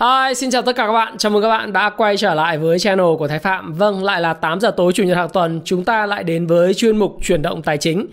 Hi, 0.00 0.34
xin 0.34 0.50
chào 0.50 0.62
tất 0.62 0.76
cả 0.76 0.86
các 0.86 0.92
bạn. 0.92 1.18
Chào 1.18 1.32
mừng 1.32 1.42
các 1.42 1.48
bạn 1.48 1.72
đã 1.72 1.90
quay 1.90 2.16
trở 2.16 2.34
lại 2.34 2.58
với 2.58 2.78
channel 2.78 3.06
của 3.18 3.28
Thái 3.28 3.38
Phạm. 3.38 3.72
Vâng, 3.72 4.04
lại 4.04 4.20
là 4.20 4.34
8 4.34 4.60
giờ 4.60 4.70
tối 4.70 4.92
chủ 4.92 5.02
nhật 5.02 5.16
hàng 5.16 5.28
tuần, 5.28 5.60
chúng 5.64 5.84
ta 5.84 6.06
lại 6.06 6.24
đến 6.24 6.46
với 6.46 6.74
chuyên 6.74 6.96
mục 6.96 7.16
chuyển 7.22 7.42
động 7.42 7.62
tài 7.62 7.78
chính. 7.78 8.06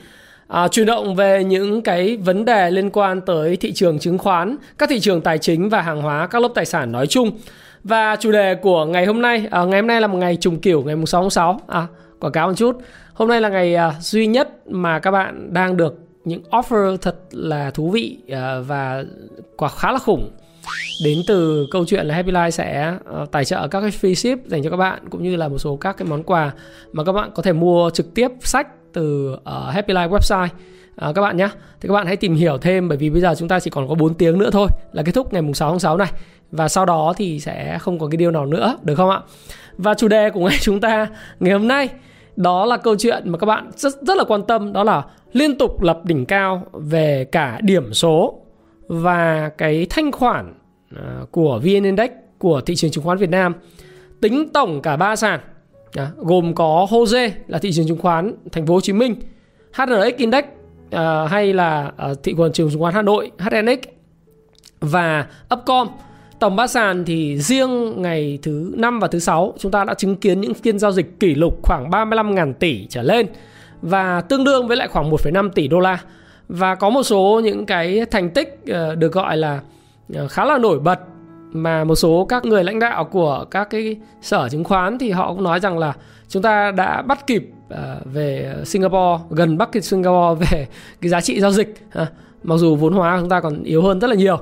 À, 0.48 0.68
chuyển 0.68 0.86
động 0.86 1.16
về 1.16 1.44
những 1.44 1.82
cái 1.82 2.18
vấn 2.18 2.46
đề 2.46 2.72
liên 2.72 2.90
quan 2.90 3.22
tới 3.22 3.56
thị 3.58 3.72
trường 3.72 4.00
chứng 4.00 4.18
khoán, 4.18 4.56
các 4.78 4.90
thị 4.90 5.00
trường 5.00 5.22
tài 5.22 5.38
chính 5.38 5.70
và 5.70 5.82
hàng 5.82 6.02
hóa, 6.02 6.28
các 6.28 6.42
lớp 6.42 6.52
tài 6.56 6.66
sản 6.66 6.92
nói 6.92 7.08
chung. 7.08 7.32
Và 7.84 8.16
chủ 8.16 8.32
đề 8.32 8.56
của 8.56 8.86
ngày 8.86 9.06
hôm 9.06 9.22
nay, 9.22 9.48
à, 9.52 9.64
ngày 9.64 9.80
hôm 9.80 9.88
nay 9.88 10.02
là 10.02 10.08
một 10.08 10.18
ngày 10.18 10.38
trùng 10.42 10.60
kiểu, 10.60 10.84
ngày 10.84 10.96
6 11.06 11.22
tháng 11.22 11.30
6. 11.30 11.60
À, 11.68 11.88
quảng 12.20 12.34
cáo 12.34 12.48
một 12.48 12.54
chút. 12.58 12.78
Hôm 13.14 13.28
nay 13.28 13.42
là 13.42 13.50
ngày 13.50 13.76
à, 13.76 13.94
duy 14.00 14.28
nhất 14.28 14.50
mà 14.68 15.00
các 15.00 15.12
bạn 15.12 15.54
đang 15.54 15.78
được 15.78 16.00
những 16.26 16.42
offer 16.52 16.98
thật 16.98 17.16
là 17.32 17.72
thú 17.72 17.90
vị 17.90 18.18
à, 18.32 18.60
và 18.68 19.04
quả 19.58 19.70
khá 19.70 19.92
là 19.92 20.00
khủng 20.00 20.32
đến 21.04 21.22
từ 21.28 21.68
câu 21.72 21.86
chuyện 21.86 22.06
là 22.06 22.16
Happy 22.16 22.32
Life 22.32 22.50
sẽ 22.50 22.94
uh, 23.22 23.32
tài 23.32 23.46
trợ 23.46 23.68
các 23.68 23.82
cái 23.82 23.90
free 23.90 24.14
ship 24.14 24.48
dành 24.48 24.64
cho 24.64 24.70
các 24.70 24.78
bạn 24.78 25.10
cũng 25.10 25.24
như 25.24 25.36
là 25.36 25.48
một 25.48 25.58
số 25.58 25.76
các 25.76 25.98
cái 25.98 26.08
món 26.08 26.24
quà 26.24 26.52
mà 26.92 27.04
các 27.04 27.12
bạn 27.12 27.32
có 27.36 27.44
thể 27.44 27.54
mua 27.54 27.90
trực 27.90 28.14
tiếp 28.14 28.32
sách 28.42 28.68
từ 28.94 29.34
uh, 29.34 29.40
Happy 29.74 29.94
Life 29.94 30.10
website 30.10 30.48
ờ, 30.96 31.14
các 31.14 31.22
bạn 31.22 31.38
nhé. 31.38 31.50
Thì 31.82 31.88
các 31.88 31.94
bạn 31.94 32.08
hãy 32.08 32.16
tìm 32.16 32.36
hiểu 32.36 32.58
thêm 32.58 32.88
bởi 32.90 32.98
vì 32.98 33.10
bây 33.10 33.22
giờ 33.22 33.36
chúng 33.38 33.48
ta 33.48 33.60
chỉ 33.60 33.70
còn 33.70 33.88
có 33.88 33.96
4 33.96 34.14
tiếng 34.14 34.40
nữa 34.40 34.50
thôi 34.52 34.68
là 34.94 35.04
kết 35.04 35.12
thúc 35.12 35.34
ngày 35.34 35.42
mùng 35.42 35.54
6 35.54 35.70
tháng 35.70 35.80
6 35.80 35.98
này 35.98 36.12
và 36.52 36.68
sau 36.68 36.86
đó 36.86 37.14
thì 37.18 37.40
sẽ 37.40 37.78
không 37.80 38.00
có 38.00 38.08
cái 38.08 38.18
điều 38.18 38.32
nào 38.32 38.46
nữa 38.46 38.78
được 38.84 38.96
không 38.96 39.10
ạ? 39.10 39.20
Và 39.78 39.94
chủ 39.94 40.08
đề 40.08 40.30
của 40.30 40.50
ngày 40.50 40.58
chúng 40.62 40.82
ta 40.82 41.08
ngày 41.40 41.54
hôm 41.54 41.68
nay 41.68 41.90
đó 42.36 42.66
là 42.66 42.78
câu 42.78 42.96
chuyện 43.00 43.30
mà 43.30 43.38
các 43.38 43.46
bạn 43.46 43.72
rất 43.76 43.94
rất 44.02 44.18
là 44.18 44.24
quan 44.24 44.42
tâm 44.48 44.74
đó 44.74 44.84
là 44.84 45.04
liên 45.34 45.58
tục 45.58 45.82
lập 45.82 46.00
đỉnh 46.04 46.26
cao 46.26 46.66
về 46.74 47.26
cả 47.32 47.60
điểm 47.62 47.94
số 47.94 48.42
và 48.92 49.50
cái 49.58 49.88
thanh 49.90 50.12
khoản 50.12 50.54
à, 50.96 51.20
của 51.32 51.60
VN 51.64 51.84
Index 51.84 52.12
của 52.38 52.62
thị 52.62 52.76
trường 52.76 52.92
chứng 52.92 53.04
khoán 53.04 53.18
Việt 53.18 53.30
Nam 53.30 53.54
tính 54.22 54.50
tổng 54.54 54.82
cả 54.82 54.98
ba 54.98 55.16
sàn 55.16 55.40
à, 55.94 56.12
gồm 56.18 56.56
có 56.56 56.88
HOSE 56.90 57.32
là 57.48 57.60
thị 57.60 57.72
trường 57.72 57.88
chứng 57.88 57.98
khoán 57.98 58.34
Thành 58.52 58.66
phố 58.66 58.74
Hồ 58.74 58.82
Chí 58.82 58.94
Minh, 58.94 59.16
HNX 59.74 60.16
Index 60.18 60.46
à, 60.92 61.28
hay 61.28 61.54
là 61.54 61.92
à, 61.98 62.10
thị 62.24 62.36
trường 62.54 62.70
chứng 62.72 62.80
khoán 62.80 62.94
Hà 62.94 63.02
Nội 63.02 63.32
HNX 63.38 63.80
và 64.80 65.28
Upcom. 65.54 65.88
Tổng 66.40 66.56
ba 66.56 66.68
sàn 66.68 67.06
thì 67.06 67.38
riêng 67.38 68.02
ngày 68.02 68.40
thứ 68.42 68.74
năm 68.78 69.00
và 69.00 69.08
thứ 69.08 69.20
sáu 69.20 69.54
chúng 69.60 69.72
ta 69.72 69.84
đã 69.84 69.94
chứng 69.94 70.16
kiến 70.16 70.42
những 70.42 70.54
phiên 70.54 70.80
giao 70.80 70.92
dịch 70.92 71.20
kỷ 71.20 71.36
lục 71.36 71.60
khoảng 71.64 71.90
35.000 71.90 72.54
tỷ 72.54 72.88
trở 72.90 73.02
lên 73.02 73.28
và 73.82 74.22
tương 74.22 74.44
đương 74.44 74.68
với 74.68 74.78
lại 74.78 74.88
khoảng 74.88 75.12
1,5 75.12 75.50
tỷ 75.50 75.68
đô 75.68 75.80
la 75.80 76.00
và 76.52 76.76
có 76.76 76.90
một 76.90 77.04
số 77.04 77.42
những 77.44 77.66
cái 77.66 78.06
thành 78.12 78.30
tích 78.30 78.60
ờ, 78.68 78.96
được 78.96 79.14
gọi 79.14 79.38
là 79.38 79.62
ờ, 80.14 80.28
khá 80.28 80.46
là 80.46 80.58
nổi 80.58 80.80
bật 80.80 81.00
mà 81.52 81.84
một 81.84 81.96
số 81.96 82.26
các 82.30 82.46
người 82.46 82.64
lãnh 82.64 82.80
đạo 82.80 83.06
của 83.06 83.46
các 83.52 83.70
cái 83.70 83.98
sở 84.22 84.50
chứng 84.50 84.64
khoán 84.64 84.98
thì 84.98 85.12
họ 85.12 85.34
cũng 85.34 85.44
nói 85.44 85.60
rằng 85.60 85.78
là 85.78 85.94
chúng 86.28 86.42
ta 86.42 86.72
đã 86.72 87.02
bắt 87.02 87.28
kịp 87.28 87.50
ờ, 87.70 88.02
về 88.06 88.56
Singapore 88.66 89.24
gần 89.30 89.58
bắt 89.58 89.72
kịp 89.72 89.82
Singapore 89.82 90.46
về 90.52 90.68
cái 91.02 91.10
giá 91.10 91.22
trị 91.22 91.40
giao 91.40 91.52
dịch 91.52 91.76
mặc 92.44 92.58
dù 92.58 92.76
vốn 92.76 92.94
hóa 92.94 93.18
chúng 93.20 93.30
ta 93.30 93.42
còn 93.42 93.64
yếu 93.64 93.82
hơn 93.82 94.00
rất 94.00 94.08
là 94.08 94.16
nhiều. 94.16 94.38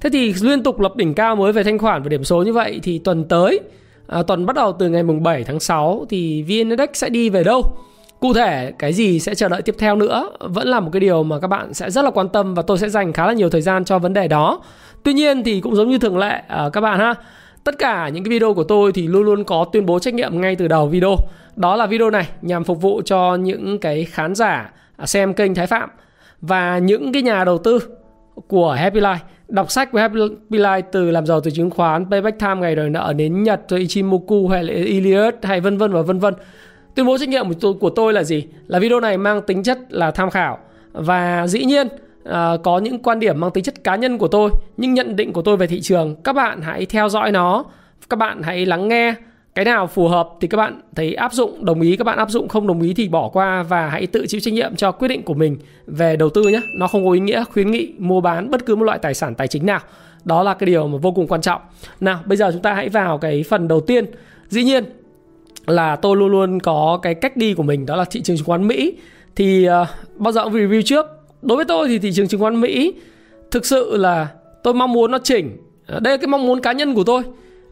Thế 0.00 0.10
thì 0.10 0.34
liên 0.40 0.62
tục 0.62 0.80
lập 0.80 0.96
đỉnh 0.96 1.14
cao 1.14 1.36
mới 1.36 1.52
về 1.52 1.64
thanh 1.64 1.78
khoản 1.78 2.02
và 2.02 2.08
điểm 2.08 2.24
số 2.24 2.42
như 2.42 2.52
vậy 2.52 2.80
thì 2.82 2.98
tuần 2.98 3.24
tới 3.24 3.60
à, 4.06 4.22
tuần 4.22 4.46
bắt 4.46 4.56
đầu 4.56 4.72
từ 4.72 4.88
ngày 4.88 5.02
mùng 5.02 5.22
7 5.22 5.44
tháng 5.44 5.60
6 5.60 6.06
thì 6.08 6.42
VN 6.42 6.68
Index 6.68 6.88
sẽ 6.92 7.08
đi 7.08 7.28
về 7.28 7.44
đâu? 7.44 7.76
Cụ 8.20 8.34
thể 8.34 8.72
cái 8.78 8.92
gì 8.92 9.20
sẽ 9.20 9.34
chờ 9.34 9.48
đợi 9.48 9.62
tiếp 9.62 9.74
theo 9.78 9.96
nữa 9.96 10.30
vẫn 10.40 10.68
là 10.68 10.80
một 10.80 10.90
cái 10.92 11.00
điều 11.00 11.22
mà 11.22 11.40
các 11.40 11.48
bạn 11.48 11.74
sẽ 11.74 11.90
rất 11.90 12.02
là 12.02 12.10
quan 12.10 12.28
tâm 12.28 12.54
và 12.54 12.62
tôi 12.62 12.78
sẽ 12.78 12.88
dành 12.88 13.12
khá 13.12 13.26
là 13.26 13.32
nhiều 13.32 13.50
thời 13.50 13.60
gian 13.60 13.84
cho 13.84 13.98
vấn 13.98 14.12
đề 14.12 14.28
đó. 14.28 14.60
Tuy 15.02 15.12
nhiên 15.12 15.44
thì 15.44 15.60
cũng 15.60 15.76
giống 15.76 15.88
như 15.88 15.98
thường 15.98 16.18
lệ 16.18 16.42
uh, 16.66 16.72
các 16.72 16.80
bạn 16.80 16.98
ha, 16.98 17.14
tất 17.64 17.78
cả 17.78 18.08
những 18.08 18.24
cái 18.24 18.30
video 18.30 18.54
của 18.54 18.64
tôi 18.64 18.92
thì 18.92 19.08
luôn 19.08 19.22
luôn 19.22 19.44
có 19.44 19.66
tuyên 19.72 19.86
bố 19.86 19.98
trách 19.98 20.14
nhiệm 20.14 20.40
ngay 20.40 20.56
từ 20.56 20.68
đầu 20.68 20.86
video. 20.86 21.16
Đó 21.56 21.76
là 21.76 21.86
video 21.86 22.10
này 22.10 22.28
nhằm 22.42 22.64
phục 22.64 22.82
vụ 22.82 23.02
cho 23.04 23.34
những 23.34 23.78
cái 23.78 24.04
khán 24.04 24.34
giả 24.34 24.70
à, 24.96 25.06
xem 25.06 25.34
kênh 25.34 25.54
Thái 25.54 25.66
Phạm 25.66 25.90
và 26.40 26.78
những 26.78 27.12
cái 27.12 27.22
nhà 27.22 27.44
đầu 27.44 27.58
tư 27.58 27.78
của 28.48 28.72
Happy 28.72 29.00
Life 29.00 29.18
đọc 29.48 29.70
sách 29.70 29.92
của 29.92 29.98
Happy 29.98 30.18
Life 30.50 30.82
từ 30.92 31.10
làm 31.10 31.26
giàu 31.26 31.40
từ 31.40 31.50
chứng 31.50 31.70
khoán, 31.70 32.10
Payback 32.10 32.38
Time 32.38 32.54
ngày 32.54 32.76
đòi 32.76 32.90
nợ 32.90 33.12
đến 33.16 33.42
Nhật 33.42 33.60
rồi 33.68 33.80
Ichimoku 33.80 34.48
hay 34.48 34.64
là 34.64 34.72
Iliad 34.72 35.34
hay 35.42 35.60
vân 35.60 35.78
vân 35.78 35.92
và 35.92 36.02
vân 36.02 36.18
vân 36.18 36.34
Tuyên 36.96 37.06
bố 37.06 37.18
trách 37.18 37.28
nhiệm 37.28 37.46
của 37.80 37.90
tôi 37.90 38.12
là 38.12 38.22
gì? 38.22 38.44
Là 38.66 38.78
video 38.78 39.00
này 39.00 39.18
mang 39.18 39.42
tính 39.42 39.62
chất 39.62 39.78
là 39.88 40.10
tham 40.10 40.30
khảo. 40.30 40.58
Và 40.92 41.46
dĩ 41.46 41.64
nhiên 41.64 41.88
à, 42.24 42.56
có 42.62 42.78
những 42.78 42.98
quan 43.02 43.20
điểm 43.20 43.40
mang 43.40 43.50
tính 43.50 43.64
chất 43.64 43.84
cá 43.84 43.96
nhân 43.96 44.18
của 44.18 44.28
tôi 44.28 44.50
nhưng 44.76 44.94
nhận 44.94 45.16
định 45.16 45.32
của 45.32 45.42
tôi 45.42 45.56
về 45.56 45.66
thị 45.66 45.80
trường 45.80 46.16
các 46.24 46.32
bạn 46.32 46.60
hãy 46.62 46.86
theo 46.86 47.08
dõi 47.08 47.32
nó. 47.32 47.64
Các 48.08 48.16
bạn 48.16 48.42
hãy 48.42 48.66
lắng 48.66 48.88
nghe. 48.88 49.14
Cái 49.54 49.64
nào 49.64 49.86
phù 49.86 50.08
hợp 50.08 50.28
thì 50.40 50.48
các 50.48 50.56
bạn 50.56 50.80
thấy 50.94 51.14
áp 51.14 51.32
dụng 51.32 51.64
đồng 51.64 51.80
ý. 51.80 51.96
Các 51.96 52.04
bạn 52.04 52.18
áp 52.18 52.30
dụng 52.30 52.48
không 52.48 52.66
đồng 52.66 52.82
ý 52.82 52.94
thì 52.94 53.08
bỏ 53.08 53.28
qua 53.28 53.62
và 53.62 53.88
hãy 53.88 54.06
tự 54.06 54.26
chịu 54.26 54.40
trách 54.40 54.54
nhiệm 54.54 54.76
cho 54.76 54.92
quyết 54.92 55.08
định 55.08 55.22
của 55.22 55.34
mình 55.34 55.56
về 55.86 56.16
đầu 56.16 56.30
tư 56.30 56.42
nhé. 56.42 56.60
Nó 56.74 56.86
không 56.86 57.06
có 57.06 57.12
ý 57.12 57.20
nghĩa 57.20 57.44
khuyến 57.52 57.70
nghị 57.70 57.92
mua 57.98 58.20
bán 58.20 58.50
bất 58.50 58.66
cứ 58.66 58.76
một 58.76 58.84
loại 58.84 58.98
tài 58.98 59.14
sản 59.14 59.34
tài 59.34 59.48
chính 59.48 59.66
nào. 59.66 59.80
Đó 60.24 60.42
là 60.42 60.54
cái 60.54 60.66
điều 60.66 60.88
mà 60.88 60.98
vô 60.98 61.12
cùng 61.12 61.26
quan 61.26 61.40
trọng. 61.40 61.60
Nào 62.00 62.20
bây 62.24 62.36
giờ 62.36 62.50
chúng 62.52 62.62
ta 62.62 62.74
hãy 62.74 62.88
vào 62.88 63.18
cái 63.18 63.44
phần 63.48 63.68
đầu 63.68 63.80
tiên. 63.80 64.04
Dĩ 64.48 64.64
nhiên 64.64 64.84
là 65.66 65.96
tôi 65.96 66.16
luôn 66.16 66.28
luôn 66.28 66.60
có 66.60 66.98
cái 67.02 67.14
cách 67.14 67.36
đi 67.36 67.54
của 67.54 67.62
mình 67.62 67.86
đó 67.86 67.96
là 67.96 68.04
thị 68.04 68.22
trường 68.22 68.36
chứng 68.36 68.46
khoán 68.46 68.68
Mỹ. 68.68 68.92
Thì 69.36 69.68
uh, 69.68 69.88
bao 70.16 70.32
giờ 70.32 70.44
cũng 70.44 70.52
review 70.52 70.82
trước. 70.82 71.06
Đối 71.42 71.56
với 71.56 71.64
tôi 71.64 71.88
thì 71.88 71.98
thị 71.98 72.12
trường 72.12 72.28
chứng 72.28 72.40
khoán 72.40 72.60
Mỹ 72.60 72.94
thực 73.50 73.66
sự 73.66 73.96
là 73.96 74.28
tôi 74.62 74.74
mong 74.74 74.92
muốn 74.92 75.10
nó 75.10 75.18
chỉnh. 75.18 75.56
Ờ, 75.86 76.00
đây 76.00 76.12
là 76.12 76.16
cái 76.16 76.26
mong 76.26 76.46
muốn 76.46 76.60
cá 76.60 76.72
nhân 76.72 76.94
của 76.94 77.04
tôi. 77.04 77.22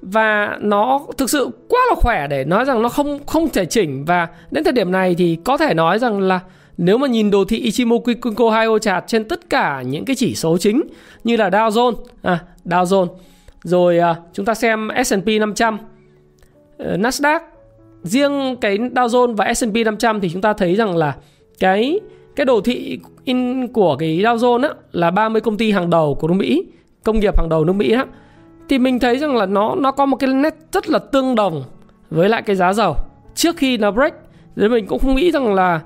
Và 0.02 0.58
nó 0.60 1.00
thực 1.18 1.30
sự 1.30 1.48
quá 1.68 1.80
là 1.88 1.94
khỏe 1.94 2.26
để 2.26 2.44
nói 2.44 2.64
rằng 2.64 2.82
nó 2.82 2.88
không 2.88 3.18
không 3.26 3.48
thể 3.48 3.64
chỉnh. 3.66 4.04
Và 4.04 4.28
đến 4.50 4.64
thời 4.64 4.72
điểm 4.72 4.92
này 4.92 5.14
thì 5.18 5.38
có 5.44 5.56
thể 5.56 5.74
nói 5.74 5.98
rằng 5.98 6.20
là 6.20 6.40
nếu 6.78 6.98
mà 6.98 7.06
nhìn 7.06 7.30
đồ 7.30 7.44
thị 7.44 7.58
Ichimoku 7.58 8.12
Kinko 8.22 8.50
Hyo 8.50 8.78
chart 8.78 9.04
trên 9.06 9.24
tất 9.24 9.50
cả 9.50 9.82
những 9.82 10.04
cái 10.04 10.16
chỉ 10.16 10.34
số 10.34 10.58
chính 10.58 10.82
như 11.24 11.36
là 11.36 11.48
Dow 11.50 11.70
Jones, 11.70 11.94
à, 12.22 12.44
Dow 12.64 12.84
Jones, 12.84 13.08
rồi 13.62 13.98
à, 13.98 14.16
chúng 14.32 14.46
ta 14.46 14.54
xem 14.54 14.88
S&P 15.04 15.26
500, 15.40 15.78
uh, 16.82 16.86
Nasdaq 17.00 17.40
riêng 18.04 18.56
cái 18.60 18.78
Dow 18.78 19.06
Jones 19.06 19.36
và 19.36 19.54
S&P 19.54 19.74
500 19.84 20.20
thì 20.20 20.30
chúng 20.30 20.42
ta 20.42 20.52
thấy 20.52 20.74
rằng 20.74 20.96
là 20.96 21.14
cái 21.58 22.00
cái 22.36 22.44
đồ 22.44 22.60
thị 22.60 22.98
in 23.24 23.68
của 23.68 23.96
cái 23.96 24.18
Dow 24.18 24.36
Jones 24.36 24.62
á, 24.62 24.74
là 24.92 25.10
30 25.10 25.40
công 25.40 25.56
ty 25.56 25.70
hàng 25.70 25.90
đầu 25.90 26.14
của 26.14 26.28
nước 26.28 26.34
Mỹ, 26.34 26.64
công 27.04 27.20
nghiệp 27.20 27.38
hàng 27.38 27.48
đầu 27.48 27.64
nước 27.64 27.72
Mỹ 27.72 27.92
á, 27.92 28.06
thì 28.68 28.78
mình 28.78 28.98
thấy 28.98 29.18
rằng 29.18 29.36
là 29.36 29.46
nó 29.46 29.74
nó 29.74 29.90
có 29.90 30.06
một 30.06 30.16
cái 30.16 30.32
nét 30.32 30.54
rất 30.72 30.90
là 30.90 30.98
tương 30.98 31.34
đồng 31.34 31.64
với 32.10 32.28
lại 32.28 32.42
cái 32.42 32.56
giá 32.56 32.72
dầu 32.72 32.94
trước 33.34 33.56
khi 33.56 33.76
nó 33.76 33.90
break. 33.90 34.14
Nên 34.56 34.70
mình 34.70 34.86
cũng 34.86 34.98
không 34.98 35.14
nghĩ 35.14 35.30
rằng 35.30 35.54
là 35.54 35.80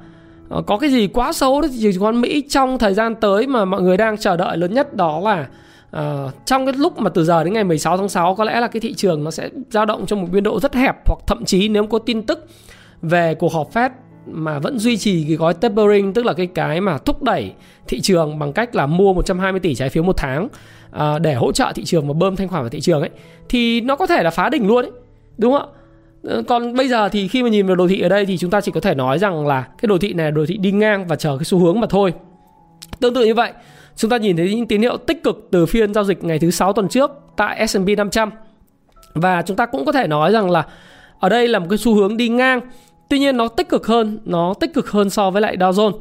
ờ, 0.48 0.62
có 0.62 0.78
cái 0.78 0.90
gì 0.90 1.06
quá 1.06 1.32
xấu 1.32 1.60
đó 1.60 1.68
thị 1.68 1.78
trường 1.82 1.92
chứng 1.92 2.02
khoán 2.02 2.20
Mỹ 2.20 2.42
trong 2.48 2.78
thời 2.78 2.94
gian 2.94 3.14
tới 3.14 3.46
mà 3.46 3.64
mọi 3.64 3.82
người 3.82 3.96
đang 3.96 4.16
chờ 4.16 4.36
đợi 4.36 4.56
lớn 4.56 4.74
nhất 4.74 4.96
đó 4.96 5.20
là 5.24 5.46
uh, 5.96 6.00
trong 6.46 6.66
cái 6.66 6.74
lúc 6.78 6.98
mà 6.98 7.10
từ 7.10 7.24
giờ 7.24 7.44
đến 7.44 7.52
ngày 7.52 7.64
16 7.64 7.96
tháng 7.96 8.08
6 8.08 8.34
có 8.34 8.44
lẽ 8.44 8.60
là 8.60 8.68
cái 8.68 8.80
thị 8.80 8.94
trường 8.94 9.24
nó 9.24 9.30
sẽ 9.30 9.48
dao 9.70 9.86
động 9.86 10.06
trong 10.06 10.20
một 10.20 10.28
biên 10.32 10.42
độ 10.42 10.60
rất 10.60 10.74
hẹp 10.74 10.96
hoặc 11.06 11.18
thậm 11.26 11.44
chí 11.44 11.68
nếu 11.68 11.86
có 11.86 11.98
tin 11.98 12.22
tức 12.22 12.46
về 13.02 13.34
cuộc 13.34 13.52
họp 13.52 13.74
Fed 13.74 13.90
mà 14.26 14.58
vẫn 14.58 14.78
duy 14.78 14.96
trì 14.96 15.24
cái 15.28 15.36
gói 15.36 15.54
tapering 15.54 16.12
tức 16.12 16.24
là 16.24 16.32
cái 16.32 16.46
cái 16.46 16.80
mà 16.80 16.98
thúc 16.98 17.22
đẩy 17.22 17.52
thị 17.88 18.00
trường 18.00 18.38
bằng 18.38 18.52
cách 18.52 18.74
là 18.74 18.86
mua 18.86 19.12
120 19.12 19.60
tỷ 19.60 19.74
trái 19.74 19.88
phiếu 19.88 20.02
một 20.02 20.16
tháng 20.16 20.48
uh, 20.96 21.20
để 21.20 21.34
hỗ 21.34 21.52
trợ 21.52 21.72
thị 21.74 21.84
trường 21.84 22.08
và 22.08 22.14
bơm 22.14 22.36
thanh 22.36 22.48
khoản 22.48 22.62
vào 22.62 22.70
thị 22.70 22.80
trường 22.80 23.00
ấy 23.00 23.10
thì 23.48 23.80
nó 23.80 23.96
có 23.96 24.06
thể 24.06 24.22
là 24.22 24.30
phá 24.30 24.48
đỉnh 24.48 24.66
luôn 24.66 24.84
ấy 24.84 24.92
đúng 25.38 25.52
không 25.52 25.62
ạ? 25.62 25.78
Ờ, 26.22 26.42
còn 26.48 26.74
bây 26.74 26.88
giờ 26.88 27.08
thì 27.08 27.28
khi 27.28 27.42
mà 27.42 27.48
nhìn 27.48 27.66
vào 27.66 27.76
đồ 27.76 27.88
thị 27.88 28.00
ở 28.00 28.08
đây 28.08 28.26
thì 28.26 28.38
chúng 28.38 28.50
ta 28.50 28.60
chỉ 28.60 28.72
có 28.72 28.80
thể 28.80 28.94
nói 28.94 29.18
rằng 29.18 29.46
là 29.46 29.62
cái 29.62 29.86
đồ 29.86 29.98
thị 29.98 30.12
này 30.12 30.26
là 30.26 30.30
đồ 30.30 30.46
thị 30.46 30.56
đi 30.56 30.72
ngang 30.72 31.06
và 31.06 31.16
chờ 31.16 31.36
cái 31.36 31.44
xu 31.44 31.58
hướng 31.58 31.80
mà 31.80 31.86
thôi. 31.90 32.12
Tương 33.00 33.14
tự 33.14 33.24
như 33.24 33.34
vậy 33.34 33.52
Chúng 33.98 34.10
ta 34.10 34.16
nhìn 34.16 34.36
thấy 34.36 34.54
những 34.54 34.66
tín 34.66 34.82
hiệu 34.82 34.96
tích 34.96 35.22
cực 35.22 35.48
từ 35.50 35.66
phiên 35.66 35.94
giao 35.94 36.04
dịch 36.04 36.24
ngày 36.24 36.38
thứ 36.38 36.50
sáu 36.50 36.72
tuần 36.72 36.88
trước 36.88 37.10
tại 37.36 37.66
S&P 37.68 37.88
500. 37.96 38.30
Và 39.14 39.42
chúng 39.42 39.56
ta 39.56 39.66
cũng 39.66 39.84
có 39.84 39.92
thể 39.92 40.06
nói 40.06 40.32
rằng 40.32 40.50
là 40.50 40.66
ở 41.20 41.28
đây 41.28 41.48
là 41.48 41.58
một 41.58 41.66
cái 41.70 41.78
xu 41.78 41.94
hướng 41.94 42.16
đi 42.16 42.28
ngang. 42.28 42.60
Tuy 43.08 43.18
nhiên 43.18 43.36
nó 43.36 43.48
tích 43.48 43.68
cực 43.68 43.86
hơn, 43.86 44.18
nó 44.24 44.54
tích 44.60 44.74
cực 44.74 44.90
hơn 44.90 45.10
so 45.10 45.30
với 45.30 45.42
lại 45.42 45.56
Dow 45.56 45.72
Jones. 45.72 45.98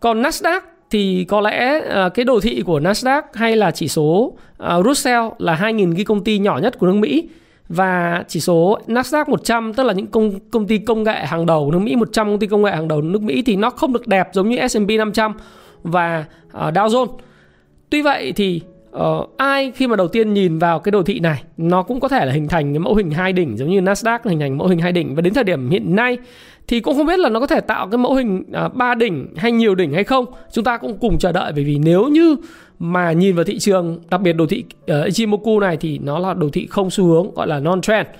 Còn 0.00 0.22
Nasdaq 0.22 0.60
thì 0.90 1.24
có 1.24 1.40
lẽ 1.40 1.80
à, 1.88 2.08
cái 2.08 2.24
đồ 2.24 2.40
thị 2.40 2.62
của 2.66 2.80
Nasdaq 2.80 3.22
hay 3.34 3.56
là 3.56 3.70
chỉ 3.70 3.88
số 3.88 4.32
à, 4.58 4.82
Russell 4.82 5.24
là 5.38 5.56
2.000 5.56 5.94
cái 5.96 6.04
công 6.04 6.24
ty 6.24 6.38
nhỏ 6.38 6.58
nhất 6.58 6.78
của 6.78 6.86
nước 6.86 6.94
Mỹ 6.94 7.28
và 7.68 8.24
chỉ 8.28 8.40
số 8.40 8.78
Nasdaq 8.86 9.24
100 9.28 9.74
tức 9.74 9.82
là 9.82 9.92
những 9.92 10.06
công 10.06 10.38
công 10.50 10.66
ty 10.66 10.78
công 10.78 11.02
nghệ 11.02 11.26
hàng 11.26 11.46
đầu 11.46 11.70
nước 11.70 11.78
Mỹ 11.78 11.96
100 11.96 12.26
công 12.26 12.38
ty 12.38 12.46
công 12.46 12.62
nghệ 12.62 12.70
hàng 12.70 12.88
đầu 12.88 13.02
nước 13.02 13.22
Mỹ 13.22 13.42
thì 13.42 13.56
nó 13.56 13.70
không 13.70 13.92
được 13.92 14.06
đẹp 14.06 14.28
giống 14.32 14.48
như 14.48 14.68
S&P 14.68 14.90
500 14.98 15.34
và 15.82 16.24
à, 16.52 16.70
Dow 16.70 16.88
Jones. 16.88 17.08
Tuy 17.90 18.02
vậy 18.02 18.32
thì 18.32 18.60
uh, 18.96 19.36
ai 19.36 19.72
khi 19.74 19.86
mà 19.86 19.96
đầu 19.96 20.08
tiên 20.08 20.34
nhìn 20.34 20.58
vào 20.58 20.78
cái 20.80 20.92
đồ 20.92 21.02
thị 21.02 21.20
này 21.20 21.42
nó 21.56 21.82
cũng 21.82 22.00
có 22.00 22.08
thể 22.08 22.26
là 22.26 22.32
hình 22.32 22.48
thành 22.48 22.72
cái 22.72 22.78
mẫu 22.78 22.94
hình 22.94 23.10
hai 23.10 23.32
đỉnh 23.32 23.58
giống 23.58 23.70
như 23.70 23.80
Nasdaq 23.80 24.18
hình 24.24 24.40
thành 24.40 24.58
mẫu 24.58 24.68
hình 24.68 24.78
hai 24.78 24.92
đỉnh. 24.92 25.14
Và 25.14 25.22
đến 25.22 25.34
thời 25.34 25.44
điểm 25.44 25.70
hiện 25.70 25.96
nay 25.96 26.18
thì 26.68 26.80
cũng 26.80 26.96
không 26.96 27.06
biết 27.06 27.18
là 27.18 27.28
nó 27.28 27.40
có 27.40 27.46
thể 27.46 27.60
tạo 27.60 27.88
cái 27.88 27.98
mẫu 27.98 28.14
hình 28.14 28.44
uh, 28.66 28.74
ba 28.74 28.94
đỉnh 28.94 29.26
hay 29.36 29.52
nhiều 29.52 29.74
đỉnh 29.74 29.92
hay 29.92 30.04
không. 30.04 30.24
Chúng 30.52 30.64
ta 30.64 30.76
cũng 30.76 30.98
cùng 30.98 31.18
chờ 31.18 31.32
đợi 31.32 31.52
bởi 31.52 31.64
vì 31.64 31.78
nếu 31.78 32.04
như 32.04 32.36
mà 32.78 33.12
nhìn 33.12 33.34
vào 33.34 33.44
thị 33.44 33.58
trường 33.58 33.98
đặc 34.10 34.20
biệt 34.20 34.32
đồ 34.32 34.46
thị 34.46 34.64
uh, 34.92 35.06
Ichimoku 35.06 35.60
này 35.60 35.76
thì 35.76 35.98
nó 35.98 36.18
là 36.18 36.34
đồ 36.34 36.48
thị 36.52 36.66
không 36.66 36.90
xu 36.90 37.04
hướng 37.04 37.34
gọi 37.34 37.46
là 37.46 37.60
non 37.60 37.80
trend 37.80 38.06
uh, 38.08 38.14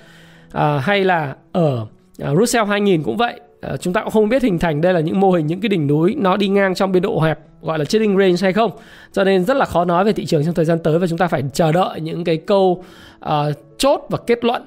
à, 0.53 0.77
hay 0.77 1.03
là 1.03 1.35
ở 1.51 1.85
uh, 2.31 2.39
Russell 2.39 2.65
2000 2.65 3.03
cũng 3.03 3.17
vậy 3.17 3.39
uh, 3.73 3.81
chúng 3.81 3.93
ta 3.93 4.01
cũng 4.01 4.11
không 4.11 4.29
biết 4.29 4.43
hình 4.43 4.59
thành 4.59 4.81
đây 4.81 4.93
là 4.93 4.99
những 4.99 5.19
mô 5.19 5.31
hình 5.31 5.47
những 5.47 5.61
cái 5.61 5.69
đỉnh 5.69 5.87
núi 5.87 6.15
nó 6.17 6.37
đi 6.37 6.47
ngang 6.47 6.75
trong 6.75 6.91
biên 6.91 7.03
độ 7.03 7.19
hẹp 7.19 7.39
gọi 7.61 7.79
là 7.79 7.85
trading 7.85 8.17
range 8.17 8.37
hay 8.41 8.53
không. 8.53 8.71
Cho 9.13 9.23
nên 9.23 9.45
rất 9.45 9.57
là 9.57 9.65
khó 9.65 9.85
nói 9.85 10.05
về 10.05 10.13
thị 10.13 10.25
trường 10.25 10.45
trong 10.45 10.53
thời 10.53 10.65
gian 10.65 10.79
tới 10.79 10.99
và 10.99 11.07
chúng 11.07 11.17
ta 11.17 11.27
phải 11.27 11.43
chờ 11.53 11.71
đợi 11.71 12.01
những 12.01 12.23
cái 12.23 12.37
câu 12.37 12.83
uh, 13.25 13.29
chốt 13.77 14.05
và 14.09 14.17
kết 14.27 14.45
luận 14.45 14.63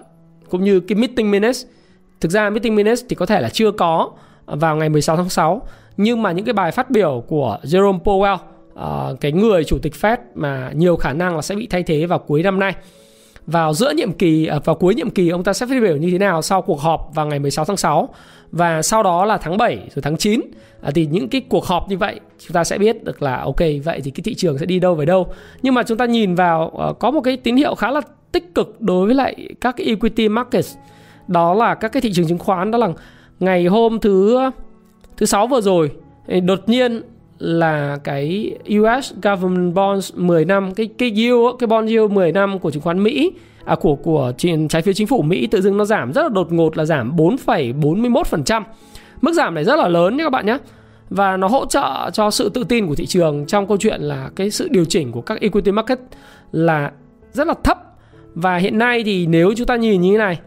cũng 0.51 0.65
như 0.65 0.81
cái 0.81 0.99
meeting 0.99 1.31
minutes. 1.31 1.65
Thực 2.21 2.31
ra 2.31 2.51
meeting 2.51 2.75
minutes 2.75 3.05
thì 3.09 3.17
có 3.17 3.27
thể 3.27 3.41
là 3.41 3.49
chưa 3.49 3.71
có 3.71 4.11
vào 4.47 4.77
ngày 4.77 4.89
16 4.89 5.17
tháng 5.17 5.29
6 5.29 5.63
nhưng 5.97 6.23
mà 6.23 6.33
những 6.33 6.45
cái 6.45 6.53
bài 6.53 6.71
phát 6.71 6.91
biểu 6.91 7.25
của 7.29 7.59
Jerome 7.63 8.01
Powell 8.01 8.39
uh, 8.73 9.21
cái 9.21 9.33
người 9.33 9.65
chủ 9.65 9.79
tịch 9.79 9.93
Fed 10.01 10.17
mà 10.35 10.71
nhiều 10.75 10.97
khả 10.97 11.13
năng 11.13 11.37
là 11.37 11.43
sẽ 11.43 11.55
bị 11.55 11.67
thay 11.67 11.83
thế 11.83 12.07
vào 12.07 12.19
cuối 12.19 12.43
năm 12.43 12.61
nay. 12.61 12.75
Vào 13.47 13.75
giữa 13.75 13.91
nhiệm 13.91 14.13
kỳ 14.13 14.49
uh, 14.57 14.65
vào 14.65 14.77
cuối 14.77 14.95
nhiệm 14.95 15.11
kỳ 15.11 15.29
ông 15.29 15.45
ta 15.45 15.53
sẽ 15.53 15.67
phát 15.67 15.81
biểu 15.81 15.97
như 15.97 16.11
thế 16.11 16.19
nào 16.19 16.43
sau 16.43 16.63
cuộc 16.63 16.81
họp 16.81 17.11
vào 17.15 17.27
ngày 17.27 17.39
16 17.39 17.65
tháng 17.65 17.77
6 17.77 18.09
và 18.53 18.83
sau 18.83 19.03
đó 19.03 19.25
là 19.25 19.39
tháng 19.39 19.57
7 19.57 19.77
rồi 19.77 20.03
tháng 20.03 20.17
9 20.17 20.41
à, 20.83 20.91
thì 20.95 21.07
những 21.07 21.29
cái 21.29 21.41
cuộc 21.49 21.65
họp 21.65 21.89
như 21.89 21.99
vậy 21.99 22.21
chúng 22.39 22.53
ta 22.53 22.65
sẽ 22.65 22.79
biết 22.79 23.05
được 23.05 23.23
là 23.23 23.37
ok 23.37 23.61
vậy 23.85 24.01
thì 24.05 24.11
cái 24.11 24.23
thị 24.25 24.35
trường 24.35 24.59
sẽ 24.59 24.67
đi 24.67 24.79
đâu 24.79 24.95
về 24.95 25.07
đâu. 25.07 25.27
Nhưng 25.63 25.75
mà 25.75 25.83
chúng 25.83 25.99
ta 25.99 26.07
nhìn 26.07 26.35
vào 26.35 26.73
uh, 26.91 26.99
có 26.99 27.11
một 27.11 27.21
cái 27.21 27.37
tín 27.37 27.57
hiệu 27.57 27.75
khá 27.75 27.91
là 27.91 28.01
tích 28.33 28.55
cực 28.55 28.81
đối 28.81 29.07
với 29.07 29.15
lại 29.15 29.49
các 29.61 29.77
cái 29.77 29.87
equity 29.87 30.29
markets. 30.29 30.75
Đó 31.29 31.55
là 31.55 31.75
các 31.75 31.93
cái 31.93 32.01
thị 32.01 32.13
trường 32.13 32.29
chứng 32.29 32.39
khoán 32.39 32.71
đó 32.71 32.79
là 32.79 32.89
ngày 33.41 33.67
hôm 33.67 34.01
thứ 34.01 34.39
thứ 35.17 35.27
sáu 35.27 35.47
vừa 35.47 35.61
rồi 35.61 35.91
đột 36.45 36.69
nhiên 36.69 37.03
là 37.41 37.99
cái 38.05 38.55
US 38.69 39.13
government 39.23 39.75
bonds 39.75 40.15
10 40.15 40.45
năm 40.45 40.75
cái 40.75 40.89
cái 40.99 41.13
yield 41.17 41.57
cái 41.59 41.67
bond 41.67 41.91
yield 41.91 42.11
10 42.13 42.33
năm 42.33 42.59
của 42.59 42.71
chứng 42.71 42.83
khoán 42.83 43.03
Mỹ 43.03 43.33
à, 43.65 43.75
của 43.81 43.95
của 43.95 44.33
trái 44.69 44.83
phiếu 44.83 44.95
chính 44.95 45.07
phủ 45.07 45.23
Mỹ 45.23 45.47
tự 45.47 45.61
dưng 45.61 45.77
nó 45.77 45.85
giảm 45.85 46.13
rất 46.13 46.23
là 46.23 46.29
đột 46.29 46.53
ngột 46.53 46.77
là 46.77 46.85
giảm 46.85 47.17
4,41%. 47.17 48.63
Mức 49.21 49.33
giảm 49.33 49.55
này 49.55 49.65
rất 49.65 49.77
là 49.77 49.89
lớn 49.89 50.17
nhé 50.17 50.25
các 50.25 50.31
bạn 50.31 50.47
nhé. 50.47 50.59
Và 51.11 51.37
nó 51.37 51.49
hỗ 51.49 51.67
trợ 51.67 52.11
cho 52.13 52.31
sự 52.31 52.49
tự 52.49 52.65
tin 52.65 52.87
của 52.87 52.95
thị 52.95 53.07
trường 53.07 53.47
trong 53.47 53.67
câu 53.67 53.77
chuyện 53.77 54.01
là 54.01 54.31
cái 54.37 54.51
sự 54.51 54.69
điều 54.71 54.85
chỉnh 54.85 55.13
của 55.13 55.21
các 55.21 55.41
equity 55.41 55.73
market 55.73 55.99
là 56.53 56.93
rất 57.33 57.47
là 57.47 57.55
thấp. 57.65 57.79
Và 58.35 58.57
hiện 58.57 58.79
nay 58.79 59.03
thì 59.05 59.27
nếu 59.27 59.53
chúng 59.57 59.67
ta 59.67 59.77
nhìn 59.77 60.01
như 60.01 60.13
thế 60.13 60.19
này 60.19 60.39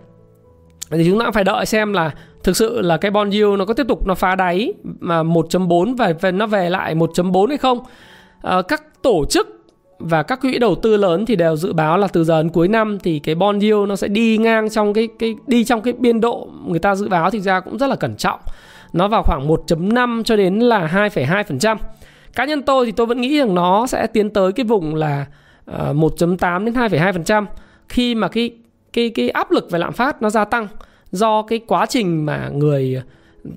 thì 0.91 1.05
chúng 1.09 1.19
ta 1.19 1.31
phải 1.31 1.43
đợi 1.43 1.65
xem 1.65 1.93
là 1.93 2.11
thực 2.43 2.57
sự 2.57 2.81
là 2.81 2.97
cái 2.97 3.11
bond 3.11 3.33
yield 3.33 3.59
nó 3.59 3.65
có 3.65 3.73
tiếp 3.73 3.85
tục 3.87 4.07
nó 4.07 4.15
phá 4.15 4.35
đáy 4.35 4.73
mà 4.99 5.23
1.4 5.23 5.95
và 5.97 6.31
nó 6.31 6.47
về 6.47 6.69
lại 6.69 6.95
1.4 6.95 7.47
hay 7.47 7.57
không. 7.57 7.79
À, 8.41 8.61
các 8.67 8.83
tổ 9.01 9.25
chức 9.29 9.63
và 9.99 10.23
các 10.23 10.41
quỹ 10.41 10.59
đầu 10.59 10.75
tư 10.75 10.97
lớn 10.97 11.25
thì 11.25 11.35
đều 11.35 11.55
dự 11.55 11.73
báo 11.73 11.97
là 11.97 12.07
từ 12.07 12.23
giờ 12.23 12.43
đến 12.43 12.51
cuối 12.51 12.67
năm 12.67 12.99
thì 13.03 13.19
cái 13.19 13.35
bond 13.35 13.63
yield 13.63 13.87
nó 13.87 13.95
sẽ 13.95 14.07
đi 14.07 14.37
ngang 14.37 14.69
trong 14.69 14.93
cái 14.93 15.09
cái 15.19 15.35
đi 15.47 15.63
trong 15.63 15.81
cái 15.81 15.93
biên 15.93 16.21
độ 16.21 16.47
người 16.67 16.79
ta 16.79 16.95
dự 16.95 17.09
báo 17.09 17.31
thì 17.31 17.39
ra 17.39 17.59
cũng 17.59 17.77
rất 17.77 17.87
là 17.87 17.95
cẩn 17.95 18.15
trọng. 18.15 18.39
Nó 18.93 19.07
vào 19.07 19.23
khoảng 19.23 19.47
1.5 19.47 20.23
cho 20.23 20.35
đến 20.35 20.59
là 20.59 21.09
2,2%. 21.13 21.77
Cá 22.35 22.45
nhân 22.45 22.61
tôi 22.61 22.85
thì 22.85 22.91
tôi 22.91 23.05
vẫn 23.05 23.21
nghĩ 23.21 23.39
rằng 23.39 23.55
nó 23.55 23.87
sẽ 23.87 24.07
tiến 24.07 24.29
tới 24.29 24.51
cái 24.51 24.63
vùng 24.63 24.95
là 24.95 25.25
ờ, 25.65 25.93
1.8 25.93 26.65
đến 26.65 26.73
2,2% 26.73 27.45
khi 27.89 28.15
mà 28.15 28.27
cái 28.27 28.51
cái 28.93 29.09
cái 29.09 29.29
áp 29.29 29.51
lực 29.51 29.71
về 29.71 29.79
lạm 29.79 29.93
phát 29.93 30.21
nó 30.21 30.29
gia 30.29 30.45
tăng 30.45 30.67
do 31.13 31.41
cái 31.41 31.59
quá 31.67 31.85
trình 31.85 32.25
mà 32.25 32.49
người 32.53 33.01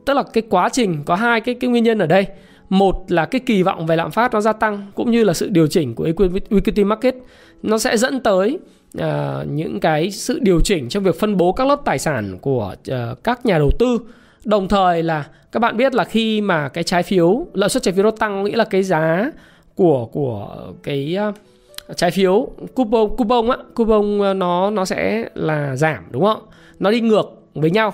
tức 0.04 0.14
là 0.14 0.22
cái 0.22 0.42
quá 0.50 0.68
trình 0.68 1.02
có 1.04 1.14
hai 1.14 1.40
cái 1.40 1.54
cái 1.54 1.70
nguyên 1.70 1.84
nhân 1.84 1.98
ở 1.98 2.06
đây. 2.06 2.26
Một 2.68 3.04
là 3.08 3.26
cái 3.26 3.40
kỳ 3.46 3.62
vọng 3.62 3.86
về 3.86 3.96
lạm 3.96 4.10
phát 4.10 4.34
nó 4.34 4.40
gia 4.40 4.52
tăng 4.52 4.86
cũng 4.94 5.10
như 5.10 5.24
là 5.24 5.34
sự 5.34 5.48
điều 5.48 5.66
chỉnh 5.66 5.94
của 5.94 6.04
equity 6.50 6.84
market. 6.84 7.14
Nó 7.62 7.78
sẽ 7.78 7.96
dẫn 7.96 8.20
tới 8.20 8.58
uh, 8.98 9.04
những 9.46 9.80
cái 9.80 10.10
sự 10.10 10.38
điều 10.42 10.60
chỉnh 10.60 10.88
trong 10.88 11.04
việc 11.04 11.20
phân 11.20 11.36
bố 11.36 11.52
các 11.52 11.66
lớp 11.66 11.80
tài 11.84 11.98
sản 11.98 12.38
của 12.40 12.74
uh, 12.90 13.24
các 13.24 13.46
nhà 13.46 13.58
đầu 13.58 13.70
tư. 13.78 13.98
Đồng 14.44 14.68
thời 14.68 15.02
là 15.02 15.26
các 15.52 15.60
bạn 15.60 15.76
biết 15.76 15.94
là 15.94 16.04
khi 16.04 16.40
mà 16.40 16.68
cái 16.68 16.84
trái 16.84 17.02
phiếu 17.02 17.46
lợi 17.54 17.68
suất 17.68 17.82
trái 17.82 17.94
phiếu 17.94 18.04
nó 18.04 18.10
tăng 18.10 18.44
nghĩa 18.44 18.56
là 18.56 18.64
cái 18.64 18.82
giá 18.82 19.30
của 19.74 20.06
của 20.06 20.56
cái 20.82 21.18
uh, 21.28 21.96
trái 21.96 22.10
phiếu 22.10 22.48
coupon 22.74 23.16
coupon 23.16 23.48
á 23.48 23.56
coupon 23.74 24.38
nó 24.38 24.70
nó 24.70 24.84
sẽ 24.84 25.28
là 25.34 25.76
giảm 25.76 26.04
đúng 26.10 26.24
không? 26.24 26.42
Nó 26.78 26.90
đi 26.90 27.00
ngược 27.00 27.35
với 27.60 27.70
nhau. 27.70 27.92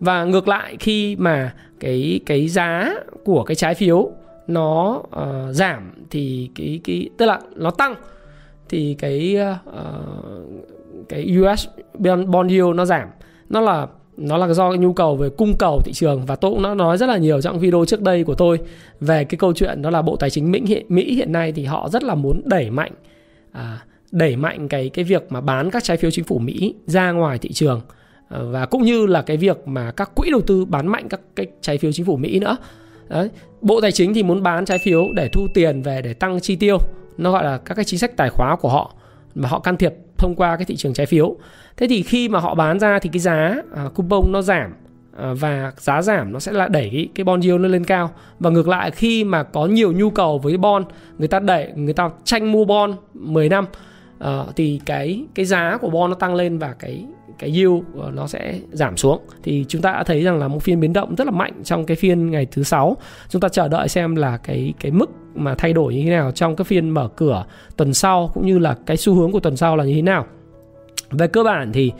Và 0.00 0.24
ngược 0.24 0.48
lại 0.48 0.76
khi 0.80 1.16
mà 1.16 1.54
cái 1.80 2.20
cái 2.26 2.48
giá 2.48 2.94
của 3.24 3.44
cái 3.44 3.54
trái 3.54 3.74
phiếu 3.74 4.10
nó 4.46 5.02
uh, 5.06 5.54
giảm 5.54 5.92
thì 6.10 6.50
cái 6.54 6.80
cái 6.84 7.08
tức 7.16 7.26
là 7.26 7.40
nó 7.56 7.70
tăng 7.70 7.94
thì 8.68 8.96
cái 8.98 9.36
uh, 9.40 11.06
cái 11.08 11.36
US 11.38 11.66
bond 12.26 12.50
yield 12.50 12.74
nó 12.74 12.84
giảm. 12.84 13.08
Nó 13.48 13.60
là 13.60 13.86
nó 14.16 14.36
là 14.36 14.54
do 14.54 14.70
cái 14.70 14.78
nhu 14.78 14.92
cầu 14.92 15.16
về 15.16 15.28
cung 15.28 15.52
cầu 15.58 15.80
thị 15.84 15.92
trường 15.92 16.26
và 16.26 16.36
tôi 16.36 16.50
cũng 16.50 16.62
đã 16.62 16.74
nói 16.74 16.98
rất 16.98 17.06
là 17.06 17.16
nhiều 17.16 17.40
trong 17.40 17.58
video 17.58 17.84
trước 17.84 18.02
đây 18.02 18.24
của 18.24 18.34
tôi 18.34 18.58
về 19.00 19.24
cái 19.24 19.38
câu 19.38 19.52
chuyện 19.52 19.82
đó 19.82 19.90
là 19.90 20.02
bộ 20.02 20.16
tài 20.16 20.30
chính 20.30 20.50
Mỹ 20.50 20.62
hiện, 20.66 20.86
Mỹ 20.88 21.14
hiện 21.14 21.32
nay 21.32 21.52
thì 21.52 21.64
họ 21.64 21.88
rất 21.88 22.02
là 22.02 22.14
muốn 22.14 22.42
đẩy 22.44 22.70
mạnh 22.70 22.92
à, 23.52 23.84
đẩy 24.12 24.36
mạnh 24.36 24.68
cái 24.68 24.88
cái 24.88 25.04
việc 25.04 25.32
mà 25.32 25.40
bán 25.40 25.70
các 25.70 25.84
trái 25.84 25.96
phiếu 25.96 26.10
chính 26.10 26.24
phủ 26.24 26.38
Mỹ 26.38 26.74
ra 26.86 27.12
ngoài 27.12 27.38
thị 27.38 27.52
trường. 27.52 27.80
Ờ, 28.34 28.46
và 28.50 28.66
cũng 28.66 28.82
như 28.82 29.06
là 29.06 29.22
cái 29.22 29.36
việc 29.36 29.68
mà 29.68 29.90
các 29.90 30.14
quỹ 30.14 30.30
đầu 30.30 30.40
tư 30.40 30.64
bán 30.64 30.86
mạnh 30.86 31.08
các 31.08 31.20
cái 31.36 31.46
trái 31.60 31.78
phiếu 31.78 31.92
chính 31.92 32.06
phủ 32.06 32.16
Mỹ 32.16 32.38
nữa. 32.38 32.56
Đấy. 33.08 33.30
Bộ 33.60 33.80
Tài 33.80 33.92
chính 33.92 34.14
thì 34.14 34.22
muốn 34.22 34.42
bán 34.42 34.64
trái 34.64 34.78
phiếu 34.78 35.12
để 35.12 35.28
thu 35.28 35.46
tiền 35.54 35.82
về 35.82 36.02
để 36.02 36.14
tăng 36.14 36.40
chi 36.40 36.56
tiêu, 36.56 36.78
nó 37.18 37.32
gọi 37.32 37.44
là 37.44 37.58
các 37.58 37.74
cái 37.74 37.84
chính 37.84 37.98
sách 37.98 38.16
tài 38.16 38.30
khóa 38.30 38.56
của 38.56 38.68
họ 38.68 38.94
mà 39.34 39.48
họ 39.48 39.58
can 39.58 39.76
thiệp 39.76 39.94
thông 40.18 40.34
qua 40.34 40.56
cái 40.56 40.64
thị 40.64 40.76
trường 40.76 40.94
trái 40.94 41.06
phiếu. 41.06 41.36
Thế 41.76 41.86
thì 41.88 42.02
khi 42.02 42.28
mà 42.28 42.40
họ 42.40 42.54
bán 42.54 42.78
ra 42.78 42.98
thì 42.98 43.10
cái 43.12 43.20
giá 43.20 43.54
à, 43.74 43.88
coupon 43.94 44.32
nó 44.32 44.42
giảm 44.42 44.74
à, 45.16 45.34
và 45.34 45.72
giá 45.78 46.02
giảm 46.02 46.32
nó 46.32 46.38
sẽ 46.38 46.52
là 46.52 46.68
đẩy 46.68 46.90
cái, 46.92 47.08
cái 47.14 47.24
bond 47.24 47.44
yield 47.44 47.60
nó 47.60 47.68
lên 47.68 47.84
cao 47.84 48.10
và 48.38 48.50
ngược 48.50 48.68
lại 48.68 48.90
khi 48.90 49.24
mà 49.24 49.42
có 49.42 49.66
nhiều 49.66 49.92
nhu 49.92 50.10
cầu 50.10 50.38
với 50.38 50.56
bond 50.56 50.86
người 51.18 51.28
ta 51.28 51.38
đẩy 51.38 51.72
người 51.76 51.94
ta 51.94 52.10
tranh 52.24 52.52
mua 52.52 52.64
bond 52.64 52.94
10 53.14 53.48
năm 53.48 53.66
uh, 54.18 54.56
thì 54.56 54.80
cái 54.86 55.24
cái 55.34 55.46
giá 55.46 55.78
của 55.80 55.90
bond 55.90 56.10
nó 56.10 56.14
tăng 56.14 56.34
lên 56.34 56.58
và 56.58 56.74
cái 56.78 57.06
cái 57.38 57.50
yield 57.50 57.82
ờ, 57.98 58.10
nó 58.14 58.26
sẽ 58.26 58.58
giảm 58.72 58.96
xuống. 58.96 59.20
Thì 59.42 59.64
chúng 59.68 59.82
ta 59.82 59.92
đã 59.92 60.02
thấy 60.02 60.22
rằng 60.22 60.38
là 60.38 60.48
một 60.48 60.62
phiên 60.62 60.80
biến 60.80 60.92
động 60.92 61.14
rất 61.14 61.24
là 61.24 61.30
mạnh 61.30 61.52
trong 61.64 61.86
cái 61.86 61.96
phiên 61.96 62.30
ngày 62.30 62.46
thứ 62.46 62.62
sáu. 62.62 62.96
Chúng 63.28 63.40
ta 63.40 63.48
chờ 63.48 63.68
đợi 63.68 63.88
xem 63.88 64.16
là 64.16 64.36
cái 64.36 64.74
cái 64.80 64.92
mức 64.92 65.10
mà 65.34 65.54
thay 65.54 65.72
đổi 65.72 65.94
như 65.94 66.02
thế 66.04 66.10
nào 66.10 66.30
trong 66.30 66.56
cái 66.56 66.64
phiên 66.64 66.90
mở 66.90 67.08
cửa 67.16 67.44
tuần 67.76 67.94
sau 67.94 68.30
cũng 68.34 68.46
như 68.46 68.58
là 68.58 68.76
cái 68.86 68.96
xu 68.96 69.14
hướng 69.14 69.32
của 69.32 69.40
tuần 69.40 69.56
sau 69.56 69.76
là 69.76 69.84
như 69.84 69.94
thế 69.94 70.02
nào. 70.02 70.26
Về 71.10 71.26
cơ 71.26 71.42
bản 71.42 71.72
thì 71.72 71.92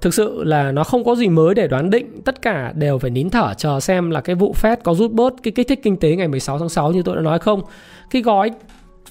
thực 0.00 0.14
sự 0.14 0.44
là 0.44 0.72
nó 0.72 0.84
không 0.84 1.04
có 1.04 1.14
gì 1.14 1.28
mới 1.28 1.54
để 1.54 1.68
đoán 1.68 1.90
định. 1.90 2.22
Tất 2.24 2.42
cả 2.42 2.72
đều 2.74 2.98
phải 2.98 3.10
nín 3.10 3.30
thở 3.30 3.54
chờ 3.56 3.80
xem 3.80 4.10
là 4.10 4.20
cái 4.20 4.34
vụ 4.34 4.54
Fed 4.62 4.76
có 4.84 4.94
rút 4.94 5.12
bớt 5.12 5.34
cái 5.42 5.52
kích 5.52 5.68
thích 5.68 5.80
kinh 5.82 5.96
tế 5.96 6.16
ngày 6.16 6.28
16 6.28 6.58
tháng 6.58 6.68
6 6.68 6.92
như 6.92 7.02
tôi 7.02 7.16
đã 7.16 7.22
nói 7.22 7.38
không. 7.38 7.62
Cái 8.10 8.22
gói 8.22 8.50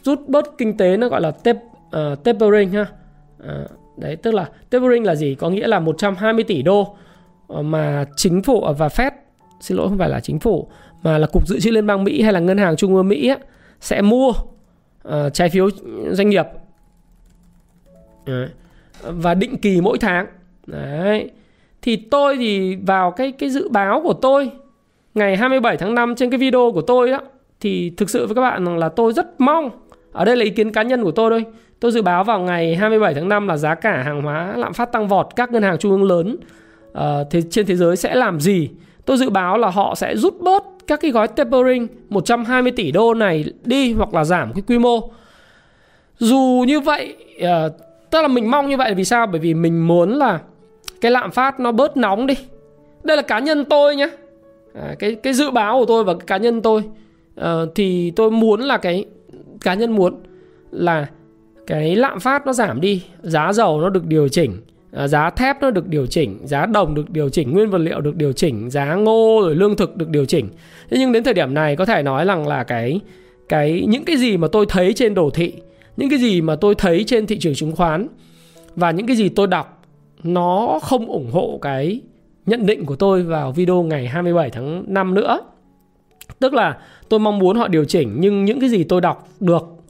rút 0.04 0.20
bớt 0.28 0.58
kinh 0.58 0.78
tế 0.78 0.98
nó 0.98 1.10
gọi 1.10 1.22
là 1.22 1.32
tep, 1.32 1.56
uh, 1.96 2.24
tapering 2.24 2.72
ha. 2.72 2.86
Uh, 3.44 3.72
đấy 3.98 4.16
tức 4.16 4.34
là 4.34 4.50
tapering 4.70 5.06
là 5.06 5.16
gì? 5.16 5.36
Có 5.36 5.50
nghĩa 5.50 5.68
là 5.68 5.80
120 5.80 6.44
tỷ 6.44 6.62
đô 6.62 6.96
ờ, 7.48 7.62
mà 7.62 8.06
chính 8.16 8.44
phủ 8.44 8.74
và 8.78 8.88
Fed 8.88 9.12
xin 9.60 9.78
lỗi 9.78 9.90
không 9.90 9.98
phải 9.98 10.10
là 10.10 10.20
chính 10.20 10.40
phủ 10.40 10.68
mà 11.04 11.18
là 11.18 11.28
cục 11.28 11.48
dự 11.48 11.60
trữ 11.60 11.72
liên 11.72 11.88
bang 11.88 12.04
Mỹ 12.04 12.22
hay 12.22 12.34
là 12.34 12.40
ngân 12.40 12.58
hàng 12.58 12.76
trung 12.76 12.96
ương 12.96 13.08
Mỹ 13.08 13.28
á, 13.28 13.38
sẽ 13.82 14.02
mua 14.02 14.30
uh, 15.08 15.14
trái 15.34 15.50
phiếu 15.50 15.70
doanh 16.12 16.30
nghiệp. 16.30 16.46
Đấy. 18.26 18.50
và 19.04 19.34
định 19.34 19.58
kỳ 19.58 19.82
mỗi 19.82 19.98
tháng. 19.98 20.26
Đấy. 20.68 21.32
Thì 21.82 21.96
tôi 21.96 22.38
thì 22.38 22.76
vào 22.76 23.12
cái 23.12 23.32
cái 23.32 23.50
dự 23.50 23.70
báo 23.70 24.02
của 24.04 24.14
tôi 24.14 24.52
ngày 25.14 25.38
27 25.38 25.78
tháng 25.78 25.96
5 25.96 26.16
trên 26.16 26.30
cái 26.30 26.38
video 26.38 26.72
của 26.74 26.82
tôi 26.82 27.12
đó 27.12 27.20
thì 27.60 27.90
thực 27.98 28.10
sự 28.10 28.26
với 28.26 28.36
các 28.36 28.42
bạn 28.42 28.78
là 28.78 28.90
tôi 28.90 29.14
rất 29.14 29.42
mong 29.42 29.70
ở 30.12 30.26
đây 30.26 30.36
là 30.36 30.44
ý 30.44 30.50
kiến 30.50 30.72
cá 30.72 30.84
nhân 30.84 31.04
của 31.04 31.12
tôi 31.12 31.30
thôi 31.30 31.46
Tôi 31.82 31.92
dự 31.92 32.02
báo 32.02 32.24
vào 32.24 32.40
ngày 32.40 32.76
27 32.76 33.14
tháng 33.14 33.30
5 33.30 33.48
là 33.48 33.58
giá 33.58 33.76
cả 33.76 34.04
hàng 34.04 34.22
hóa 34.22 34.58
lạm 34.58 34.74
phát 34.74 34.92
tăng 34.92 35.08
vọt 35.08 35.28
các 35.36 35.52
ngân 35.52 35.64
hàng 35.64 35.78
trung 35.78 35.92
ương 35.92 36.04
lớn 36.04 36.38
uh, 36.92 37.28
thế 37.32 37.42
trên 37.50 37.66
thế 37.66 37.76
giới 37.76 37.96
sẽ 37.96 38.16
làm 38.16 38.40
gì 38.40 38.70
tôi 39.06 39.18
dự 39.18 39.30
báo 39.30 39.58
là 39.58 39.70
họ 39.70 39.96
sẽ 39.96 40.16
rút 40.16 40.42
bớt 40.42 40.64
các 40.88 41.00
cái 41.02 41.12
gói 41.12 41.28
tapering 41.28 41.88
120 42.10 42.72
tỷ 42.72 42.92
đô 42.92 43.14
này 43.14 43.46
đi 43.64 43.94
hoặc 43.94 44.14
là 44.14 44.24
giảm 44.24 44.54
cái 44.54 44.64
quy 44.68 44.80
mô. 44.80 45.10
Dù 46.20 46.64
như 46.68 46.80
vậy, 46.80 47.16
uh, 47.38 47.74
tức 48.10 48.22
là 48.22 48.28
mình 48.28 48.52
mong 48.52 48.70
như 48.70 48.78
vậy 48.78 48.94
vì 48.94 49.06
sao? 49.06 49.28
Bởi 49.28 49.40
vì 49.40 49.54
mình 49.54 49.88
muốn 49.88 50.12
là 50.12 50.40
cái 51.02 51.12
lạm 51.12 51.32
phát 51.32 51.60
nó 51.60 51.72
bớt 51.72 51.98
nóng 51.98 52.28
đi. 52.28 52.34
Đây 53.04 53.18
là 53.18 53.24
cá 53.24 53.40
nhân 53.40 53.66
tôi 53.66 53.96
nhé. 53.96 54.10
À, 54.74 54.96
cái 55.00 55.16
cái 55.16 55.34
dự 55.34 55.52
báo 55.52 55.80
của 55.80 55.86
tôi 55.86 56.04
và 56.04 56.14
cái 56.14 56.28
cá 56.28 56.38
nhân 56.38 56.62
tôi 56.62 56.84
uh, 57.40 57.46
thì 57.76 58.12
tôi 58.16 58.32
muốn 58.32 58.62
là 58.62 58.78
cái 58.78 59.06
cá 59.62 59.74
nhân 59.74 59.92
muốn 59.92 60.24
là 60.72 61.08
cái 61.72 61.96
lạm 61.96 62.20
phát 62.20 62.46
nó 62.46 62.54
giảm 62.54 62.82
đi, 62.82 63.04
giá 63.22 63.54
dầu 63.54 63.82
nó 63.82 63.90
được 63.90 64.06
điều 64.06 64.28
chỉnh, 64.28 64.58
à, 64.92 65.08
giá 65.08 65.30
thép 65.30 65.62
nó 65.62 65.72
được 65.72 65.88
điều 65.88 66.06
chỉnh, 66.06 66.40
giá 66.44 66.66
đồng 66.66 66.96
được 66.96 67.10
điều 67.10 67.30
chỉnh, 67.30 67.52
nguyên 67.52 67.70
vật 67.70 67.78
liệu 67.78 68.02
được 68.02 68.16
điều 68.16 68.34
chỉnh, 68.34 68.70
giá 68.70 68.96
ngô 68.96 69.40
rồi 69.42 69.56
lương 69.56 69.76
thực 69.76 69.98
được 69.98 70.10
điều 70.10 70.26
chỉnh. 70.26 70.50
Thế 70.90 70.98
nhưng 71.00 71.12
đến 71.12 71.24
thời 71.24 71.34
điểm 71.34 71.54
này 71.54 71.76
có 71.76 71.86
thể 71.86 72.04
nói 72.04 72.26
rằng 72.26 72.48
là 72.48 72.64
cái 72.64 73.00
cái 73.50 73.86
những 73.88 74.06
cái 74.06 74.18
gì 74.18 74.38
mà 74.38 74.48
tôi 74.52 74.66
thấy 74.70 74.94
trên 74.94 75.14
đồ 75.14 75.30
thị, 75.30 75.54
những 75.98 76.10
cái 76.10 76.20
gì 76.20 76.42
mà 76.42 76.56
tôi 76.56 76.76
thấy 76.76 77.04
trên 77.08 77.28
thị 77.28 77.40
trường 77.40 77.56
chứng 77.56 77.76
khoán 77.76 78.08
và 78.76 78.92
những 78.92 79.08
cái 79.08 79.16
gì 79.16 79.30
tôi 79.30 79.48
đọc 79.48 79.84
nó 80.24 80.80
không 80.82 81.06
ủng 81.06 81.32
hộ 81.32 81.60
cái 81.62 82.02
nhận 82.46 82.66
định 82.66 82.86
của 82.86 82.96
tôi 82.96 83.24
vào 83.24 83.52
video 83.52 83.84
ngày 83.84 84.08
27 84.08 84.50
tháng 84.50 84.84
5 84.88 85.14
nữa. 85.14 85.40
Tức 86.40 86.54
là 86.54 86.78
tôi 87.10 87.20
mong 87.20 87.40
muốn 87.40 87.58
họ 87.58 87.68
điều 87.68 87.86
chỉnh 87.86 88.16
nhưng 88.20 88.46
những 88.46 88.60
cái 88.60 88.70
gì 88.70 88.84
tôi 88.84 89.02
đọc 89.02 89.28
được 89.40 89.81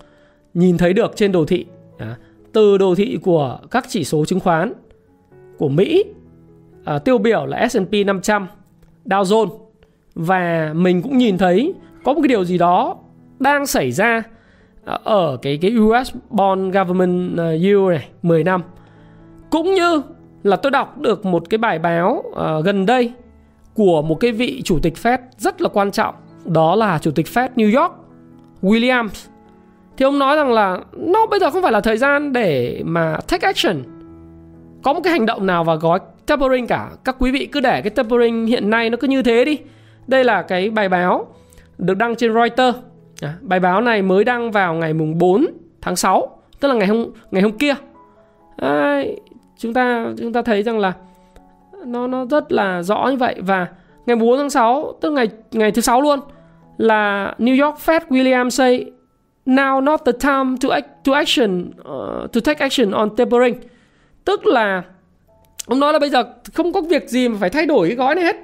nhìn 0.54 0.78
thấy 0.78 0.94
được 0.94 1.12
trên 1.16 1.32
đồ 1.32 1.46
thị. 1.46 1.66
À, 1.98 2.18
từ 2.54 2.78
đồ 2.78 2.96
thị 2.96 3.18
của 3.22 3.60
các 3.72 3.86
chỉ 3.90 4.04
số 4.04 4.26
chứng 4.26 4.40
khoán 4.40 4.74
của 5.58 5.70
Mỹ 5.70 6.04
à, 6.86 7.00
tiêu 7.00 7.18
biểu 7.18 7.46
là 7.46 7.68
S&P 7.68 7.94
500, 8.06 8.48
Dow 9.06 9.24
Jones. 9.24 9.58
Và 10.16 10.74
mình 10.76 11.02
cũng 11.02 11.18
nhìn 11.18 11.38
thấy 11.38 11.74
có 12.04 12.14
một 12.14 12.22
cái 12.22 12.28
điều 12.28 12.46
gì 12.46 12.58
đó 12.58 12.98
đang 13.40 13.66
xảy 13.66 13.92
ra 13.92 14.24
à, 14.86 15.00
ở 15.04 15.38
cái 15.42 15.58
cái 15.62 15.72
US 15.78 16.16
bond 16.30 16.76
government 16.76 17.38
à, 17.38 17.50
yield 17.50 17.90
này 17.90 18.10
10 18.22 18.44
năm. 18.44 18.62
Cũng 19.50 19.74
như 19.74 20.02
là 20.44 20.56
tôi 20.56 20.72
đọc 20.72 20.98
được 20.98 21.26
một 21.26 21.50
cái 21.50 21.58
bài 21.58 21.80
báo 21.80 22.24
uh, 22.28 22.66
gần 22.66 22.86
đây 22.86 23.12
của 23.74 24.02
một 24.02 24.16
cái 24.16 24.32
vị 24.32 24.62
chủ 24.66 24.80
tịch 24.80 24.94
Fed 25.04 25.18
rất 25.38 25.62
là 25.62 25.70
quan 25.70 25.92
trọng 25.92 26.16
đó 26.46 26.76
là 26.76 27.00
chủ 27.00 27.12
tịch 27.12 27.26
Fed 27.26 27.50
New 27.56 27.82
York 27.82 27.94
Williams 28.62 29.31
thì 29.98 30.06
ông 30.06 30.20
nói 30.20 30.36
rằng 30.36 30.52
là 30.52 30.80
nó 30.98 31.26
bây 31.26 31.40
giờ 31.40 31.50
không 31.50 31.62
phải 31.62 31.72
là 31.72 31.82
thời 31.82 31.98
gian 31.98 32.34
để 32.34 32.82
mà 32.86 33.18
take 33.28 33.48
action. 33.48 33.84
Có 34.84 34.94
một 34.94 35.02
cái 35.04 35.12
hành 35.12 35.26
động 35.26 35.46
nào 35.46 35.64
và 35.64 35.76
gói 35.76 36.00
tapering 36.26 36.68
cả. 36.68 36.90
Các 37.04 37.16
quý 37.20 37.32
vị 37.32 37.46
cứ 37.46 37.60
để 37.60 37.82
cái 37.82 37.90
tapering 37.90 38.46
hiện 38.46 38.70
nay 38.70 38.90
nó 38.90 38.98
cứ 38.98 39.08
như 39.08 39.24
thế 39.24 39.46
đi. 39.46 39.60
Đây 40.08 40.24
là 40.24 40.42
cái 40.42 40.70
bài 40.70 40.90
báo 40.90 41.28
được 41.78 41.98
đăng 41.98 42.16
trên 42.16 42.34
Reuters. 42.34 42.78
À, 43.22 43.34
bài 43.42 43.60
báo 43.60 43.82
này 43.82 44.02
mới 44.02 44.24
đăng 44.24 44.52
vào 44.52 44.74
ngày 44.74 44.94
mùng 44.94 45.18
4 45.18 45.46
tháng 45.82 45.96
6 45.96 46.38
tức 46.60 46.68
là 46.68 46.74
ngày 46.74 46.88
hôm 46.88 47.06
ngày 47.32 47.42
hôm 47.42 47.52
kia. 47.52 47.74
À, 48.58 49.04
chúng 49.58 49.74
ta 49.74 50.08
chúng 50.18 50.34
ta 50.34 50.42
thấy 50.42 50.64
rằng 50.64 50.80
là 50.80 50.94
nó 51.86 52.08
nó 52.08 52.26
rất 52.26 52.52
là 52.52 52.82
rõ 52.82 53.08
như 53.10 53.18
vậy. 53.18 53.36
Và 53.40 53.68
ngày 54.06 54.16
4 54.16 54.38
tháng 54.38 54.50
6 54.50 54.94
tức 55.02 55.12
ngày 55.12 55.30
ngày 55.52 55.72
thứ 55.72 55.82
sáu 55.82 56.02
luôn 56.02 56.20
là 56.78 57.34
New 57.40 57.66
York 57.66 57.80
Fed 57.86 58.00
William 58.10 58.50
say 58.50 58.92
now 59.46 59.84
not 59.84 60.06
the 60.06 60.12
time 60.12 60.58
to 60.58 60.70
act, 60.70 60.88
to 61.04 61.14
action 61.14 61.72
uh, 61.80 62.32
to 62.32 62.42
take 62.42 62.60
action 62.60 62.92
on 62.92 63.16
tapering 63.16 63.56
tức 64.26 64.46
là 64.46 64.84
ông 65.66 65.80
nói 65.80 65.94
là 65.94 66.00
bây 66.00 66.10
giờ 66.10 66.24
không 66.54 66.74
có 66.74 66.82
việc 66.82 67.10
gì 67.10 67.28
mà 67.28 67.38
phải 67.40 67.50
thay 67.50 67.66
đổi 67.66 67.88
cái 67.88 67.96
gói 67.96 68.16
này 68.16 68.24
hết. 68.24 68.38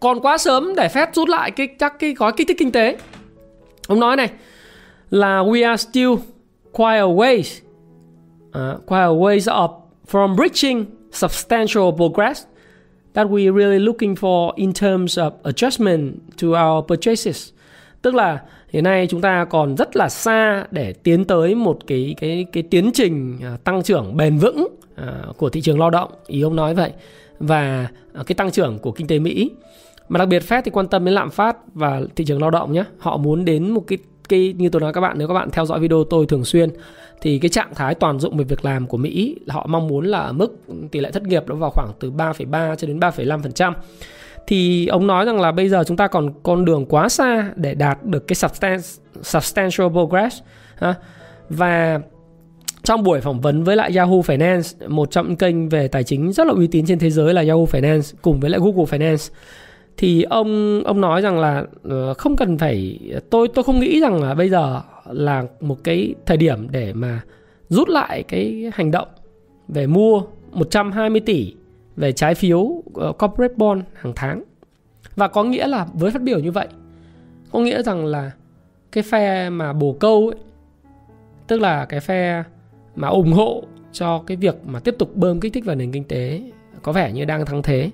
Còn 0.00 0.20
quá 0.20 0.38
sớm 0.38 0.74
để 0.76 0.88
Fed 0.88 1.06
rút 1.12 1.28
lại 1.28 1.50
cái 1.50 1.66
các 1.66 1.98
cái 1.98 2.14
gói 2.14 2.32
kích 2.36 2.48
thích 2.48 2.56
kinh 2.58 2.72
tế. 2.72 2.96
Ông 3.88 4.00
nói 4.00 4.16
này 4.16 4.30
là 5.10 5.42
we 5.42 5.68
are 5.68 5.76
still 5.90 6.14
quite 6.72 6.98
a 6.98 7.06
ways 7.06 7.60
uh, 8.48 8.86
quite 8.86 9.02
a 9.02 9.14
ways 9.14 9.64
up 9.64 9.70
from 10.10 10.36
reaching 10.36 10.84
substantial 11.12 11.90
progress 11.96 12.44
that 13.14 13.26
we 13.26 13.54
really 13.54 13.78
looking 13.78 14.16
for 14.16 14.52
in 14.56 14.72
terms 14.72 15.18
of 15.18 15.32
adjustment 15.42 16.14
to 16.40 16.48
our 16.48 16.84
purchases 16.88 17.53
tức 18.04 18.14
là 18.14 18.42
hiện 18.68 18.84
nay 18.84 19.06
chúng 19.10 19.20
ta 19.20 19.44
còn 19.44 19.76
rất 19.76 19.96
là 19.96 20.08
xa 20.08 20.66
để 20.70 20.92
tiến 20.92 21.24
tới 21.24 21.54
một 21.54 21.78
cái 21.86 22.14
cái 22.20 22.46
cái 22.52 22.62
tiến 22.62 22.90
trình 22.94 23.38
à, 23.42 23.56
tăng 23.64 23.82
trưởng 23.82 24.16
bền 24.16 24.38
vững 24.38 24.66
à, 24.96 25.22
của 25.36 25.48
thị 25.48 25.60
trường 25.60 25.80
lao 25.80 25.90
động. 25.90 26.10
Ý 26.26 26.42
ông 26.42 26.56
nói 26.56 26.74
vậy. 26.74 26.92
Và 27.38 27.88
à, 28.14 28.22
cái 28.26 28.34
tăng 28.34 28.50
trưởng 28.50 28.78
của 28.78 28.92
kinh 28.92 29.06
tế 29.06 29.18
Mỹ. 29.18 29.50
Mà 30.08 30.18
đặc 30.18 30.28
biệt 30.28 30.42
Fed 30.48 30.62
thì 30.64 30.70
quan 30.70 30.88
tâm 30.88 31.04
đến 31.04 31.14
lạm 31.14 31.30
phát 31.30 31.56
và 31.74 32.02
thị 32.16 32.24
trường 32.24 32.40
lao 32.40 32.50
động 32.50 32.72
nhé 32.72 32.84
họ 32.98 33.16
muốn 33.16 33.44
đến 33.44 33.70
một 33.70 33.84
cái 33.86 33.98
cái 34.28 34.54
như 34.58 34.68
tôi 34.68 34.80
nói 34.80 34.92
các 34.92 35.00
bạn 35.00 35.18
nếu 35.18 35.28
các 35.28 35.34
bạn 35.34 35.50
theo 35.50 35.66
dõi 35.66 35.80
video 35.80 36.04
tôi 36.10 36.26
thường 36.26 36.44
xuyên 36.44 36.70
thì 37.20 37.38
cái 37.38 37.48
trạng 37.48 37.74
thái 37.74 37.94
toàn 37.94 38.20
dụng 38.20 38.36
về 38.36 38.44
việc 38.44 38.64
làm 38.64 38.86
của 38.86 38.96
Mỹ 38.96 39.36
họ 39.48 39.66
mong 39.66 39.88
muốn 39.88 40.06
là 40.06 40.32
mức 40.32 40.56
tỷ 40.90 41.00
lệ 41.00 41.10
thất 41.10 41.22
nghiệp 41.22 41.44
nó 41.46 41.54
vào 41.54 41.70
khoảng 41.70 41.92
từ 42.00 42.10
3,3 42.10 42.74
cho 42.74 42.86
đến 42.86 43.00
3,5% 43.00 43.72
thì 44.46 44.86
ông 44.86 45.06
nói 45.06 45.24
rằng 45.24 45.40
là 45.40 45.52
bây 45.52 45.68
giờ 45.68 45.84
chúng 45.86 45.96
ta 45.96 46.06
còn 46.06 46.42
con 46.42 46.64
đường 46.64 46.86
quá 46.86 47.08
xa 47.08 47.52
để 47.56 47.74
đạt 47.74 48.04
được 48.04 48.26
cái 48.26 48.36
substantial 49.22 49.88
progress 49.88 50.42
và 51.48 52.00
trong 52.82 53.02
buổi 53.02 53.20
phỏng 53.20 53.40
vấn 53.40 53.64
với 53.64 53.76
lại 53.76 53.90
Yahoo 53.96 54.20
Finance, 54.20 54.88
một 54.88 55.10
trong 55.10 55.28
những 55.28 55.36
kênh 55.36 55.68
về 55.68 55.88
tài 55.88 56.04
chính 56.04 56.32
rất 56.32 56.46
là 56.46 56.52
uy 56.52 56.66
tín 56.66 56.86
trên 56.86 56.98
thế 56.98 57.10
giới 57.10 57.34
là 57.34 57.42
Yahoo 57.42 57.64
Finance 57.64 58.14
cùng 58.22 58.40
với 58.40 58.50
lại 58.50 58.60
Google 58.60 58.84
Finance 58.84 59.32
thì 59.96 60.22
ông 60.22 60.82
ông 60.84 61.00
nói 61.00 61.22
rằng 61.22 61.38
là 61.38 61.64
ờ, 61.82 62.14
không 62.14 62.36
cần 62.36 62.58
phải 62.58 62.98
tôi 63.30 63.48
tôi 63.48 63.64
không 63.64 63.80
nghĩ 63.80 64.00
rằng 64.00 64.22
là 64.22 64.34
bây 64.34 64.50
giờ 64.50 64.80
là 65.06 65.44
một 65.60 65.84
cái 65.84 66.14
thời 66.26 66.36
điểm 66.36 66.68
để 66.70 66.92
mà 66.92 67.20
rút 67.68 67.88
lại 67.88 68.22
cái 68.22 68.70
hành 68.74 68.90
động 68.90 69.08
về 69.68 69.86
mua 69.86 70.22
120 70.52 71.20
tỷ 71.20 71.54
về 71.96 72.12
trái 72.12 72.34
phiếu 72.34 72.82
ờ, 72.94 73.12
corporate 73.12 73.54
bond 73.56 73.82
hàng 73.94 74.12
tháng. 74.16 74.42
Và 75.16 75.28
có 75.28 75.44
nghĩa 75.44 75.66
là 75.66 75.86
với 75.94 76.10
phát 76.10 76.22
biểu 76.22 76.38
như 76.38 76.52
vậy, 76.52 76.68
có 77.52 77.58
nghĩa 77.58 77.82
rằng 77.82 78.06
là 78.06 78.30
cái 78.92 79.02
phe 79.02 79.50
mà 79.50 79.72
bồ 79.72 79.92
câu 80.00 80.28
ấy, 80.28 80.40
tức 81.46 81.60
là 81.60 81.84
cái 81.84 82.00
phe 82.00 82.44
mà 82.96 83.08
ủng 83.08 83.32
hộ 83.32 83.62
cho 83.92 84.22
cái 84.26 84.36
việc 84.36 84.66
mà 84.66 84.80
tiếp 84.80 84.94
tục 84.98 85.16
bơm 85.16 85.40
kích 85.40 85.52
thích 85.52 85.64
vào 85.64 85.76
nền 85.76 85.92
kinh 85.92 86.04
tế 86.04 86.42
có 86.82 86.92
vẻ 86.92 87.12
như 87.12 87.24
đang 87.24 87.46
thắng 87.46 87.62
thế. 87.62 87.90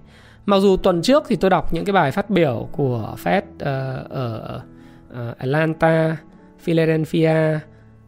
Mặc 0.46 0.58
dù 0.58 0.76
tuần 0.76 1.02
trước 1.02 1.24
thì 1.28 1.36
tôi 1.36 1.50
đọc 1.50 1.72
những 1.72 1.84
cái 1.84 1.92
bài 1.92 2.10
phát 2.10 2.30
biểu 2.30 2.68
của 2.72 3.16
Fed 3.24 3.42
uh, 3.42 4.10
ở 4.10 4.62
uh, 5.12 5.38
Atlanta, 5.38 6.16
Philadelphia, 6.58 7.58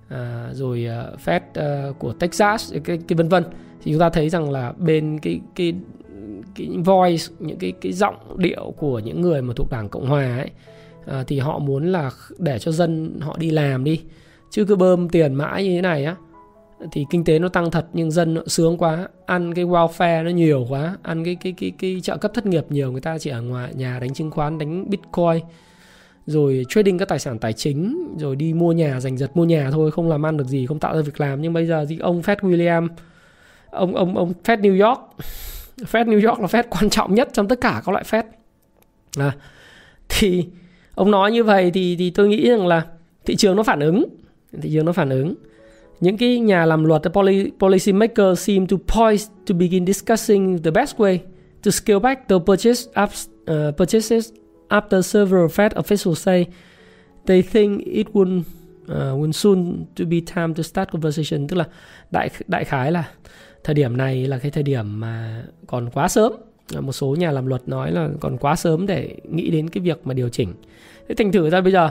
uh, 0.07 0.17
rồi 0.53 0.89
uh, 1.15 1.21
Fed 1.21 1.41
uh, 1.91 1.99
của 1.99 2.13
Texas, 2.13 2.75
cái, 2.85 2.99
cái 3.09 3.17
vân 3.17 3.29
vân 3.29 3.45
thì 3.83 3.93
chúng 3.93 4.01
ta 4.01 4.11
thấy 4.11 4.29
rằng 4.29 4.51
là 4.51 4.73
bên 4.79 5.19
cái 5.19 5.41
cái 5.55 5.75
cái 6.55 6.69
voice 6.85 7.25
những 7.39 7.59
cái 7.59 7.73
cái 7.81 7.93
giọng 7.93 8.17
điệu 8.37 8.75
của 8.77 8.99
những 8.99 9.21
người 9.21 9.43
mà 9.43 9.55
thuộc 9.57 9.71
đảng 9.71 9.89
cộng 9.89 10.07
hòa 10.07 10.39
ấy 10.39 10.51
à, 11.07 11.25
thì 11.27 11.39
họ 11.39 11.59
muốn 11.59 11.93
là 11.93 12.11
để 12.39 12.59
cho 12.59 12.73
dân 12.73 13.21
họ 13.21 13.37
đi 13.39 13.51
làm 13.51 13.85
đi. 13.85 14.01
Chứ 14.51 14.65
cứ 14.65 14.77
bơm 14.77 15.09
tiền 15.09 15.35
mãi 15.35 15.65
như 15.65 15.71
thế 15.71 15.81
này 15.81 16.05
á 16.05 16.17
thì 16.93 17.07
kinh 17.11 17.25
tế 17.25 17.39
nó 17.39 17.49
tăng 17.49 17.71
thật 17.71 17.87
nhưng 17.93 18.11
dân 18.11 18.35
nó 18.35 18.43
sướng 18.47 18.79
quá. 18.79 19.09
Ăn 19.27 19.55
cái 19.55 19.65
welfare 19.65 20.25
nó 20.25 20.31
nhiều 20.31 20.67
quá 20.69 20.97
ăn 21.03 21.25
cái 21.25 21.35
cái 21.35 21.53
cái 21.53 21.73
cái 21.79 22.01
trợ 22.03 22.17
cấp 22.17 22.31
thất 22.35 22.47
nghiệp 22.47 22.65
nhiều 22.69 22.93
người 22.93 23.01
ta 23.01 23.19
chỉ 23.19 23.31
ở 23.31 23.43
ngoài 23.43 23.75
nhà 23.75 23.99
đánh 24.01 24.15
chứng 24.15 24.31
khoán 24.31 24.59
đánh 24.59 24.91
bitcoin 24.91 25.45
rồi 26.27 26.67
trading 26.69 26.99
các 26.99 27.09
tài 27.09 27.19
sản 27.19 27.39
tài 27.39 27.53
chính 27.53 28.09
rồi 28.19 28.37
đi 28.37 28.53
mua 28.53 28.73
nhà 28.73 29.01
giành 29.01 29.19
giật 29.19 29.37
mua 29.37 29.45
nhà 29.45 29.71
thôi 29.71 29.91
không 29.91 30.09
làm 30.09 30.27
ăn 30.27 30.37
được 30.37 30.47
gì 30.47 30.67
không 30.67 30.79
tạo 30.79 30.97
ra 30.97 31.03
việc 31.03 31.21
làm. 31.21 31.43
Nhưng 31.43 31.53
bây 31.53 31.67
giờ 31.67 31.87
thì 31.89 31.99
ông 31.99 32.21
Fed 32.21 32.37
William 32.37 32.89
ông 33.73 33.97
ông 33.97 34.17
ông 34.17 34.33
Fed 34.45 34.61
New 34.61 34.87
York. 34.87 35.01
Fed 35.77 36.05
New 36.05 36.29
York 36.29 36.41
là 36.41 36.47
Fed 36.47 36.63
quan 36.71 36.91
trọng 36.91 37.15
nhất 37.15 37.29
trong 37.33 37.49
tất 37.49 37.61
cả 37.61 37.83
các 37.87 37.93
loại 37.93 38.05
Fed 38.05 38.23
à, 39.19 39.37
thì 40.09 40.47
ông 40.95 41.11
nói 41.11 41.33
như 41.33 41.45
vậy 41.45 41.71
thì 41.75 41.97
thì 41.97 42.11
tôi 42.11 42.29
nghĩ 42.29 42.49
rằng 42.49 42.67
là 42.67 42.87
thị 43.25 43.37
trường 43.37 43.57
nó 43.57 43.63
phản 43.63 43.81
ứng. 43.81 44.05
Thị 44.63 44.71
trường 44.73 44.85
nó 44.85 44.93
phản 44.93 45.11
ứng. 45.11 45.35
Những 46.01 46.17
cái 46.17 46.41
nhà 46.41 46.67
làm 46.67 46.85
luật 46.85 47.03
policy 47.59 47.93
maker 47.93 48.39
seem 48.39 48.67
to 48.67 48.77
poised 48.77 49.31
to 49.47 49.55
begin 49.55 49.87
discussing 49.87 50.63
the 50.63 50.71
best 50.71 50.97
way 50.97 51.19
to 51.63 51.71
scale 51.71 51.99
back 51.99 52.29
the 52.29 52.37
purchase 52.47 53.03
up, 53.03 53.11
uh, 53.51 53.77
purchases 53.77 54.33
after 54.69 55.03
several 55.03 55.47
Fed 55.47 55.71
officials 55.71 56.15
say 56.15 56.47
they 57.27 57.43
think 57.43 57.87
it 57.87 58.07
would 58.13 58.43
uh, 58.89 59.21
will 59.21 59.33
soon 59.33 59.85
to 59.97 60.05
be 60.05 60.21
time 60.35 60.55
to 60.55 60.63
start 60.63 60.93
conversation. 60.93 61.49
Tức 61.49 61.57
là 61.57 61.65
đại 62.11 62.31
đại 62.49 62.65
khái 62.65 62.93
là 62.93 63.05
thời 63.65 63.75
điểm 63.75 63.97
này 63.97 64.27
là 64.27 64.39
cái 64.39 64.51
thời 64.51 64.63
điểm 64.63 65.01
mà 65.01 65.45
còn 65.67 65.91
quá 65.91 66.09
sớm. 66.09 66.33
À, 66.75 66.81
một 66.81 66.93
số 66.93 67.17
nhà 67.19 67.31
làm 67.31 67.47
luật 67.47 67.69
nói 67.69 67.93
là 67.93 68.09
còn 68.21 68.39
quá 68.39 68.57
sớm 68.57 68.87
để 68.87 69.17
nghĩ 69.31 69.51
đến 69.51 69.69
cái 69.69 69.83
việc 69.83 70.01
mà 70.05 70.15
điều 70.15 70.29
chỉnh. 70.29 70.55
Thế 71.09 71.15
thành 71.15 71.33
thử 71.33 71.51
ra 71.51 71.61
bây 71.61 71.73
giờ 71.73 71.91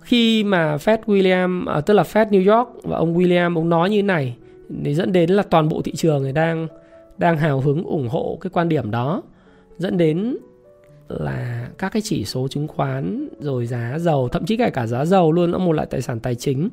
khi 0.00 0.44
mà 0.44 0.76
Fed 0.76 0.98
William 1.06 1.70
à, 1.70 1.80
tức 1.80 1.94
là 1.94 2.02
Fed 2.02 2.28
New 2.28 2.56
York 2.56 2.70
và 2.82 2.96
ông 2.96 3.18
William 3.18 3.56
ông 3.56 3.68
nói 3.68 3.90
như 3.90 3.98
thế 3.98 4.02
này 4.02 4.36
thì 4.84 4.94
dẫn 4.94 5.12
đến 5.12 5.30
là 5.30 5.42
toàn 5.42 5.68
bộ 5.68 5.82
thị 5.82 5.92
trường 5.94 6.22
người 6.22 6.32
đang 6.32 6.68
đang 7.18 7.36
hào 7.36 7.60
hứng 7.60 7.84
ủng 7.84 8.08
hộ 8.08 8.38
cái 8.40 8.50
quan 8.50 8.68
điểm 8.68 8.90
đó. 8.90 9.22
Dẫn 9.78 9.98
đến 9.98 10.36
là 11.08 11.68
các 11.78 11.92
cái 11.92 12.02
chỉ 12.04 12.24
số 12.24 12.48
chứng 12.48 12.68
khoán 12.68 13.28
rồi 13.40 13.66
giá 13.66 13.98
dầu 13.98 14.28
thậm 14.28 14.46
chí 14.46 14.56
cả 14.56 14.70
cả 14.70 14.86
giá 14.86 15.04
dầu 15.04 15.32
luôn 15.32 15.52
là 15.52 15.58
một 15.58 15.72
loại 15.72 15.86
tài 15.90 16.02
sản 16.02 16.20
tài 16.20 16.34
chính 16.34 16.68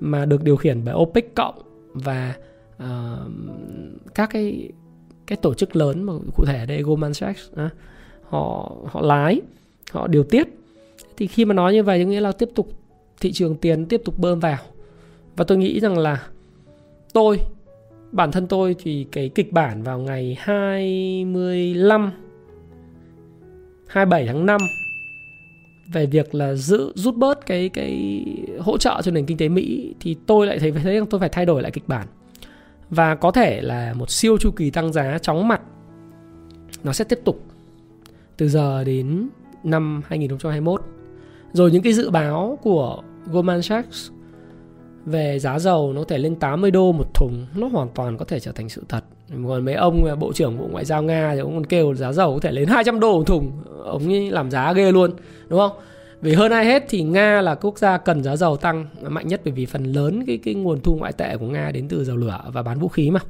mà 0.00 0.24
được 0.24 0.42
điều 0.42 0.56
khiển 0.56 0.84
bởi 0.84 0.94
OPEC 0.94 1.34
cộng 1.34 1.54
và 1.94 2.34
uh, 2.82 2.88
các 4.14 4.30
cái 4.32 4.72
cái 5.26 5.36
tổ 5.36 5.54
chức 5.54 5.76
lớn 5.76 6.02
mà 6.02 6.12
cụ 6.36 6.44
thể 6.44 6.58
ở 6.58 6.66
đây 6.66 6.82
Goldman 6.82 7.14
Sachs 7.14 7.50
uh, 7.52 7.72
họ 8.22 8.72
họ 8.86 9.00
lái 9.00 9.40
họ 9.90 10.06
điều 10.06 10.24
tiết. 10.24 10.48
Thì 11.16 11.26
khi 11.26 11.44
mà 11.44 11.54
nói 11.54 11.72
như 11.72 11.82
vậy 11.82 12.04
có 12.04 12.10
nghĩa 12.10 12.20
là 12.20 12.32
tiếp 12.32 12.48
tục 12.54 12.68
thị 13.20 13.32
trường 13.32 13.56
tiền 13.56 13.86
tiếp 13.86 14.02
tục 14.04 14.18
bơm 14.18 14.40
vào. 14.40 14.58
Và 15.36 15.44
tôi 15.44 15.58
nghĩ 15.58 15.80
rằng 15.80 15.98
là 15.98 16.26
tôi 17.12 17.38
bản 18.12 18.32
thân 18.32 18.46
tôi 18.46 18.76
thì 18.78 19.06
cái 19.12 19.28
kịch 19.28 19.52
bản 19.52 19.82
vào 19.82 19.98
ngày 19.98 20.36
25 20.40 22.12
27 23.86 24.26
tháng 24.26 24.46
5 24.46 24.60
về 25.92 26.06
việc 26.06 26.34
là 26.34 26.54
giữ 26.54 26.92
rút 26.94 27.16
bớt 27.16 27.46
cái 27.46 27.68
cái 27.68 28.24
hỗ 28.58 28.78
trợ 28.78 29.02
cho 29.04 29.10
nền 29.10 29.26
kinh 29.26 29.36
tế 29.36 29.48
Mỹ 29.48 29.94
thì 30.00 30.16
tôi 30.26 30.46
lại 30.46 30.58
thấy 30.58 30.72
thấy 30.72 30.94
rằng 30.94 31.06
tôi 31.06 31.20
phải 31.20 31.28
thay 31.28 31.46
đổi 31.46 31.62
lại 31.62 31.70
kịch 31.70 31.88
bản 31.88 32.06
và 32.90 33.14
có 33.14 33.30
thể 33.30 33.60
là 33.60 33.94
một 33.94 34.10
siêu 34.10 34.38
chu 34.38 34.50
kỳ 34.50 34.70
tăng 34.70 34.92
giá 34.92 35.18
chóng 35.18 35.48
mặt. 35.48 35.60
Nó 36.84 36.92
sẽ 36.92 37.04
tiếp 37.04 37.20
tục 37.24 37.42
từ 38.36 38.48
giờ 38.48 38.84
đến 38.84 39.28
năm 39.64 40.02
2021 40.06 40.82
rồi 41.52 41.70
những 41.70 41.82
cái 41.82 41.92
dự 41.92 42.10
báo 42.10 42.58
của 42.62 43.02
Goldman 43.26 43.62
Sachs 43.62 44.10
về 45.04 45.38
giá 45.38 45.58
dầu 45.58 45.92
nó 45.92 46.00
có 46.00 46.04
thể 46.04 46.18
lên 46.18 46.36
80 46.36 46.70
đô 46.70 46.92
một 46.92 47.14
thùng, 47.14 47.46
nó 47.54 47.68
hoàn 47.68 47.88
toàn 47.94 48.16
có 48.16 48.24
thể 48.24 48.40
trở 48.40 48.52
thành 48.52 48.68
sự 48.68 48.84
thật. 48.88 49.04
Còn 49.46 49.64
mấy 49.64 49.74
ông 49.74 50.18
bộ 50.18 50.32
trưởng 50.32 50.58
bộ 50.58 50.68
ngoại 50.72 50.84
giao 50.84 51.02
nga 51.02 51.34
thì 51.34 51.40
ông 51.40 51.54
còn 51.54 51.66
kêu 51.66 51.94
giá 51.94 52.12
dầu 52.12 52.34
có 52.34 52.40
thể 52.40 52.52
lên 52.52 52.68
200 52.68 53.00
đô 53.00 53.18
một 53.18 53.26
thùng. 53.26 53.52
Ông 53.84 54.08
ấy 54.08 54.30
làm 54.30 54.50
giá 54.50 54.72
ghê 54.72 54.92
luôn, 54.92 55.10
đúng 55.48 55.58
không? 55.58 55.72
Vì 56.20 56.34
hơn 56.34 56.52
ai 56.52 56.64
hết 56.64 56.84
thì 56.88 57.02
nga 57.02 57.40
là 57.40 57.54
quốc 57.54 57.78
gia 57.78 57.98
cần 57.98 58.22
giá 58.22 58.36
dầu 58.36 58.56
tăng 58.56 58.86
mạnh 59.02 59.28
nhất 59.28 59.40
bởi 59.44 59.52
vì 59.52 59.66
phần 59.66 59.84
lớn 59.84 60.24
cái 60.26 60.38
cái 60.38 60.54
nguồn 60.54 60.80
thu 60.80 60.96
ngoại 60.96 61.12
tệ 61.12 61.36
của 61.36 61.46
nga 61.46 61.70
đến 61.70 61.88
từ 61.88 62.04
dầu 62.04 62.16
lửa 62.16 62.40
và 62.52 62.62
bán 62.62 62.78
vũ 62.78 62.88
khí 62.88 63.10
mà. 63.10 63.20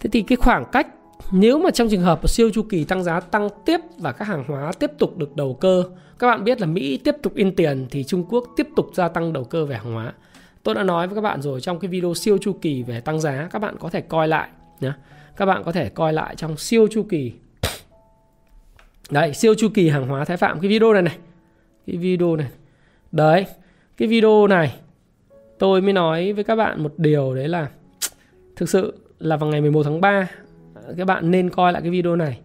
Thế 0.00 0.10
thì 0.12 0.22
cái 0.22 0.36
khoảng 0.36 0.64
cách, 0.72 0.86
nếu 1.32 1.58
mà 1.58 1.70
trong 1.70 1.88
trường 1.88 2.02
hợp 2.02 2.30
siêu 2.30 2.50
chu 2.50 2.62
kỳ 2.62 2.84
tăng 2.84 3.04
giá 3.04 3.20
tăng 3.20 3.48
tiếp 3.66 3.80
và 3.98 4.12
các 4.12 4.24
hàng 4.24 4.44
hóa 4.48 4.72
tiếp 4.78 4.90
tục 4.98 5.16
được 5.16 5.36
đầu 5.36 5.54
cơ, 5.54 5.84
các 6.18 6.26
bạn 6.26 6.44
biết 6.44 6.60
là 6.60 6.66
mỹ 6.66 6.96
tiếp 6.96 7.16
tục 7.22 7.34
in 7.34 7.56
tiền 7.56 7.86
thì 7.90 8.04
trung 8.04 8.24
quốc 8.28 8.44
tiếp 8.56 8.68
tục 8.76 8.86
gia 8.94 9.08
tăng 9.08 9.32
đầu 9.32 9.44
cơ 9.44 9.64
về 9.64 9.76
hàng 9.76 9.94
hóa. 9.94 10.12
Tôi 10.62 10.74
đã 10.74 10.82
nói 10.82 11.06
với 11.06 11.14
các 11.14 11.20
bạn 11.20 11.42
rồi, 11.42 11.60
trong 11.60 11.78
cái 11.78 11.88
video 11.88 12.14
siêu 12.14 12.38
chu 12.38 12.52
kỳ 12.60 12.82
về 12.82 13.00
tăng 13.00 13.20
giá, 13.20 13.48
các 13.52 13.58
bạn 13.58 13.76
có 13.80 13.90
thể 13.90 14.00
coi 14.00 14.28
lại 14.28 14.48
nhé 14.80 14.92
các 15.36 15.46
bạn 15.46 15.62
có 15.64 15.72
thể 15.72 15.88
coi 15.88 16.12
lại 16.12 16.34
trong 16.36 16.56
siêu 16.56 16.86
chu 16.90 17.02
kỳ. 17.02 17.32
Đấy, 19.10 19.34
siêu 19.34 19.54
chu 19.58 19.68
kỳ 19.74 19.88
hàng 19.88 20.08
hóa 20.08 20.24
thái 20.24 20.36
phạm, 20.36 20.60
cái 20.60 20.68
video 20.68 20.92
này 20.92 21.02
này 21.02 21.16
cái 21.86 21.96
video 21.96 22.36
này. 22.36 22.48
Đấy 23.12 23.46
cái 23.96 24.08
video 24.08 24.46
này 24.46 24.74
tôi 25.58 25.80
mới 25.80 25.92
nói 25.92 26.32
với 26.32 26.44
các 26.44 26.56
bạn 26.56 26.82
một 26.82 26.94
điều 26.96 27.34
đấy 27.34 27.48
là 27.48 27.68
thực 28.56 28.68
sự 28.68 28.94
là 29.18 29.36
vào 29.36 29.50
ngày 29.50 29.60
11 29.60 29.82
tháng 29.82 30.00
3 30.00 30.30
các 30.96 31.06
bạn 31.06 31.30
nên 31.30 31.50
coi 31.50 31.72
lại 31.72 31.82
cái 31.82 31.90
video 31.90 32.16
này. 32.16 32.38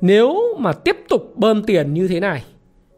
Nếu 0.00 0.56
mà 0.58 0.72
tiếp 0.72 0.96
tục 1.08 1.32
bơm 1.36 1.62
tiền 1.62 1.94
như 1.94 2.08
thế 2.08 2.20
này 2.20 2.44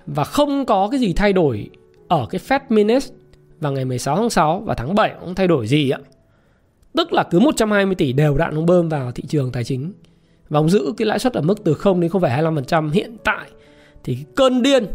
và 0.07 0.25
không 0.25 0.67
có 0.67 0.89
cái 0.91 1.01
gì 1.01 1.13
thay 1.13 1.33
đổi 1.33 1.71
ở 2.09 2.27
cái 2.31 2.41
Fed 2.49 2.61
Minutes 2.69 3.13
vào 3.61 3.73
ngày 3.73 3.85
16 3.85 4.17
tháng 4.17 4.31
6 4.31 4.61
và 4.61 4.75
tháng 4.75 4.95
7 4.95 5.15
không 5.21 5.35
thay 5.35 5.49
đổi 5.49 5.67
gì 5.67 5.91
ạ. 5.91 5.99
Tức 6.93 7.13
là 7.13 7.23
cứ 7.31 7.39
120 7.39 7.95
tỷ 7.95 8.13
đều 8.13 8.39
đặn 8.39 8.55
ông 8.55 8.67
bơm 8.67 8.89
vào 8.89 9.13
thị 9.13 9.25
trường 9.29 9.53
tài 9.53 9.65
chính 9.65 9.93
và 10.49 10.61
ông 10.61 10.71
giữ 10.71 10.93
cái 10.97 11.07
lãi 11.07 11.19
suất 11.19 11.33
ở 11.33 11.41
mức 11.41 11.65
từ 11.65 11.75
0 11.75 12.01
đến 12.01 12.11
0,25% 12.11 12.91
hiện 12.91 13.17
tại 13.25 13.51
thì 14.05 14.19
cơn 14.35 14.63
điên 14.63 14.87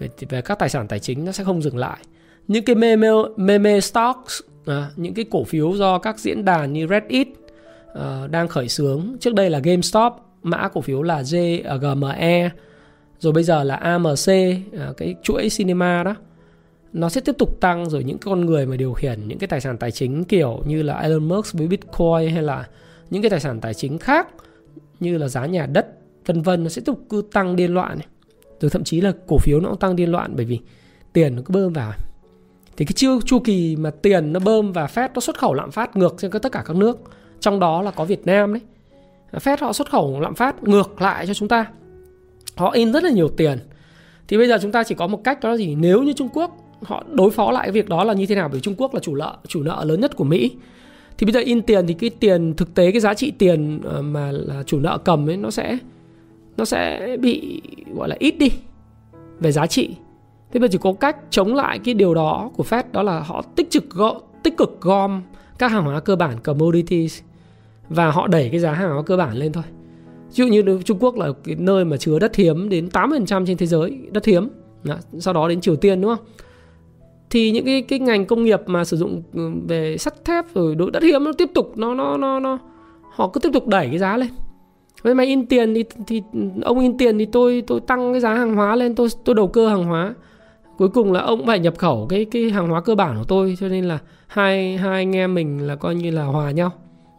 về, 0.00 0.08
về 0.28 0.42
các 0.42 0.58
tài 0.58 0.68
sản 0.68 0.88
tài 0.88 0.98
chính 0.98 1.24
nó 1.24 1.32
sẽ 1.32 1.44
không 1.44 1.62
dừng 1.62 1.76
lại. 1.76 1.98
Những 2.48 2.64
cái 2.64 2.76
meme, 2.76 3.08
meme 3.36 3.80
stocks, 3.80 4.40
à, 4.66 4.90
những 4.96 5.14
cái 5.14 5.24
cổ 5.30 5.44
phiếu 5.44 5.72
do 5.72 5.98
các 5.98 6.18
diễn 6.18 6.44
đàn 6.44 6.72
như 6.72 6.86
Reddit 6.86 7.28
à, 7.94 8.26
đang 8.30 8.48
khởi 8.48 8.68
xướng. 8.68 9.16
Trước 9.20 9.34
đây 9.34 9.50
là 9.50 9.58
GameStop, 9.58 10.12
mã 10.42 10.68
cổ 10.68 10.80
phiếu 10.80 11.02
là 11.02 11.22
GME, 11.22 12.50
rồi 13.18 13.32
bây 13.32 13.42
giờ 13.42 13.64
là 13.64 13.74
AMC, 13.74 14.28
à, 14.78 14.92
cái 14.96 15.14
chuỗi 15.22 15.48
cinema 15.50 16.02
đó 16.02 16.14
nó 16.92 17.08
sẽ 17.08 17.20
tiếp 17.20 17.34
tục 17.38 17.60
tăng 17.60 17.90
rồi 17.90 18.04
những 18.04 18.18
con 18.18 18.46
người 18.46 18.66
mà 18.66 18.76
điều 18.76 18.92
khiển 18.92 19.28
những 19.28 19.38
cái 19.38 19.48
tài 19.48 19.60
sản 19.60 19.78
tài 19.78 19.90
chính 19.90 20.24
kiểu 20.24 20.62
như 20.66 20.82
là 20.82 21.00
Elon 21.00 21.28
Musk 21.28 21.58
với 21.58 21.66
Bitcoin 21.66 22.30
hay 22.32 22.42
là 22.42 22.68
những 23.10 23.22
cái 23.22 23.30
tài 23.30 23.40
sản 23.40 23.60
tài 23.60 23.74
chính 23.74 23.98
khác 23.98 24.28
như 25.00 25.18
là 25.18 25.28
giá 25.28 25.46
nhà 25.46 25.66
đất 25.66 25.86
vân 26.26 26.42
vân 26.42 26.62
nó 26.62 26.68
sẽ 26.68 26.80
tiếp 26.80 26.86
tục 26.86 27.00
cứ 27.10 27.22
tăng 27.32 27.56
điên 27.56 27.74
loạn 27.74 27.98
này 27.98 28.06
rồi 28.60 28.70
thậm 28.70 28.84
chí 28.84 29.00
là 29.00 29.12
cổ 29.26 29.38
phiếu 29.38 29.60
nó 29.60 29.68
cũng 29.68 29.78
tăng 29.78 29.96
điên 29.96 30.10
loạn 30.10 30.32
bởi 30.36 30.44
vì 30.44 30.58
tiền 31.12 31.36
nó 31.36 31.42
cứ 31.44 31.52
bơm 31.52 31.72
vào. 31.72 31.92
Thì 32.76 32.84
cái 32.84 32.92
chiêu, 32.92 33.20
chu 33.20 33.38
kỳ 33.38 33.76
mà 33.76 33.90
tiền 33.90 34.32
nó 34.32 34.40
bơm 34.40 34.72
và 34.72 34.86
Fed, 34.86 35.08
nó 35.14 35.20
xuất 35.20 35.38
khẩu 35.38 35.54
lạm 35.54 35.70
phát 35.70 35.96
ngược 35.96 36.14
trên 36.18 36.30
tất 36.30 36.52
cả 36.52 36.62
các 36.66 36.76
nước. 36.76 36.98
Trong 37.40 37.60
đó 37.60 37.82
là 37.82 37.90
có 37.90 38.04
Việt 38.04 38.26
Nam 38.26 38.52
đấy. 38.52 38.62
Fed 39.32 39.56
họ 39.60 39.72
xuất 39.72 39.90
khẩu 39.90 40.20
lạm 40.20 40.34
phát 40.34 40.62
ngược 40.62 41.02
lại 41.02 41.26
cho 41.26 41.34
chúng 41.34 41.48
ta. 41.48 41.66
Họ 42.56 42.70
in 42.70 42.92
rất 42.92 43.04
là 43.04 43.10
nhiều 43.10 43.28
tiền. 43.28 43.58
Thì 44.28 44.36
bây 44.36 44.48
giờ 44.48 44.58
chúng 44.62 44.72
ta 44.72 44.84
chỉ 44.84 44.94
có 44.94 45.06
một 45.06 45.24
cách 45.24 45.40
đó 45.40 45.50
là 45.50 45.56
gì? 45.56 45.74
Nếu 45.74 46.02
như 46.02 46.12
Trung 46.12 46.28
Quốc 46.32 46.56
họ 46.82 47.04
đối 47.12 47.30
phó 47.30 47.50
lại 47.50 47.66
cái 47.66 47.72
việc 47.72 47.88
đó 47.88 48.04
là 48.04 48.14
như 48.14 48.26
thế 48.26 48.34
nào? 48.34 48.48
Bởi 48.52 48.60
Trung 48.60 48.74
Quốc 48.78 48.94
là 48.94 49.00
chủ 49.00 49.14
nợ 49.16 49.36
chủ 49.48 49.62
nợ 49.62 49.84
lớn 49.84 50.00
nhất 50.00 50.16
của 50.16 50.24
Mỹ. 50.24 50.50
Thì 51.18 51.24
bây 51.24 51.32
giờ 51.32 51.40
in 51.40 51.62
tiền 51.62 51.86
thì 51.86 51.94
cái 51.94 52.10
tiền, 52.10 52.54
thực 52.54 52.74
tế 52.74 52.92
cái 52.92 53.00
giá 53.00 53.14
trị 53.14 53.32
tiền 53.38 53.80
ờ, 53.84 54.02
mà 54.02 54.32
là 54.32 54.62
chủ 54.62 54.80
nợ 54.80 54.98
cầm 55.04 55.28
ấy, 55.28 55.36
nó 55.36 55.50
sẽ 55.50 55.78
nó 56.60 56.64
sẽ 56.64 57.16
bị 57.20 57.62
gọi 57.94 58.08
là 58.08 58.16
ít 58.18 58.38
đi 58.38 58.50
về 59.38 59.52
giá 59.52 59.66
trị. 59.66 59.96
Thế 60.52 60.60
bây 60.60 60.68
giờ 60.68 60.72
chỉ 60.72 60.78
có 60.82 60.92
cách 60.92 61.16
chống 61.30 61.54
lại 61.54 61.78
cái 61.78 61.94
điều 61.94 62.14
đó 62.14 62.50
của 62.56 62.64
Fed 62.64 62.82
đó 62.92 63.02
là 63.02 63.20
họ 63.20 63.42
tích 63.56 63.70
cực 63.70 63.90
gom, 63.90 64.16
tích 64.42 64.56
cực 64.56 64.80
gom 64.80 65.22
các 65.58 65.70
hàng 65.70 65.84
hóa 65.84 66.00
cơ 66.00 66.16
bản 66.16 66.40
commodities 66.40 67.20
và 67.88 68.10
họ 68.10 68.26
đẩy 68.26 68.48
cái 68.50 68.60
giá 68.60 68.72
hàng 68.72 68.90
hóa 68.90 69.02
cơ 69.02 69.16
bản 69.16 69.36
lên 69.36 69.52
thôi. 69.52 69.64
Ví 70.28 70.34
dụ 70.34 70.46
như 70.46 70.82
Trung 70.84 70.98
Quốc 71.00 71.16
là 71.16 71.28
cái 71.44 71.54
nơi 71.58 71.84
mà 71.84 71.96
chứa 71.96 72.18
đất 72.18 72.36
hiếm 72.36 72.68
đến 72.68 72.88
8% 72.92 73.46
trên 73.46 73.56
thế 73.56 73.66
giới 73.66 73.98
đất 74.10 74.24
hiếm 74.24 74.48
đó, 74.82 74.96
sau 75.18 75.34
đó 75.34 75.48
đến 75.48 75.60
Triều 75.60 75.76
Tiên 75.76 76.00
đúng 76.00 76.16
không? 76.16 76.24
Thì 77.30 77.50
những 77.50 77.64
cái 77.64 77.82
cái 77.82 77.98
ngành 77.98 78.26
công 78.26 78.44
nghiệp 78.44 78.60
mà 78.66 78.84
sử 78.84 78.96
dụng 78.96 79.22
ừ, 79.34 79.50
về 79.68 79.96
sắt 79.98 80.24
thép 80.24 80.44
rồi 80.54 80.76
đất 80.92 81.02
hiếm 81.02 81.24
nó 81.24 81.32
tiếp 81.38 81.50
tục 81.54 81.72
nó 81.76 81.94
nó 81.94 82.16
nó 82.16 82.40
nó 82.40 82.58
họ 83.14 83.28
cứ 83.28 83.40
tiếp 83.40 83.50
tục 83.52 83.68
đẩy 83.68 83.86
cái 83.86 83.98
giá 83.98 84.16
lên 84.16 84.28
với 85.02 85.14
mày 85.14 85.26
in 85.26 85.46
tiền 85.46 85.74
thì 85.74 85.84
thì 86.06 86.22
ông 86.62 86.80
in 86.80 86.98
tiền 86.98 87.18
thì 87.18 87.26
tôi 87.26 87.62
tôi 87.66 87.80
tăng 87.80 88.12
cái 88.12 88.20
giá 88.20 88.34
hàng 88.34 88.56
hóa 88.56 88.76
lên 88.76 88.94
tôi 88.94 89.08
tôi 89.24 89.34
đầu 89.34 89.48
cơ 89.48 89.68
hàng 89.68 89.84
hóa. 89.84 90.14
Cuối 90.78 90.88
cùng 90.88 91.12
là 91.12 91.20
ông 91.20 91.46
phải 91.46 91.58
nhập 91.58 91.74
khẩu 91.78 92.06
cái 92.08 92.24
cái 92.24 92.50
hàng 92.50 92.68
hóa 92.68 92.80
cơ 92.80 92.94
bản 92.94 93.16
của 93.18 93.24
tôi 93.24 93.56
cho 93.60 93.68
nên 93.68 93.84
là 93.84 93.98
hai 94.26 94.76
hai 94.76 94.94
anh 94.94 95.16
em 95.16 95.34
mình 95.34 95.66
là 95.66 95.76
coi 95.76 95.94
như 95.94 96.10
là 96.10 96.24
hòa 96.24 96.50
nhau. 96.50 96.72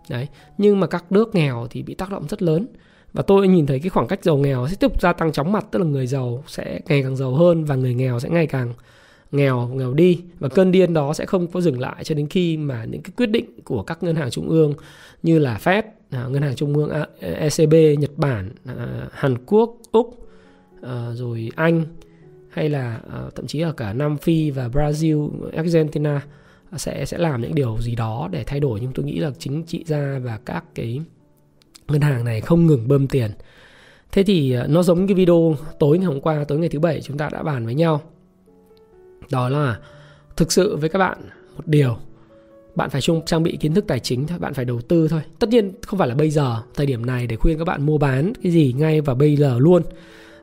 Đấy 0.09 0.27
nhưng 0.57 0.79
mà 0.79 0.87
các 0.87 1.11
nước 1.11 1.35
nghèo 1.35 1.67
thì 1.69 1.83
bị 1.83 1.93
tác 1.93 2.11
động 2.11 2.23
rất 2.29 2.41
lớn. 2.41 2.67
Và 3.13 3.23
tôi 3.23 3.47
nhìn 3.47 3.65
thấy 3.65 3.79
cái 3.79 3.89
khoảng 3.89 4.07
cách 4.07 4.23
giàu 4.23 4.37
nghèo 4.37 4.67
sẽ 4.67 4.75
tiếp 4.79 4.87
tục 4.87 5.01
gia 5.01 5.13
tăng 5.13 5.31
chóng 5.31 5.51
mặt 5.51 5.65
tức 5.71 5.79
là 5.79 5.85
người 5.85 6.07
giàu 6.07 6.43
sẽ 6.47 6.79
ngày 6.87 7.03
càng 7.03 7.15
giàu 7.15 7.35
hơn 7.35 7.65
và 7.65 7.75
người 7.75 7.93
nghèo 7.93 8.19
sẽ 8.19 8.29
ngày 8.29 8.47
càng 8.47 8.73
nghèo 9.31 9.67
nghèo 9.67 9.93
đi. 9.93 10.21
Và 10.39 10.49
cơn 10.49 10.71
điên 10.71 10.93
đó 10.93 11.13
sẽ 11.13 11.25
không 11.25 11.47
có 11.47 11.61
dừng 11.61 11.79
lại 11.79 12.03
cho 12.03 12.15
đến 12.15 12.27
khi 12.27 12.57
mà 12.57 12.85
những 12.85 13.01
cái 13.01 13.11
quyết 13.17 13.29
định 13.29 13.45
của 13.63 13.83
các 13.83 14.03
ngân 14.03 14.15
hàng 14.15 14.29
trung 14.29 14.49
ương 14.49 14.73
như 15.23 15.39
là 15.39 15.59
Fed, 15.63 15.83
à, 16.11 16.27
ngân 16.27 16.41
hàng 16.41 16.55
trung 16.55 16.73
ương 16.73 16.89
e-, 17.19 17.33
ECB, 17.33 17.99
Nhật 17.99 18.17
Bản, 18.17 18.51
à, 18.65 19.07
Hàn 19.11 19.45
Quốc, 19.45 19.77
Úc, 19.91 20.29
à, 20.81 21.11
rồi 21.13 21.51
Anh 21.55 21.85
hay 22.49 22.69
là 22.69 22.99
à, 23.11 23.29
thậm 23.35 23.47
chí 23.47 23.61
ở 23.61 23.71
cả 23.71 23.93
Nam 23.93 24.17
Phi 24.17 24.51
và 24.51 24.67
Brazil, 24.67 25.29
Argentina 25.55 26.21
à, 26.71 26.77
sẽ 26.77 27.05
sẽ 27.05 27.17
làm 27.17 27.41
những 27.41 27.55
điều 27.55 27.77
gì 27.81 27.95
đó 27.95 28.29
để 28.31 28.43
thay 28.43 28.59
đổi 28.59 28.79
nhưng 28.81 28.91
tôi 28.91 29.05
nghĩ 29.05 29.19
là 29.19 29.31
chính 29.39 29.63
trị 29.63 29.83
gia 29.87 30.19
và 30.23 30.39
các 30.45 30.65
cái 30.75 31.01
ngân 31.87 32.01
hàng 32.01 32.25
này 32.25 32.41
không 32.41 32.67
ngừng 32.67 32.87
bơm 32.87 33.07
tiền. 33.07 33.31
Thế 34.11 34.23
thì 34.23 34.53
à, 34.53 34.65
nó 34.67 34.83
giống 34.83 35.07
cái 35.07 35.15
video 35.15 35.55
tối 35.79 35.97
ngày 35.97 36.07
hôm 36.07 36.21
qua, 36.21 36.43
tối 36.47 36.59
ngày 36.59 36.69
thứ 36.69 36.79
bảy 36.79 37.01
chúng 37.01 37.17
ta 37.17 37.29
đã 37.29 37.43
bàn 37.43 37.65
với 37.65 37.75
nhau 37.75 38.01
đó 39.31 39.49
là 39.49 39.79
thực 40.37 40.51
sự 40.51 40.75
với 40.75 40.89
các 40.89 40.99
bạn 40.99 41.17
một 41.55 41.67
điều 41.67 41.97
bạn 42.75 42.89
phải 42.89 43.01
trang 43.25 43.43
bị 43.43 43.57
kiến 43.57 43.73
thức 43.73 43.85
tài 43.87 43.99
chính 43.99 44.27
thôi 44.27 44.39
bạn 44.39 44.53
phải 44.53 44.65
đầu 44.65 44.81
tư 44.81 45.07
thôi. 45.07 45.21
Tất 45.39 45.49
nhiên 45.49 45.71
không 45.81 45.99
phải 45.99 46.07
là 46.07 46.15
bây 46.15 46.29
giờ 46.29 46.61
thời 46.75 46.85
điểm 46.85 47.05
này 47.05 47.27
để 47.27 47.35
khuyên 47.35 47.57
các 47.57 47.65
bạn 47.65 47.85
mua 47.85 47.97
bán 47.97 48.33
cái 48.43 48.51
gì 48.51 48.73
ngay 48.77 49.01
và 49.01 49.13
bây 49.13 49.35
giờ 49.35 49.59
luôn. 49.59 49.83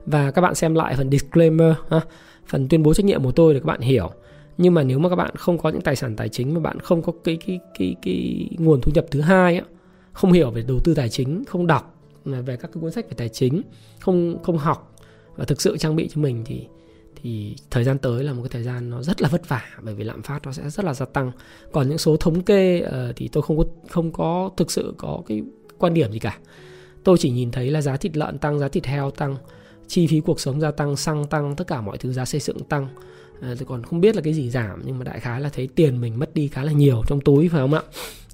Và 0.07 0.31
các 0.31 0.43
bạn 0.43 0.55
xem 0.55 0.75
lại 0.75 0.95
phần 0.97 1.11
disclaimer 1.11 1.73
ha, 1.91 2.01
phần 2.47 2.69
tuyên 2.69 2.83
bố 2.83 2.95
trách 2.95 3.07
nhiệm 3.07 3.23
của 3.23 3.33
tôi 3.33 3.55
để 3.55 3.61
các 3.61 3.67
bạn 3.67 3.81
hiểu. 3.81 4.11
Nhưng 4.59 4.75
mà 4.75 4.83
nếu 4.83 4.99
mà 4.99 5.09
các 5.09 5.17
bạn 5.17 5.37
không 5.37 5.59
có 5.59 5.69
những 5.69 5.81
tài 5.81 5.97
sản 5.97 6.17
tài 6.17 6.29
chính 6.29 6.55
mà 6.55 6.61
bạn 6.61 6.81
không 6.81 7.03
có 7.03 7.13
cái 7.25 7.39
cái 7.47 7.61
cái 7.79 7.95
cái 8.03 8.49
nguồn 8.59 8.81
thu 8.81 8.93
nhập 8.95 9.07
thứ 9.11 9.21
hai 9.21 9.57
á, 9.57 9.65
không 10.13 10.33
hiểu 10.33 10.51
về 10.51 10.65
đầu 10.69 10.79
tư 10.85 10.95
tài 10.95 11.09
chính 11.09 11.45
không 11.45 11.67
đọc 11.67 11.95
về 12.25 12.57
các 12.57 12.71
cái 12.75 12.81
cuốn 12.81 12.91
sách 12.91 13.05
về 13.05 13.15
tài 13.17 13.29
chính 13.29 13.63
không 14.01 14.43
không 14.43 14.59
học 14.59 14.95
và 15.37 15.45
thực 15.45 15.61
sự 15.61 15.77
trang 15.77 15.97
bị 15.97 16.09
cho 16.09 16.21
mình 16.21 16.43
thì 16.45 16.67
thì 17.23 17.57
thời 17.71 17.85
gian 17.85 17.99
tới 17.99 18.25
là 18.25 18.33
một 18.33 18.43
cái 18.43 18.49
thời 18.49 18.63
gian 18.63 18.91
nó 18.91 19.03
rất 19.03 19.23
là 19.23 19.29
vất 19.29 19.49
vả 19.49 19.63
bởi 19.83 19.95
vì 19.95 20.05
lạm 20.05 20.23
phát 20.23 20.47
nó 20.47 20.53
sẽ 20.53 20.71
rất 20.71 20.85
là 20.85 20.95
gia 20.95 21.07
tăng. 21.07 21.33
Còn 21.73 21.89
những 21.89 21.99
số 21.99 22.17
thống 22.17 22.43
kê 22.43 22.83
uh, 22.83 23.17
thì 23.17 23.29
tôi 23.29 23.43
không 23.43 23.59
có 23.59 23.65
không 23.89 24.13
có 24.13 24.51
thực 24.57 24.71
sự 24.71 24.95
có 24.99 25.23
cái 25.27 25.43
quan 25.79 25.95
điểm 25.95 26.13
gì 26.13 26.19
cả. 26.19 26.39
Tôi 27.05 27.19
chỉ 27.21 27.31
nhìn 27.31 27.51
thấy 27.51 27.71
là 27.71 27.83
giá 27.83 27.97
thịt 27.97 28.17
lợn 28.17 28.39
tăng 28.39 28.59
giá 28.59 28.69
thịt 28.69 28.87
heo 28.87 29.11
tăng 29.11 29.37
chi 29.89 30.07
phí 30.07 30.21
cuộc 30.21 30.41
sống 30.41 30.61
gia 30.61 30.71
tăng 30.71 30.97
xăng 30.97 31.27
tăng 31.27 31.57
tất 31.57 31.67
cả 31.67 31.81
mọi 31.81 31.99
thứ 31.99 32.13
giá 32.13 32.25
xây 32.25 32.41
dựng 32.41 32.65
tăng. 32.65 32.89
À, 33.41 33.55
tôi 33.59 33.67
còn 33.67 33.83
không 33.83 34.01
biết 34.01 34.17
là 34.17 34.23
cái 34.23 34.35
gì 34.35 34.51
giảm 34.51 34.83
nhưng 34.85 34.99
mà 34.99 35.05
đại 35.05 35.21
khái 35.21 35.41
là 35.41 35.49
thấy 35.49 35.69
tiền 35.75 36.01
mình 36.01 36.19
mất 36.19 36.35
đi 36.35 36.49
khá 36.49 36.65
là 36.65 36.73
nhiều 36.73 37.03
trong 37.07 37.21
túi 37.21 37.49
phải 37.49 37.61
không 37.61 37.75
ạ? 37.75 37.83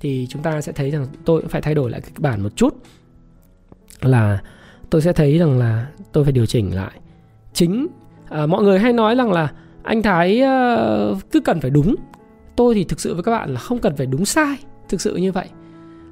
Thì 0.01 0.27
chúng 0.31 0.43
ta 0.43 0.61
sẽ 0.61 0.73
thấy 0.73 0.91
rằng 0.91 1.07
tôi 1.25 1.41
cũng 1.41 1.51
phải 1.51 1.63
thay 1.63 1.75
đổi 1.75 1.91
lại 1.91 2.01
kịch 2.01 2.19
bản 2.19 2.43
một 2.43 2.57
chút. 2.57 2.75
Là 4.01 4.43
tôi 4.91 5.03
sẽ 5.03 5.13
thấy 5.13 5.39
rằng 5.39 5.59
là 5.59 5.91
tôi 6.13 6.25
phải 6.25 6.33
điều 6.33 6.47
chỉnh 6.47 6.75
lại. 6.75 7.01
Chính 7.53 7.87
à, 8.35 8.47
mọi 8.47 8.63
người 8.63 8.79
hay 8.79 8.93
nói 8.93 9.15
rằng 9.15 9.33
là 9.33 9.53
anh 9.83 10.03
thái 10.03 10.43
uh, 10.43 11.31
cứ 11.31 11.41
cần 11.41 11.61
phải 11.61 11.71
đúng. 11.71 11.95
Tôi 12.57 12.75
thì 12.75 12.85
thực 12.85 13.01
sự 13.01 13.15
với 13.15 13.23
các 13.23 13.33
bạn 13.33 13.55
là 13.55 13.61
không 13.61 13.79
cần 13.79 13.97
phải 13.97 14.07
đúng 14.07 14.25
sai 14.25 14.57
thực 14.89 15.01
sự 15.01 15.17
như 15.17 15.33
vậy. 15.33 15.49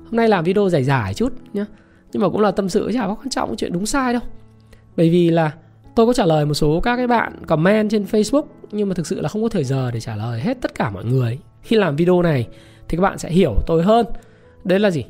Hôm 0.04 0.16
nay 0.16 0.28
làm 0.28 0.44
video 0.44 0.68
giải 0.68 0.84
giải 0.84 1.14
chút 1.14 1.32
nhá. 1.52 1.66
Nhưng 2.12 2.22
mà 2.22 2.28
cũng 2.28 2.40
là 2.40 2.50
tâm 2.50 2.68
sự 2.68 2.90
chả 2.92 3.06
có 3.06 3.14
quan 3.14 3.30
trọng 3.30 3.56
chuyện 3.56 3.72
đúng 3.72 3.86
sai 3.86 4.12
đâu. 4.12 4.22
Bởi 4.96 5.10
vì 5.10 5.30
là 5.30 5.52
tôi 5.96 6.06
có 6.06 6.12
trả 6.12 6.26
lời 6.26 6.46
một 6.46 6.54
số 6.54 6.80
các 6.80 6.96
cái 6.96 7.06
bạn 7.06 7.32
comment 7.46 7.90
trên 7.90 8.04
Facebook 8.04 8.44
nhưng 8.72 8.88
mà 8.88 8.94
thực 8.94 9.06
sự 9.06 9.20
là 9.20 9.28
không 9.28 9.42
có 9.42 9.48
thời 9.48 9.64
giờ 9.64 9.90
để 9.90 10.00
trả 10.00 10.16
lời 10.16 10.40
hết 10.40 10.60
tất 10.60 10.74
cả 10.74 10.90
mọi 10.90 11.04
người. 11.04 11.38
Khi 11.62 11.76
làm 11.76 11.96
video 11.96 12.22
này 12.22 12.48
thì 12.88 12.96
các 12.96 13.02
bạn 13.02 13.18
sẽ 13.18 13.30
hiểu 13.30 13.54
tôi 13.66 13.82
hơn. 13.82 14.06
Đấy 14.64 14.78
là 14.78 14.90
gì? 14.90 15.04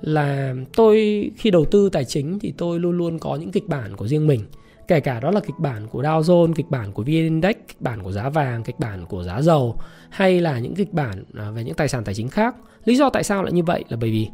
Là 0.00 0.54
tôi 0.76 0.96
khi 1.36 1.50
đầu 1.50 1.64
tư 1.64 1.88
tài 1.92 2.04
chính 2.04 2.38
thì 2.38 2.54
tôi 2.58 2.80
luôn 2.80 2.98
luôn 2.98 3.18
có 3.18 3.36
những 3.36 3.52
kịch 3.52 3.68
bản 3.68 3.96
của 3.96 4.08
riêng 4.08 4.26
mình 4.26 4.40
kể 4.88 5.00
cả 5.00 5.20
đó 5.20 5.30
là 5.30 5.40
kịch 5.40 5.58
bản 5.58 5.86
của 5.88 6.02
Dow 6.02 6.20
Jones, 6.20 6.52
kịch 6.52 6.70
bản 6.70 6.92
của 6.92 7.02
VN 7.02 7.10
Index, 7.10 7.56
kịch 7.68 7.80
bản 7.80 8.02
của 8.02 8.12
giá 8.12 8.28
vàng, 8.28 8.62
kịch 8.62 8.78
bản 8.78 9.06
của 9.06 9.22
giá 9.22 9.42
dầu 9.42 9.76
hay 10.10 10.40
là 10.40 10.58
những 10.58 10.74
kịch 10.74 10.92
bản 10.92 11.24
à, 11.38 11.50
về 11.50 11.64
những 11.64 11.74
tài 11.74 11.88
sản 11.88 12.04
tài 12.04 12.14
chính 12.14 12.28
khác. 12.28 12.56
Lý 12.84 12.96
do 12.96 13.10
tại 13.10 13.22
sao 13.22 13.42
lại 13.42 13.52
như 13.52 13.62
vậy 13.62 13.84
là 13.88 13.96
bởi 14.00 14.10
vì 14.10 14.28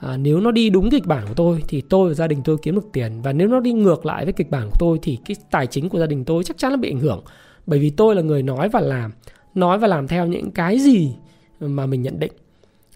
à, 0.00 0.16
nếu 0.16 0.40
nó 0.40 0.50
đi 0.50 0.70
đúng 0.70 0.90
kịch 0.90 1.06
bản 1.06 1.24
của 1.28 1.34
tôi 1.34 1.62
thì 1.68 1.80
tôi 1.80 2.08
và 2.08 2.14
gia 2.14 2.26
đình 2.26 2.42
tôi 2.44 2.56
kiếm 2.62 2.74
được 2.74 2.88
tiền 2.92 3.22
và 3.22 3.32
nếu 3.32 3.48
nó 3.48 3.60
đi 3.60 3.72
ngược 3.72 4.06
lại 4.06 4.24
với 4.24 4.32
kịch 4.32 4.50
bản 4.50 4.70
của 4.70 4.76
tôi 4.78 4.98
thì 5.02 5.18
cái 5.24 5.36
tài 5.50 5.66
chính 5.66 5.88
của 5.88 5.98
gia 5.98 6.06
đình 6.06 6.24
tôi 6.24 6.44
chắc 6.44 6.58
chắn 6.58 6.70
là 6.70 6.76
bị 6.76 6.90
ảnh 6.90 7.00
hưởng 7.00 7.22
bởi 7.66 7.78
vì 7.78 7.90
tôi 7.90 8.14
là 8.14 8.22
người 8.22 8.42
nói 8.42 8.68
và 8.68 8.80
làm 8.80 9.12
nói 9.54 9.78
và 9.78 9.88
làm 9.88 10.08
theo 10.08 10.26
những 10.26 10.50
cái 10.50 10.78
gì 10.78 11.14
mà 11.60 11.86
mình 11.86 12.02
nhận 12.02 12.20
định 12.20 12.32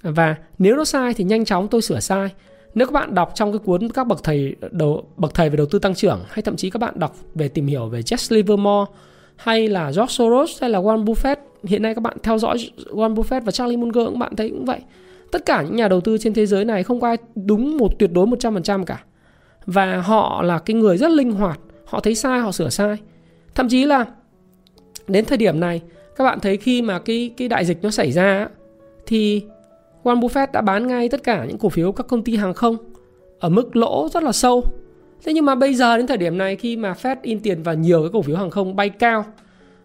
và 0.03 0.37
nếu 0.59 0.77
nó 0.77 0.85
sai 0.85 1.15
thì 1.15 1.25
nhanh 1.25 1.45
chóng 1.45 1.69
tôi 1.69 1.83
sửa 1.83 2.01
sai 2.01 2.29
nếu 2.75 2.87
các 2.87 2.93
bạn 2.93 3.15
đọc 3.15 3.33
trong 3.35 3.53
cái 3.53 3.59
cuốn 3.59 3.89
các 3.89 4.07
bậc 4.07 4.25
thầy 4.25 4.57
đầu, 4.71 5.07
bậc 5.17 5.35
thầy 5.35 5.51
về 5.51 5.57
đầu 5.57 5.67
tư 5.67 5.79
tăng 5.79 5.95
trưởng, 5.95 6.21
hay 6.29 6.43
thậm 6.43 6.57
chí 6.57 6.71
các 6.71 6.79
bạn 6.79 6.95
đọc 6.97 7.17
về 7.35 7.49
tìm 7.49 7.67
hiểu 7.67 7.87
về 7.87 8.01
Jesse 8.01 8.37
Livermore, 8.37 8.93
hay 9.37 9.69
là 9.69 9.85
George 9.85 10.07
Soros, 10.09 10.61
hay 10.61 10.71
là 10.71 10.81
Warren 10.81 11.05
Buffett, 11.05 11.37
hiện 11.65 11.83
nay 11.83 11.95
các 11.95 12.01
bạn 12.01 12.17
theo 12.23 12.39
dõi 12.39 12.57
Warren 12.91 13.15
Buffett 13.15 13.45
và 13.45 13.53
Charlie 13.53 13.77
Munger 13.77 14.07
các 14.07 14.19
bạn 14.19 14.37
thấy 14.37 14.49
cũng 14.49 14.65
vậy. 14.65 14.81
Tất 15.31 15.47
cả 15.47 15.63
những 15.63 15.77
nhà 15.77 15.89
đầu 15.89 16.01
tư 16.01 16.19
trên 16.19 16.35
thế 16.35 16.47
giới 16.47 16.65
này 16.65 16.83
không 16.83 17.01
có 17.01 17.09
ai 17.09 17.17
đúng 17.35 17.77
một, 17.77 17.99
tuyệt 17.99 18.13
đối 18.13 18.27
100% 18.27 18.85
cả. 18.85 19.05
Và 19.67 19.97
họ 20.01 20.43
là 20.43 20.59
cái 20.59 20.75
người 20.75 20.99
rất 20.99 21.11
linh 21.11 21.33
hoạt, 21.33 21.61
họ 21.85 22.01
thấy 22.01 22.15
sai, 22.15 22.41
họ 22.41 22.53
sửa 22.53 22.69
sai. 22.69 22.97
Thậm 23.55 23.69
chí 23.69 23.85
là 23.85 24.07
đến 25.09 25.25
thời 25.25 25.39
điểm 25.39 25.61
này, 25.61 25.81
các 26.17 26.25
bạn 26.25 26.41
thấy 26.41 26.57
khi 26.57 26.83
mà 26.83 26.99
cái 26.99 27.31
cái 27.37 27.49
đại 27.49 27.65
dịch 27.65 27.79
nó 27.83 27.91
xảy 27.91 28.13
ra 28.13 28.49
thì 29.07 29.43
Warren 30.03 30.21
Buffett 30.21 30.53
đã 30.53 30.61
bán 30.61 30.87
ngay 30.87 31.09
tất 31.09 31.23
cả 31.23 31.45
những 31.45 31.59
cổ 31.59 31.69
phiếu 31.69 31.93
các 31.93 32.07
công 32.07 32.25
ty 32.25 32.37
hàng 32.37 32.55
không 32.55 32.77
ở 33.39 33.49
mức 33.49 33.77
lỗ 33.77 34.09
rất 34.13 34.23
là 34.23 34.33
sâu. 34.33 34.65
Thế 35.25 35.33
nhưng 35.33 35.45
mà 35.45 35.55
bây 35.55 35.75
giờ 35.75 35.97
đến 35.97 36.07
thời 36.07 36.17
điểm 36.17 36.39
này 36.39 36.57
khi 36.57 36.77
mà 36.77 36.93
Fed 36.93 37.17
in 37.23 37.41
tiền 37.41 37.63
vào 37.63 37.75
nhiều 37.75 38.03
cái 38.03 38.11
cổ 38.13 38.23
phiếu 38.23 38.37
hàng 38.37 38.51
không 38.51 38.77
bay 38.77 38.89
cao 38.89 39.25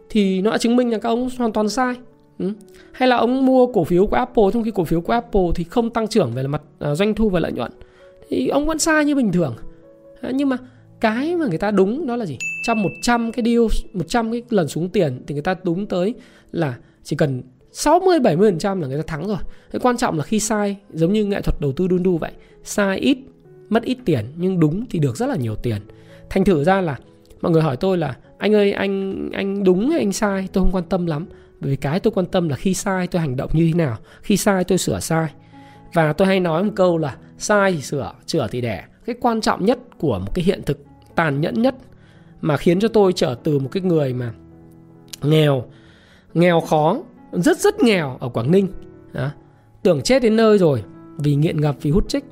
thì 0.10 0.42
nó 0.42 0.52
đã 0.52 0.58
chứng 0.58 0.76
minh 0.76 0.90
rằng 0.90 1.02
các 1.02 1.10
ông 1.10 1.30
hoàn 1.38 1.54
toàn 1.54 1.70
sai. 1.70 1.96
Ừ. 2.40 2.52
Hay 2.92 3.10
là 3.10 3.16
ông 3.16 3.46
mua 3.46 3.68
cổ 3.68 3.84
phiếu 3.84 4.08
của 4.08 4.16
Apple 4.16 4.44
trong 4.54 4.64
khi 4.64 4.72
cổ 4.72 4.84
phiếu 4.84 5.02
của 5.02 5.14
Apple 5.14 5.42
thì 5.56 5.64
không 5.64 5.90
tăng 5.90 6.08
trưởng 6.08 6.32
về 6.32 6.48
mặt 6.48 6.62
à, 6.80 6.96
doanh 6.96 7.14
thu 7.14 7.30
và 7.30 7.40
lợi 7.40 7.52
nhuận 7.52 7.72
thì 8.30 8.48
ông 8.48 8.66
vẫn 8.66 8.80
sai 8.80 9.06
như 9.06 9.16
bình 9.16 9.32
thường. 9.32 9.56
À, 10.22 10.32
nhưng 10.34 10.50
mà 10.50 10.58
cái 11.00 11.36
mà 11.36 11.48
người 11.48 11.58
ta 11.58 11.72
đúng 11.72 12.08
đó 12.08 12.16
là 12.16 12.26
gì? 12.26 12.38
Trong 12.64 12.84
100 12.84 13.32
cái 13.32 13.46
deal, 13.46 13.66
100 13.94 14.32
cái 14.32 14.42
lần 14.50 14.68
xuống 14.68 14.90
tiền 14.90 15.22
thì 15.28 15.34
người 15.34 15.44
ta 15.44 15.56
đúng 15.64 15.86
tới 15.86 16.14
là 16.52 16.78
chỉ 17.04 17.16
cần 17.16 17.42
60 17.78 18.20
70% 18.20 18.82
là 18.82 18.88
người 18.88 18.98
ta 18.98 19.04
thắng 19.08 19.28
rồi. 19.28 19.38
Cái 19.72 19.80
quan 19.80 19.98
trọng 19.98 20.18
là 20.18 20.24
khi 20.24 20.40
sai 20.40 20.78
giống 20.94 21.14
như 21.14 21.26
nghệ 21.26 21.42
thuật 21.42 21.62
đầu 21.62 21.72
tư 21.72 21.88
đun 21.88 22.04
đu 22.04 22.18
vậy, 22.18 22.32
sai 22.64 22.98
ít 22.98 23.18
mất 23.70 23.84
ít 23.84 23.98
tiền 24.06 24.26
nhưng 24.38 24.60
đúng 24.60 24.86
thì 24.90 25.00
được 25.00 25.18
rất 25.18 25.26
là 25.26 25.36
nhiều 25.36 25.56
tiền. 25.56 25.82
Thành 26.30 26.46
thử 26.46 26.64
ra 26.64 26.82
là 26.82 26.98
mọi 27.42 27.52
người 27.52 27.62
hỏi 27.62 27.78
tôi 27.78 27.98
là 27.98 28.16
anh 28.38 28.54
ơi 28.54 28.72
anh 28.72 29.30
anh 29.34 29.64
đúng 29.64 29.90
hay 29.90 30.00
anh 30.00 30.14
sai 30.14 30.48
tôi 30.54 30.64
không 30.64 30.72
quan 30.74 30.84
tâm 30.84 31.06
lắm 31.06 31.26
bởi 31.60 31.72
vì 31.72 31.76
cái 31.76 32.00
tôi 32.00 32.12
quan 32.12 32.26
tâm 32.26 32.50
là 32.50 32.56
khi 32.56 32.74
sai 32.74 33.08
tôi 33.08 33.20
hành 33.20 33.36
động 33.36 33.50
như 33.54 33.68
thế 33.68 33.74
nào 33.74 33.98
khi 34.22 34.38
sai 34.38 34.64
tôi 34.64 34.78
sửa 34.78 35.00
sai 35.00 35.28
và 35.94 36.14
tôi 36.14 36.28
hay 36.28 36.40
nói 36.40 36.64
một 36.64 36.72
câu 36.76 36.98
là 36.98 37.16
sai 37.38 37.74
thì 37.74 37.82
sửa 37.82 38.14
sửa 38.28 38.48
thì 38.52 38.62
đẻ 38.62 38.84
cái 39.06 39.16
quan 39.22 39.42
trọng 39.42 39.66
nhất 39.66 39.80
của 39.98 40.20
một 40.20 40.36
cái 40.36 40.46
hiện 40.46 40.62
thực 40.66 40.86
tàn 41.16 41.42
nhẫn 41.42 41.62
nhất 41.62 41.76
mà 42.42 42.58
khiến 42.58 42.80
cho 42.80 42.88
tôi 42.88 43.14
trở 43.14 43.36
từ 43.44 43.60
một 43.60 43.70
cái 43.72 43.84
người 43.84 44.14
mà 44.14 44.32
nghèo 45.22 45.64
nghèo 46.34 46.62
khó 46.62 46.98
rất 47.32 47.58
rất 47.58 47.80
nghèo 47.80 48.18
ở 48.20 48.30
Quảng 48.30 48.52
Ninh. 48.52 48.68
Đó. 49.14 49.30
tưởng 49.84 50.02
chết 50.02 50.24
đến 50.24 50.36
nơi 50.36 50.58
rồi, 50.58 50.84
vì 51.18 51.36
nghiện 51.36 51.62
ngập, 51.62 51.76
vì 51.82 51.92
hút 51.92 52.10
trích 52.10 52.24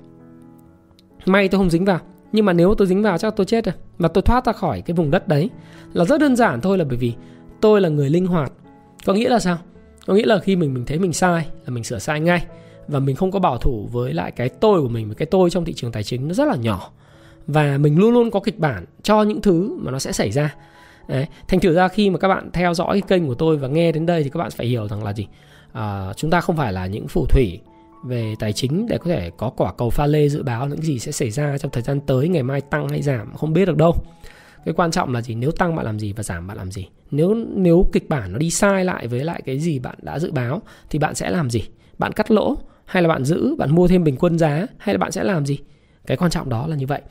may 1.25 1.47
tôi 1.47 1.59
không 1.59 1.69
dính 1.69 1.85
vào, 1.85 1.99
nhưng 2.31 2.45
mà 2.45 2.53
nếu 2.53 2.75
tôi 2.77 2.87
dính 2.87 3.03
vào 3.03 3.17
chắc 3.17 3.35
tôi 3.35 3.45
chết 3.45 3.65
rồi 3.65 3.75
mà 3.97 4.07
tôi 4.07 4.21
thoát 4.21 4.45
ra 4.45 4.53
khỏi 4.53 4.81
cái 4.81 4.95
vùng 4.95 5.11
đất 5.11 5.27
đấy. 5.27 5.49
Là 5.93 6.05
rất 6.05 6.21
đơn 6.21 6.35
giản 6.35 6.61
thôi, 6.61 6.77
là 6.77 6.85
bởi 6.85 6.97
vì 6.97 7.13
tôi 7.61 7.81
là 7.81 7.89
người 7.89 8.09
linh 8.09 8.25
hoạt. 8.25 8.51
Có 9.05 9.13
nghĩa 9.13 9.29
là 9.29 9.39
sao? 9.39 9.57
Có 10.07 10.13
nghĩa 10.13 10.25
là 10.25 10.39
khi 10.39 10.55
mình 10.55 10.73
mình 10.73 10.85
thấy 10.85 10.99
mình 10.99 11.13
sai, 11.13 11.47
là 11.65 11.73
mình 11.73 11.83
sửa 11.83 11.99
sai 11.99 12.19
ngay, 12.19 12.45
và 12.87 12.99
mình 12.99 13.15
không 13.15 13.31
có 13.31 13.39
bảo 13.39 13.57
thủ 13.57 13.89
với 13.91 14.13
lại 14.13 14.31
cái 14.31 14.49
tôi 14.49 14.81
của 14.81 14.87
mình 14.87 15.07
với 15.07 15.15
cái 15.15 15.25
tôi 15.25 15.49
trong 15.49 15.65
thị 15.65 15.73
trường 15.73 15.91
tài 15.91 16.03
chính 16.03 16.27
nó 16.27 16.33
rất 16.33 16.47
là 16.47 16.55
nhỏ. 16.55 16.91
Và 17.47 17.77
mình 17.77 17.99
luôn 17.99 18.13
luôn 18.13 18.31
có 18.31 18.39
kịch 18.39 18.59
bản 18.59 18.85
cho 19.03 19.23
những 19.23 19.41
thứ 19.41 19.77
mà 19.77 19.91
nó 19.91 19.99
sẽ 19.99 20.11
xảy 20.11 20.31
ra. 20.31 20.55
Đấy. 21.07 21.27
thành 21.47 21.59
thử 21.59 21.73
ra 21.73 21.87
khi 21.87 22.09
mà 22.09 22.17
các 22.17 22.27
bạn 22.27 22.49
theo 22.53 22.73
dõi 22.73 23.01
cái 23.01 23.07
kênh 23.07 23.27
của 23.27 23.33
tôi 23.33 23.57
và 23.57 23.67
nghe 23.67 23.91
đến 23.91 24.05
đây 24.05 24.23
thì 24.23 24.29
các 24.29 24.37
bạn 24.37 24.51
phải 24.51 24.67
hiểu 24.67 24.87
rằng 24.87 25.03
là 25.03 25.13
gì? 25.13 25.27
À, 25.73 26.13
chúng 26.15 26.31
ta 26.31 26.41
không 26.41 26.57
phải 26.57 26.73
là 26.73 26.85
những 26.85 27.07
phù 27.07 27.25
thủy 27.25 27.59
về 28.05 28.35
tài 28.39 28.53
chính 28.53 28.87
để 28.87 28.97
có 28.97 29.05
thể 29.05 29.31
có 29.37 29.49
quả 29.49 29.73
cầu 29.73 29.89
pha 29.89 30.05
lê 30.05 30.29
dự 30.29 30.43
báo 30.43 30.67
những 30.67 30.81
gì 30.81 30.99
sẽ 30.99 31.11
xảy 31.11 31.31
ra 31.31 31.57
trong 31.57 31.71
thời 31.71 31.83
gian 31.83 31.99
tới 31.99 32.27
ngày 32.27 32.43
mai 32.43 32.61
tăng 32.61 32.89
hay 32.89 33.01
giảm 33.01 33.33
không 33.35 33.53
biết 33.53 33.65
được 33.65 33.77
đâu. 33.77 33.95
Cái 34.65 34.73
quan 34.73 34.91
trọng 34.91 35.13
là 35.13 35.21
gì? 35.21 35.35
Nếu 35.35 35.51
tăng 35.51 35.75
bạn 35.75 35.85
làm 35.85 35.99
gì 35.99 36.13
và 36.13 36.23
giảm 36.23 36.47
bạn 36.47 36.57
làm 36.57 36.71
gì? 36.71 36.87
Nếu 37.11 37.35
nếu 37.55 37.89
kịch 37.93 38.09
bản 38.09 38.31
nó 38.33 38.37
đi 38.37 38.49
sai 38.49 38.85
lại 38.85 39.07
với 39.07 39.23
lại 39.23 39.41
cái 39.45 39.59
gì 39.59 39.79
bạn 39.79 39.95
đã 40.01 40.19
dự 40.19 40.31
báo 40.31 40.61
thì 40.89 40.99
bạn 40.99 41.15
sẽ 41.15 41.29
làm 41.29 41.49
gì? 41.49 41.61
Bạn 41.97 42.11
cắt 42.11 42.31
lỗ 42.31 42.55
hay 42.85 43.03
là 43.03 43.09
bạn 43.09 43.25
giữ 43.25 43.55
bạn 43.55 43.75
mua 43.75 43.87
thêm 43.87 44.03
bình 44.03 44.15
quân 44.19 44.39
giá 44.39 44.67
hay 44.77 44.95
là 44.95 44.99
bạn 44.99 45.11
sẽ 45.11 45.23
làm 45.23 45.45
gì? 45.45 45.59
Cái 46.07 46.17
quan 46.17 46.31
trọng 46.31 46.49
đó 46.49 46.67
là 46.67 46.75
như 46.75 46.87
vậy. 46.87 47.01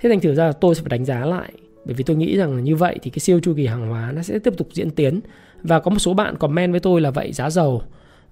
Thế 0.00 0.08
thành 0.08 0.20
thử 0.20 0.34
ra 0.34 0.46
là 0.46 0.52
tôi 0.52 0.74
sẽ 0.74 0.82
phải 0.82 0.88
đánh 0.88 1.04
giá 1.04 1.26
lại 1.26 1.52
bởi 1.84 1.94
vì 1.94 2.04
tôi 2.04 2.16
nghĩ 2.16 2.36
rằng 2.36 2.64
như 2.64 2.76
vậy 2.76 2.98
thì 3.02 3.10
cái 3.10 3.18
siêu 3.18 3.40
chu 3.40 3.54
kỳ 3.56 3.66
hàng 3.66 3.88
hóa 3.88 4.12
nó 4.12 4.22
sẽ 4.22 4.38
tiếp 4.38 4.54
tục 4.56 4.68
diễn 4.72 4.90
tiến. 4.90 5.20
Và 5.62 5.80
có 5.80 5.90
một 5.90 5.98
số 5.98 6.14
bạn 6.14 6.36
comment 6.36 6.70
với 6.70 6.80
tôi 6.80 7.00
là 7.00 7.10
vậy 7.10 7.32
giá 7.32 7.50
dầu 7.50 7.82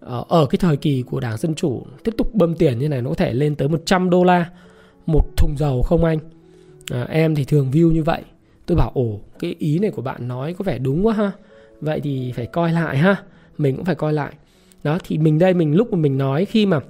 ờ, 0.01 0.25
ở 0.29 0.47
cái 0.47 0.59
thời 0.59 0.77
kỳ 0.77 1.03
của 1.03 1.21
đảng 1.21 1.37
dân 1.37 1.55
chủ 1.55 1.87
tiếp 2.05 2.15
tục 2.19 2.35
bơm 2.35 2.55
tiền 2.55 2.79
như 2.79 2.89
này 2.89 3.03
nó 3.03 3.09
có 3.09 3.15
thể 3.15 3.33
lên 3.33 3.55
tới 3.55 3.69
100 3.69 4.11
đô 4.11 4.25
la 4.25 4.51
một 5.07 5.25
thùng 5.37 5.55
dầu 5.59 5.83
không 5.83 6.05
anh? 6.05 6.19
À, 6.91 7.07
em 7.11 7.35
thì 7.35 7.45
thường 7.45 7.71
view 7.71 7.93
như 7.93 8.03
vậy. 8.03 8.23
Tôi 8.67 8.77
bảo 8.77 8.91
ồ 8.95 9.21
cái 9.39 9.55
ý 9.59 9.79
này 9.79 9.91
của 9.91 10.03
bạn 10.03 10.29
nói 10.29 10.55
có 10.55 10.63
vẻ 10.63 10.79
đúng 10.79 11.07
quá 11.07 11.15
ha. 11.15 11.33
Vậy 11.81 12.01
thì 12.01 12.33
phải 12.33 12.47
coi 12.47 12.73
lại 12.73 12.99
ha. 12.99 13.17
Mình 13.59 13.77
cũng 13.77 13.85
phải 13.85 13.95
coi 13.95 14.13
lại. 14.13 14.33
Đó 14.83 14.99
thì 15.05 15.19
mình 15.19 15.39
đây 15.39 15.55
mình 15.55 15.75
lúc 15.75 15.93
mà 15.93 15.99
mình 15.99 16.19
nói 16.19 16.45
khi 16.45 16.67
mà 16.67 16.81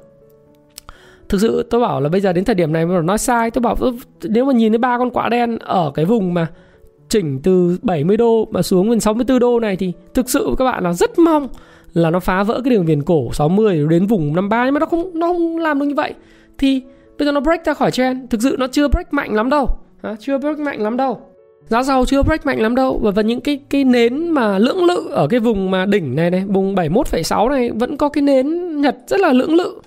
thực 1.31 1.41
sự 1.41 1.63
tôi 1.71 1.81
bảo 1.81 2.01
là 2.01 2.09
bây 2.09 2.21
giờ 2.21 2.33
đến 2.33 2.45
thời 2.45 2.55
điểm 2.55 2.73
này 2.73 2.87
mà 2.87 3.01
nói 3.01 3.19
sai 3.19 3.51
tôi 3.51 3.63
bảo 3.63 3.77
nếu 4.23 4.45
mà 4.45 4.53
nhìn 4.53 4.73
thấy 4.73 4.79
ba 4.79 4.99
con 4.99 5.11
quạ 5.11 5.29
đen 5.29 5.59
ở 5.59 5.93
cái 5.95 6.05
vùng 6.05 6.35
mà 6.35 6.47
chỉnh 7.09 7.41
từ 7.43 7.79
70 7.83 8.17
đô 8.17 8.49
mà 8.51 8.63
xuống 8.63 8.91
đến 8.91 9.01
64 9.01 9.39
đô 9.39 9.61
này 9.61 9.77
thì 9.77 9.93
thực 10.15 10.31
sự 10.31 10.55
các 10.59 10.65
bạn 10.65 10.85
là 10.85 10.93
rất 10.93 11.19
mong 11.19 11.49
là 11.93 12.11
nó 12.11 12.21
phá 12.21 12.43
vỡ 12.43 12.61
cái 12.65 12.71
đường 12.75 12.87
viền 12.87 13.03
cổ 13.03 13.33
60 13.33 13.87
đến 13.91 14.07
vùng 14.07 14.35
53 14.35 14.65
nhưng 14.65 14.75
mà 14.75 14.81
nó 14.81 14.87
không 14.87 15.11
nó 15.15 15.27
không 15.27 15.59
làm 15.59 15.79
được 15.79 15.87
như 15.87 15.95
vậy. 15.95 16.15
Thì 16.59 16.83
bây 17.19 17.27
giờ 17.27 17.33
nó 17.33 17.41
break 17.41 17.65
ra 17.65 17.75
khỏi 17.75 17.91
trend. 17.91 18.19
Thực 18.31 18.43
sự 18.43 18.57
nó 18.59 18.67
chưa 18.67 18.89
break 18.89 19.13
mạnh 19.13 19.35
lắm 19.35 19.51
đâu. 19.51 19.69
À, 20.03 20.17
chưa 20.21 20.39
break 20.39 20.59
mạnh 20.59 20.83
lắm 20.83 20.97
đâu. 20.97 21.21
Giá 21.69 21.83
dầu 21.83 22.07
chưa 22.07 22.23
break 22.23 22.47
mạnh 22.47 22.61
lắm 22.61 22.75
đâu. 22.75 22.99
Và, 23.03 23.11
và 23.11 23.23
những 23.23 23.41
cái 23.41 23.61
cái 23.71 23.85
nến 23.85 24.31
mà 24.31 24.59
lưỡng 24.59 24.85
lự 24.85 25.09
ở 25.11 25.27
cái 25.27 25.41
vùng 25.41 25.71
mà 25.71 25.87
đỉnh 25.87 26.17
này 26.17 26.31
này 26.31 26.45
vùng 26.47 26.75
71,6 26.75 27.49
này 27.49 27.71
vẫn 27.71 27.97
có 27.97 28.09
cái 28.09 28.23
nến 28.23 28.77
nhật 28.81 28.97
rất 29.07 29.21
là 29.21 29.33
lưỡng 29.33 29.55
lự 29.55 29.81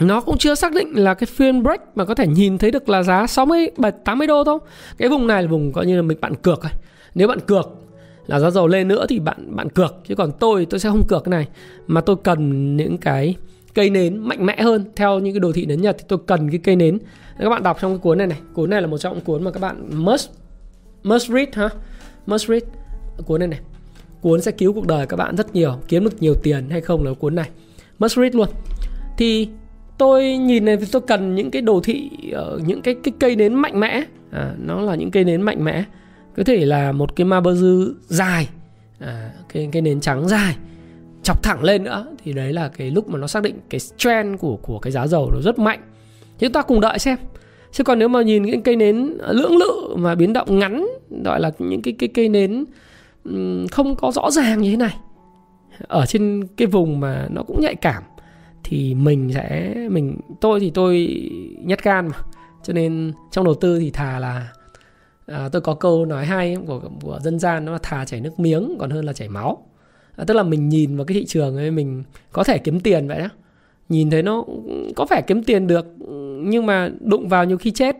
nó 0.00 0.20
cũng 0.20 0.38
chưa 0.38 0.54
xác 0.54 0.72
định 0.72 0.92
là 0.92 1.14
cái 1.14 1.26
phiên 1.26 1.62
break 1.62 1.80
mà 1.94 2.04
có 2.04 2.14
thể 2.14 2.26
nhìn 2.26 2.58
thấy 2.58 2.70
được 2.70 2.88
là 2.88 3.02
giá 3.02 3.26
60 3.26 3.68
80 4.04 4.26
đô 4.26 4.44
thôi. 4.44 4.58
Cái 4.98 5.08
vùng 5.08 5.26
này 5.26 5.42
là 5.42 5.48
vùng 5.48 5.72
coi 5.72 5.86
như 5.86 5.96
là 5.96 6.02
mình 6.02 6.18
bạn 6.20 6.34
cược 6.34 6.62
rồi. 6.62 6.72
Nếu 7.14 7.28
bạn 7.28 7.40
cược 7.40 7.68
là 8.26 8.40
giá 8.40 8.50
dầu 8.50 8.66
lên 8.66 8.88
nữa 8.88 9.06
thì 9.08 9.18
bạn 9.18 9.56
bạn 9.56 9.68
cược 9.68 9.94
chứ 10.08 10.14
còn 10.14 10.32
tôi 10.32 10.66
tôi 10.70 10.80
sẽ 10.80 10.88
không 10.88 11.06
cược 11.08 11.24
cái 11.24 11.30
này 11.30 11.48
mà 11.86 12.00
tôi 12.00 12.16
cần 12.24 12.76
những 12.76 12.98
cái 12.98 13.34
cây 13.74 13.90
nến 13.90 14.18
mạnh 14.18 14.46
mẽ 14.46 14.62
hơn 14.62 14.84
theo 14.96 15.18
những 15.18 15.34
cái 15.34 15.40
đồ 15.40 15.52
thị 15.52 15.66
nến 15.66 15.80
Nhật 15.80 15.96
thì 15.98 16.04
tôi 16.08 16.18
cần 16.26 16.50
cái 16.50 16.60
cây 16.64 16.76
nến. 16.76 16.98
Các 17.38 17.48
bạn 17.48 17.62
đọc 17.62 17.78
trong 17.80 17.92
cái 17.92 17.98
cuốn 17.98 18.18
này 18.18 18.26
này, 18.26 18.38
cuốn 18.54 18.70
này 18.70 18.80
là 18.80 18.86
một 18.86 18.98
trong 18.98 19.14
những 19.14 19.24
cuốn 19.24 19.44
mà 19.44 19.50
các 19.50 19.60
bạn 19.60 20.04
must 20.04 20.30
must 21.02 21.28
read 21.28 21.48
ha. 21.52 21.68
Must 22.26 22.48
read 22.48 22.62
cuốn 23.26 23.40
này 23.40 23.48
này. 23.48 23.60
Cuốn 24.20 24.40
sẽ 24.40 24.52
cứu 24.52 24.72
cuộc 24.72 24.86
đời 24.86 25.06
các 25.06 25.16
bạn 25.16 25.36
rất 25.36 25.54
nhiều, 25.54 25.74
kiếm 25.88 26.04
được 26.04 26.22
nhiều 26.22 26.34
tiền 26.34 26.70
hay 26.70 26.80
không 26.80 27.04
là 27.04 27.12
cuốn 27.12 27.34
này. 27.34 27.48
Must 27.98 28.16
read 28.16 28.34
luôn. 28.34 28.48
Thì 29.18 29.48
tôi 29.98 30.36
nhìn 30.36 30.64
này 30.64 30.76
tôi 30.92 31.02
cần 31.06 31.34
những 31.34 31.50
cái 31.50 31.62
đồ 31.62 31.80
thị 31.84 32.10
ở 32.32 32.60
những 32.66 32.82
cái 32.82 32.94
cái 33.02 33.14
cây 33.20 33.36
nến 33.36 33.54
mạnh 33.54 33.80
mẽ. 33.80 34.02
À, 34.30 34.54
nó 34.58 34.80
là 34.80 34.94
những 34.94 35.10
cây 35.10 35.24
nến 35.24 35.42
mạnh 35.42 35.64
mẽ. 35.64 35.84
Có 36.36 36.44
thể 36.44 36.64
là 36.64 36.92
một 36.92 37.16
cái 37.16 37.24
ma 37.24 37.40
bơ 37.40 37.54
dư 37.54 37.94
dài 38.06 38.48
à, 38.98 39.30
cái 39.48 39.68
cái 39.72 39.82
nến 39.82 40.00
trắng 40.00 40.28
dài 40.28 40.56
chọc 41.22 41.42
thẳng 41.42 41.64
lên 41.64 41.84
nữa. 41.84 42.06
Thì 42.24 42.32
đấy 42.32 42.52
là 42.52 42.68
cái 42.68 42.90
lúc 42.90 43.08
mà 43.08 43.18
nó 43.18 43.26
xác 43.26 43.42
định 43.42 43.54
cái 43.70 43.80
trend 43.96 44.40
của 44.40 44.56
của 44.56 44.78
cái 44.78 44.92
giá 44.92 45.06
dầu 45.06 45.30
nó 45.34 45.40
rất 45.40 45.58
mạnh. 45.58 45.80
Chúng 46.38 46.52
ta 46.52 46.62
cùng 46.62 46.80
đợi 46.80 46.98
xem. 46.98 47.18
Chứ 47.72 47.84
còn 47.84 47.98
nếu 47.98 48.08
mà 48.08 48.22
nhìn 48.22 48.42
những 48.42 48.62
cây 48.62 48.76
nến 48.76 49.18
lưỡng 49.30 49.56
lự 49.56 49.96
mà 49.96 50.14
biến 50.14 50.32
động 50.32 50.58
ngắn 50.58 50.86
gọi 51.24 51.40
là 51.40 51.50
những 51.58 51.82
cái 51.82 51.94
cái 51.98 52.08
cây 52.08 52.28
nến 52.28 52.64
không 53.70 53.96
có 53.96 54.12
rõ 54.12 54.30
ràng 54.30 54.60
như 54.60 54.70
thế 54.70 54.76
này 54.76 54.96
ở 55.88 56.06
trên 56.06 56.46
cái 56.56 56.66
vùng 56.66 57.00
mà 57.00 57.28
nó 57.30 57.42
cũng 57.42 57.60
nhạy 57.60 57.74
cảm 57.74 58.02
thì 58.68 58.94
mình 58.94 59.30
sẽ 59.34 59.74
mình 59.90 60.16
tôi 60.40 60.60
thì 60.60 60.70
tôi 60.70 61.20
nhát 61.64 61.82
gan 61.82 62.08
mà. 62.08 62.16
Cho 62.62 62.72
nên 62.72 63.12
trong 63.30 63.44
đầu 63.44 63.54
tư 63.54 63.78
thì 63.78 63.90
thà 63.90 64.18
là 64.18 64.52
à, 65.26 65.48
tôi 65.52 65.62
có 65.62 65.74
câu 65.74 66.04
nói 66.04 66.26
hay 66.26 66.56
của, 66.66 66.80
của 67.02 67.18
dân 67.22 67.38
gian 67.38 67.64
nó 67.64 67.72
là 67.72 67.78
thà 67.82 68.04
chảy 68.04 68.20
nước 68.20 68.40
miếng 68.40 68.76
còn 68.78 68.90
hơn 68.90 69.04
là 69.04 69.12
chảy 69.12 69.28
máu. 69.28 69.66
À, 70.16 70.24
tức 70.24 70.34
là 70.34 70.42
mình 70.42 70.68
nhìn 70.68 70.96
vào 70.96 71.06
cái 71.06 71.14
thị 71.14 71.24
trường 71.24 71.56
ấy 71.56 71.70
mình 71.70 72.04
có 72.32 72.44
thể 72.44 72.58
kiếm 72.58 72.80
tiền 72.80 73.08
vậy 73.08 73.18
đó. 73.18 73.28
Nhìn 73.88 74.10
thấy 74.10 74.22
nó 74.22 74.44
có 74.96 75.06
vẻ 75.10 75.22
kiếm 75.26 75.42
tiền 75.42 75.66
được 75.66 75.86
nhưng 76.42 76.66
mà 76.66 76.90
đụng 77.00 77.28
vào 77.28 77.44
nhiều 77.44 77.58
khi 77.58 77.70
chết 77.70 77.96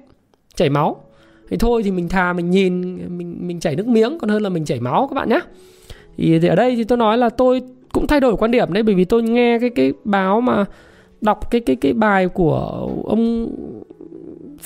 chảy 0.54 0.70
máu. 0.70 1.02
Thì 1.50 1.56
thôi 1.56 1.82
thì 1.82 1.90
mình 1.90 2.08
thà 2.08 2.32
mình 2.32 2.50
nhìn 2.50 2.82
mình 3.18 3.36
mình 3.46 3.60
chảy 3.60 3.76
nước 3.76 3.86
miếng 3.86 4.18
còn 4.18 4.30
hơn 4.30 4.42
là 4.42 4.48
mình 4.48 4.64
chảy 4.64 4.80
máu 4.80 5.08
các 5.10 5.14
bạn 5.14 5.28
nhé 5.28 5.40
thì, 6.16 6.38
thì 6.38 6.48
ở 6.48 6.56
đây 6.56 6.76
thì 6.76 6.84
tôi 6.84 6.98
nói 6.98 7.18
là 7.18 7.28
tôi 7.28 7.62
cũng 7.96 8.06
thay 8.06 8.20
đổi 8.20 8.36
quan 8.36 8.50
điểm 8.50 8.72
đấy, 8.72 8.82
bởi 8.82 8.94
vì 8.94 9.04
tôi 9.04 9.22
nghe 9.22 9.58
cái 9.58 9.70
cái 9.70 9.92
báo 10.04 10.40
mà 10.40 10.64
đọc 11.20 11.50
cái 11.50 11.60
cái 11.60 11.76
cái 11.76 11.92
bài 11.92 12.28
của 12.28 12.88
ông 13.04 13.48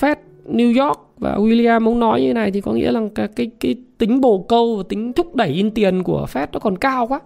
Fed 0.01 0.17
New 0.47 0.87
York 0.87 1.01
và 1.19 1.37
William 1.37 1.87
ông 1.87 2.01
nói 2.01 2.23
như 2.23 2.33
này 2.35 2.51
thì 2.51 2.61
có 2.61 2.73
nghĩa 2.73 2.93
là 2.93 3.01
cái 3.15 3.29
cái 3.37 3.51
cái 3.61 3.75
tính 3.99 4.21
bồ 4.21 4.45
câu 4.49 4.77
và 4.77 4.83
tính 4.89 5.13
thúc 5.13 5.35
đẩy 5.35 5.49
in 5.49 5.71
tiền 5.71 6.03
của 6.03 6.27
Fed 6.33 6.47
nó 6.53 6.59
còn 6.59 6.79
cao 6.79 7.07
quá. 7.07 7.21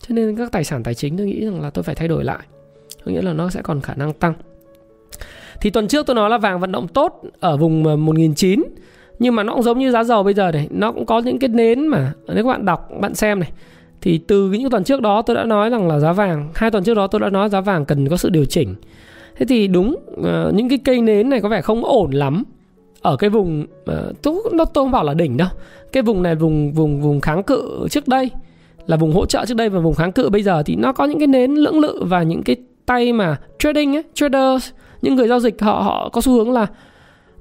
Cho 0.00 0.14
nên 0.14 0.36
các 0.36 0.52
tài 0.52 0.64
sản 0.64 0.82
tài 0.82 0.94
chính 0.94 1.16
tôi 1.16 1.26
nghĩ 1.26 1.44
rằng 1.44 1.60
là 1.60 1.70
tôi 1.70 1.82
phải 1.82 1.94
thay 1.94 2.08
đổi 2.08 2.24
lại. 2.24 2.46
Có 3.04 3.12
nghĩa 3.12 3.22
là 3.22 3.32
nó 3.32 3.50
sẽ 3.50 3.62
còn 3.62 3.80
khả 3.80 3.94
năng 3.94 4.12
tăng. 4.12 4.34
Thì 5.60 5.70
tuần 5.70 5.88
trước 5.88 6.06
tôi 6.06 6.16
nói 6.16 6.30
là 6.30 6.38
vàng 6.38 6.60
vận 6.60 6.72
động 6.72 6.88
tốt 6.88 7.22
ở 7.40 7.56
vùng 7.56 7.84
1.900 7.84 8.62
nhưng 9.18 9.34
mà 9.34 9.42
nó 9.42 9.54
cũng 9.54 9.62
giống 9.62 9.78
như 9.78 9.90
giá 9.90 10.04
dầu 10.04 10.22
bây 10.22 10.34
giờ 10.34 10.52
này, 10.52 10.68
nó 10.70 10.92
cũng 10.92 11.06
có 11.06 11.18
những 11.18 11.38
cái 11.38 11.48
nến 11.48 11.86
mà, 11.86 12.12
nếu 12.28 12.44
các 12.44 12.48
bạn 12.48 12.64
đọc, 12.64 12.88
bạn 13.00 13.14
xem 13.14 13.40
này 13.40 13.50
thì 14.06 14.18
từ 14.18 14.50
những 14.50 14.70
tuần 14.70 14.84
trước 14.84 15.00
đó 15.00 15.22
tôi 15.22 15.36
đã 15.36 15.44
nói 15.44 15.70
rằng 15.70 15.88
là 15.88 15.98
giá 15.98 16.12
vàng 16.12 16.50
hai 16.54 16.70
tuần 16.70 16.84
trước 16.84 16.94
đó 16.94 17.06
tôi 17.06 17.20
đã 17.20 17.30
nói 17.30 17.48
giá 17.48 17.60
vàng 17.60 17.84
cần 17.84 18.08
có 18.08 18.16
sự 18.16 18.30
điều 18.30 18.44
chỉnh. 18.44 18.74
Thế 19.36 19.46
thì 19.48 19.66
đúng 19.66 19.96
uh, 20.12 20.54
những 20.54 20.68
cái 20.68 20.78
cây 20.84 21.00
nến 21.00 21.30
này 21.30 21.40
có 21.40 21.48
vẻ 21.48 21.60
không 21.60 21.84
ổn 21.84 22.10
lắm. 22.10 22.44
Ở 23.02 23.16
cái 23.16 23.30
vùng 23.30 23.62
uh, 23.62 24.22
tôi, 24.22 24.34
nó 24.52 24.64
tôi 24.64 24.84
không 24.84 24.90
bảo 24.90 25.04
là 25.04 25.14
đỉnh 25.14 25.36
đâu. 25.36 25.48
Cái 25.92 26.02
vùng 26.02 26.22
này 26.22 26.34
vùng 26.34 26.72
vùng 26.72 27.00
vùng 27.00 27.20
kháng 27.20 27.42
cự 27.42 27.86
trước 27.90 28.08
đây 28.08 28.30
là 28.86 28.96
vùng 28.96 29.12
hỗ 29.12 29.26
trợ 29.26 29.44
trước 29.46 29.56
đây 29.56 29.68
và 29.68 29.80
vùng 29.80 29.94
kháng 29.94 30.12
cự 30.12 30.28
bây 30.28 30.42
giờ 30.42 30.62
thì 30.62 30.76
nó 30.76 30.92
có 30.92 31.04
những 31.04 31.18
cái 31.18 31.26
nến 31.26 31.54
lưỡng 31.54 31.78
lự 31.78 32.02
và 32.04 32.22
những 32.22 32.42
cái 32.42 32.56
tay 32.86 33.12
mà 33.12 33.36
trading 33.58 33.96
ấy, 33.96 34.02
traders 34.14 34.70
những 35.02 35.14
người 35.14 35.28
giao 35.28 35.40
dịch 35.40 35.62
họ 35.62 35.80
họ 35.80 36.08
có 36.12 36.20
xu 36.20 36.32
hướng 36.32 36.52
là 36.52 36.66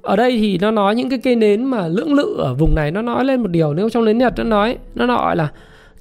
ở 0.01 0.15
đây 0.15 0.37
thì 0.37 0.57
nó 0.57 0.71
nói 0.71 0.95
những 0.95 1.09
cái 1.09 1.19
cây 1.19 1.35
nến 1.35 1.63
mà 1.63 1.87
lưỡng 1.87 2.13
lự 2.13 2.35
ở 2.37 2.53
vùng 2.53 2.75
này 2.75 2.91
nó 2.91 3.01
nói 3.01 3.25
lên 3.25 3.41
một 3.41 3.51
điều 3.51 3.73
nếu 3.73 3.89
trong 3.89 4.05
nến 4.05 4.17
nhật 4.17 4.33
nó 4.37 4.43
nói 4.43 4.77
nó 4.95 5.05
nói 5.05 5.35
là 5.35 5.49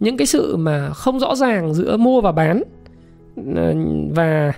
những 0.00 0.16
cái 0.16 0.26
sự 0.26 0.56
mà 0.56 0.90
không 0.90 1.20
rõ 1.20 1.34
ràng 1.34 1.74
giữa 1.74 1.96
mua 1.96 2.20
và 2.20 2.32
bán 2.32 2.62
ờ, 3.56 3.74
và 4.14 4.52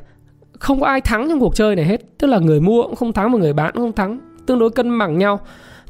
không 0.58 0.80
có 0.80 0.86
ai 0.86 1.00
thắng 1.00 1.28
trong 1.28 1.40
cuộc 1.40 1.56
chơi 1.56 1.76
này 1.76 1.84
hết. 1.84 2.00
Tức 2.18 2.26
là 2.26 2.38
người 2.38 2.60
mua 2.60 2.82
cũng 2.82 2.96
không 2.96 3.12
thắng 3.12 3.32
mà 3.32 3.38
người 3.38 3.52
bán 3.52 3.72
cũng 3.74 3.82
không 3.82 3.92
thắng, 3.92 4.18
tương 4.46 4.58
đối 4.58 4.70
cân 4.70 4.98
bằng 4.98 5.18
nhau. 5.18 5.40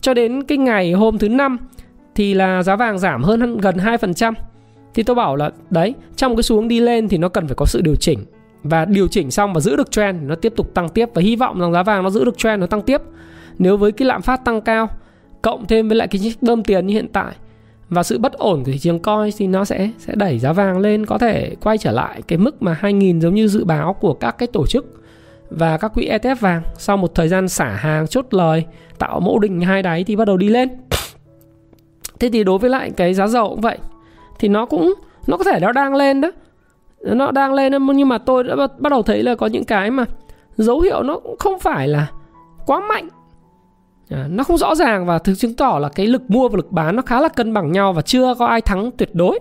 Cho 0.01 0.15
đến 0.15 0.43
cái 0.43 0.59
ngày 0.59 0.93
hôm 0.93 1.19
thứ 1.19 1.29
năm 1.29 1.59
thì 2.15 2.35
là 2.35 2.63
giá 2.63 2.77
vàng 2.77 2.99
giảm 2.99 3.23
hơn 3.23 3.59
gần 3.59 3.77
2% 3.77 4.33
thì 4.95 5.03
tôi 5.03 5.17
bảo 5.17 5.37
là, 5.37 5.51
đấy, 5.71 5.95
trong 6.17 6.37
cái 6.37 6.43
xuống 6.43 6.69
đi 6.69 6.81
lên 6.81 7.09
thì 7.09 7.19
nó 7.19 7.29
cần 7.29 7.47
phải 7.47 7.55
có 7.57 7.67
sự 7.67 7.81
điều 7.81 7.95
chỉnh. 7.97 8.19
Và 8.63 8.85
điều 8.85 9.09
chỉnh 9.09 9.31
xong 9.31 9.53
và 9.53 9.61
giữ 9.61 9.77
được 9.77 9.91
trend, 9.91 10.23
nó 10.23 10.35
tiếp 10.35 10.53
tục 10.57 10.75
tăng 10.75 10.89
tiếp. 10.89 11.09
Và 11.15 11.23
hy 11.23 11.37
vọng 11.37 11.61
rằng 11.61 11.73
giá 11.73 11.83
vàng 11.83 12.03
nó 12.03 12.11
giữ 12.11 12.25
được 12.25 12.39
trend, 12.39 12.61
nó 12.61 12.67
tăng 12.67 12.83
tiếp. 12.83 13.03
Nếu 13.59 13.77
với 13.77 13.93
cái 13.93 14.09
lạm 14.09 14.23
phát 14.23 14.45
tăng 14.45 14.61
cao, 14.61 14.89
cộng 15.43 15.67
thêm 15.67 15.89
với 15.89 15.97
lại 15.97 16.09
cái 16.09 16.35
bơm 16.41 16.65
tiền 16.65 16.87
như 16.87 16.95
hiện 16.95 17.09
tại 17.13 17.35
và 17.89 18.03
sự 18.03 18.19
bất 18.19 18.33
ổn 18.33 18.65
của 18.65 18.73
thị 18.73 18.79
trường 18.79 18.99
coin 18.99 19.31
thì 19.39 19.47
nó 19.47 19.65
sẽ 19.65 19.91
sẽ 19.99 20.15
đẩy 20.17 20.39
giá 20.39 20.53
vàng 20.53 20.79
lên, 20.79 21.07
có 21.07 21.19
thể 21.19 21.55
quay 21.63 21.79
trở 21.79 21.93
lại 21.93 22.23
cái 22.29 22.39
mức 22.39 22.63
mà 22.63 22.79
2.000 22.81 23.21
giống 23.21 23.35
như 23.35 23.49
dự 23.49 23.65
báo 23.65 23.95
của 23.95 24.15
các 24.15 24.31
cái 24.39 24.47
tổ 24.47 24.67
chức 24.67 24.87
và 25.51 25.77
các 25.77 25.95
quỹ 25.95 26.09
ETF 26.09 26.35
vàng 26.41 26.63
sau 26.79 26.97
một 26.97 27.15
thời 27.15 27.29
gian 27.29 27.49
xả 27.49 27.69
hàng 27.69 28.07
chốt 28.07 28.27
lời, 28.31 28.65
tạo 28.99 29.21
mẫu 29.21 29.39
đỉnh 29.39 29.61
hai 29.61 29.83
đáy 29.83 30.05
thì 30.05 30.17
bắt 30.17 30.25
đầu 30.25 30.37
đi 30.37 30.49
lên. 30.49 30.69
Thế 32.21 32.31
thì 32.33 32.45
đối 32.45 32.59
với 32.59 32.71
lại 32.71 32.91
cái 32.97 33.15
giá 33.15 33.27
dầu 33.27 33.49
cũng 33.49 33.61
vậy, 33.61 33.79
thì 34.39 34.49
nó 34.49 34.67
cũng, 34.67 34.95
nó 35.27 35.37
có 35.37 35.45
thể 35.45 35.61
nó 35.61 35.73
đang 35.73 35.95
lên 35.95 36.21
đó. 36.21 36.31
Nó 37.01 37.31
đang 37.31 37.55
lên 37.55 37.73
nhưng 37.95 38.09
mà 38.09 38.19
tôi 38.19 38.45
đã 38.45 38.57
bắt 38.79 38.91
đầu 38.91 39.03
thấy 39.03 39.23
là 39.23 39.35
có 39.35 39.47
những 39.47 39.65
cái 39.65 39.91
mà 39.91 40.05
dấu 40.57 40.81
hiệu 40.81 41.03
nó 41.03 41.19
cũng 41.19 41.37
không 41.39 41.59
phải 41.59 41.89
là 41.89 42.11
quá 42.67 42.81
mạnh 42.89 43.09
À, 44.11 44.27
nó 44.31 44.45
không 44.45 44.59
rõ 44.59 44.75
ràng 44.75 45.07
và 45.07 45.19
thực 45.19 45.35
chứng 45.35 45.55
tỏ 45.55 45.79
là 45.83 45.89
cái 45.89 46.07
lực 46.07 46.31
mua 46.31 46.49
và 46.49 46.57
lực 46.57 46.73
bán 46.73 46.97
nó 46.97 47.03
khá 47.03 47.21
là 47.21 47.29
cân 47.29 47.55
bằng 47.55 47.73
nhau 47.73 47.93
và 47.93 48.03
chưa 48.03 48.35
có 48.39 48.47
ai 48.47 48.61
thắng 48.61 48.91
tuyệt 48.97 49.15
đối 49.15 49.39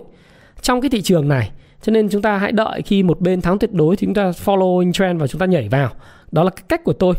trong 0.62 0.80
cái 0.80 0.90
thị 0.90 1.02
trường 1.02 1.28
này. 1.28 1.50
Cho 1.82 1.92
nên 1.92 2.08
chúng 2.08 2.22
ta 2.22 2.38
hãy 2.38 2.52
đợi 2.52 2.82
khi 2.82 3.02
một 3.02 3.20
bên 3.20 3.40
thắng 3.40 3.58
tuyệt 3.58 3.72
đối 3.72 3.96
thì 3.96 4.06
chúng 4.06 4.14
ta 4.14 4.30
following 4.30 4.92
trend 4.92 5.20
và 5.20 5.26
chúng 5.26 5.38
ta 5.38 5.46
nhảy 5.46 5.68
vào. 5.68 5.90
Đó 6.32 6.44
là 6.44 6.50
cái 6.50 6.64
cách 6.68 6.84
của 6.84 6.92
tôi. 6.92 7.14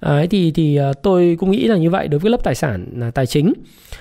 Đấy, 0.00 0.26
thì 0.26 0.50
thì 0.50 0.76
ờ, 0.76 0.92
tôi 0.92 1.36
cũng 1.40 1.50
nghĩ 1.50 1.66
là 1.66 1.76
như 1.76 1.90
vậy 1.90 2.08
đối 2.08 2.18
với 2.18 2.30
lớp 2.30 2.44
tài 2.44 2.54
sản 2.54 2.86
là 2.96 3.10
tài 3.10 3.26
chính. 3.26 3.52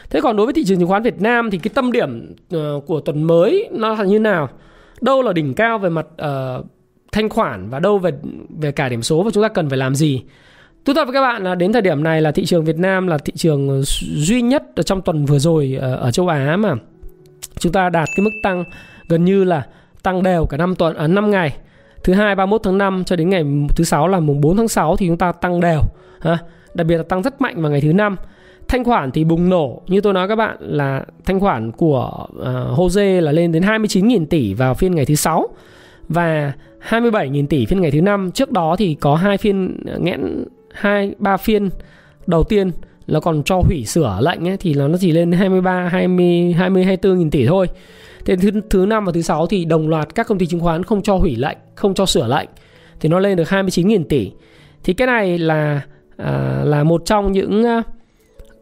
Thế 0.10 0.22
còn 0.22 0.38
đối 0.38 0.46
với 0.46 0.54
thị 0.54 0.64
trường 0.66 0.80
chứng 0.80 0.88
khoán 0.88 1.04
Việt 1.04 1.22
Nam 1.22 1.52
thì 1.52 1.58
cái 1.58 1.72
tâm 1.74 1.92
điểm 1.92 2.36
uh, 2.56 2.86
của 2.86 3.00
tuần 3.00 3.24
mới 3.24 3.70
nó 3.72 3.96
là 3.96 4.04
như 4.04 4.20
nào? 4.20 4.50
Đâu 5.02 5.22
là 5.22 5.34
đỉnh 5.34 5.54
cao 5.54 5.80
về 5.80 5.90
mặt 5.90 6.06
uh, 6.22 6.66
thanh 7.12 7.30
khoản 7.30 7.70
và 7.70 7.80
đâu 7.80 7.98
về 7.98 8.12
về 8.50 8.72
cả 8.72 8.90
điểm 8.90 9.02
số 9.02 9.24
và 9.24 9.32
chúng 9.32 9.44
ta 9.44 9.50
cần 9.50 9.70
phải 9.70 9.78
làm 9.78 9.96
gì? 9.96 10.22
Thú 10.86 10.94
thật 10.94 11.06
với 11.06 11.14
các 11.14 11.22
bạn 11.22 11.44
là 11.44 11.56
đến 11.56 11.74
thời 11.74 11.82
điểm 11.82 12.04
này 12.04 12.22
là 12.22 12.32
thị 12.32 12.46
trường 12.46 12.66
Việt 12.66 12.78
Nam 12.78 13.08
là 13.08 13.18
thị 13.18 13.34
trường 13.36 13.70
ờ, 13.70 13.82
duy 14.16 14.42
nhất 14.42 14.64
ở 14.76 14.84
trong 14.84 15.02
tuần 15.02 15.26
vừa 15.26 15.40
rồi 15.40 15.78
ở, 15.82 15.96
ở 15.96 16.12
châu 16.12 16.28
Á 16.28 16.58
mà 16.58 16.74
chúng 17.60 17.72
ta 17.72 17.90
đạt 17.90 18.10
cái 18.16 18.24
mức 18.24 18.32
tăng 18.44 18.64
gần 19.08 19.26
như 19.26 19.44
là 19.44 19.66
tăng 20.04 20.24
đều 20.24 20.46
cả 20.46 20.58
năm 20.58 20.76
tuần 20.76 20.96
ở 20.96 21.06
à, 21.06 21.08
5 21.08 21.32
ngày. 21.32 21.56
Thứ 22.04 22.14
hai 22.14 22.36
31 22.36 22.62
tháng 22.64 22.78
5 22.78 23.04
cho 23.06 23.16
đến 23.16 23.30
ngày 23.30 23.44
thứ 23.76 23.84
sáu 23.84 24.08
là 24.08 24.20
mùng 24.20 24.42
4 24.42 24.58
tháng 24.58 24.68
6 24.68 24.96
thì 24.96 25.08
chúng 25.08 25.18
ta 25.18 25.32
tăng 25.32 25.60
đều 25.60 25.82
ha. 26.22 26.38
Đặc 26.74 26.88
biệt 26.88 26.98
là 26.98 27.04
tăng 27.04 27.22
rất 27.22 27.42
mạnh 27.42 27.62
vào 27.62 27.72
ngày 27.72 27.82
thứ 27.82 27.94
năm. 27.94 28.16
Thanh 28.68 28.84
khoản 28.84 29.12
thì 29.12 29.24
bùng 29.24 29.50
nổ 29.50 29.82
như 29.88 30.02
tôi 30.02 30.14
nói 30.14 30.28
các 30.28 30.36
bạn 30.36 30.58
là 30.60 31.06
thanh 31.26 31.40
khoản 31.40 31.72
của 31.72 32.28
uh, 32.36 32.80
Jose 32.80 33.22
là 33.22 33.32
lên 33.32 33.52
đến 33.52 33.64
29.000 33.64 34.26
tỷ 34.26 34.54
vào 34.54 34.74
phiên 34.74 34.96
ngày 34.96 35.06
thứ 35.06 35.16
sáu 35.16 35.48
và 36.10 36.54
27.000 36.90 37.48
tỷ 37.48 37.66
phiên 37.66 37.82
ngày 37.82 37.92
thứ 37.92 38.02
năm. 38.02 38.32
Trước 38.32 38.52
đó 38.52 38.76
thì 38.80 38.96
có 38.96 39.16
hai 39.16 39.38
phiên 39.38 39.84
nghẽn 40.00 40.46
hai 40.74 41.16
ba 41.18 41.38
phiên 41.38 41.70
đầu 42.28 42.44
tiên 42.44 42.72
là 43.08 43.20
còn 43.20 43.44
cho 43.44 43.58
hủy 43.60 43.86
sửa 43.86 44.20
lệnh 44.22 44.48
ấy, 44.48 44.58
thì 44.58 44.74
là 44.74 44.88
nó 44.88 44.98
chỉ 45.02 45.12
lên 45.12 45.32
23 45.32 45.88
20 45.92 46.54
20 46.58 46.84
24 46.84 47.20
nghìn 47.20 47.30
tỷ 47.30 47.48
thôi. 47.48 47.68
Thế 48.26 48.36
thứ 48.36 48.52
thứ 48.70 48.86
năm 48.86 49.06
và 49.06 49.12
thứ 49.12 49.22
sáu 49.22 49.48
thì 49.48 49.66
đồng 49.66 49.90
loạt 49.90 50.16
các 50.16 50.28
công 50.28 50.38
ty 50.38 50.46
chứng 50.46 50.60
khoán 50.60 50.84
không 50.84 51.02
cho 51.02 51.16
hủy 51.16 51.36
lệnh, 51.36 51.58
không 51.76 51.94
cho 51.94 52.06
sửa 52.06 52.28
lệnh 52.28 52.50
thì 53.00 53.10
nó 53.10 53.20
lên 53.20 53.38
được 53.38 53.50
29 53.50 53.88
nghìn 53.88 54.04
tỷ. 54.04 54.32
Thì 54.84 54.94
cái 54.94 55.08
này 55.08 55.38
là 55.38 55.82
à, 56.18 56.62
là 56.66 56.84
một 56.84 57.02
trong 57.06 57.32
những 57.32 57.64
à, 57.64 57.84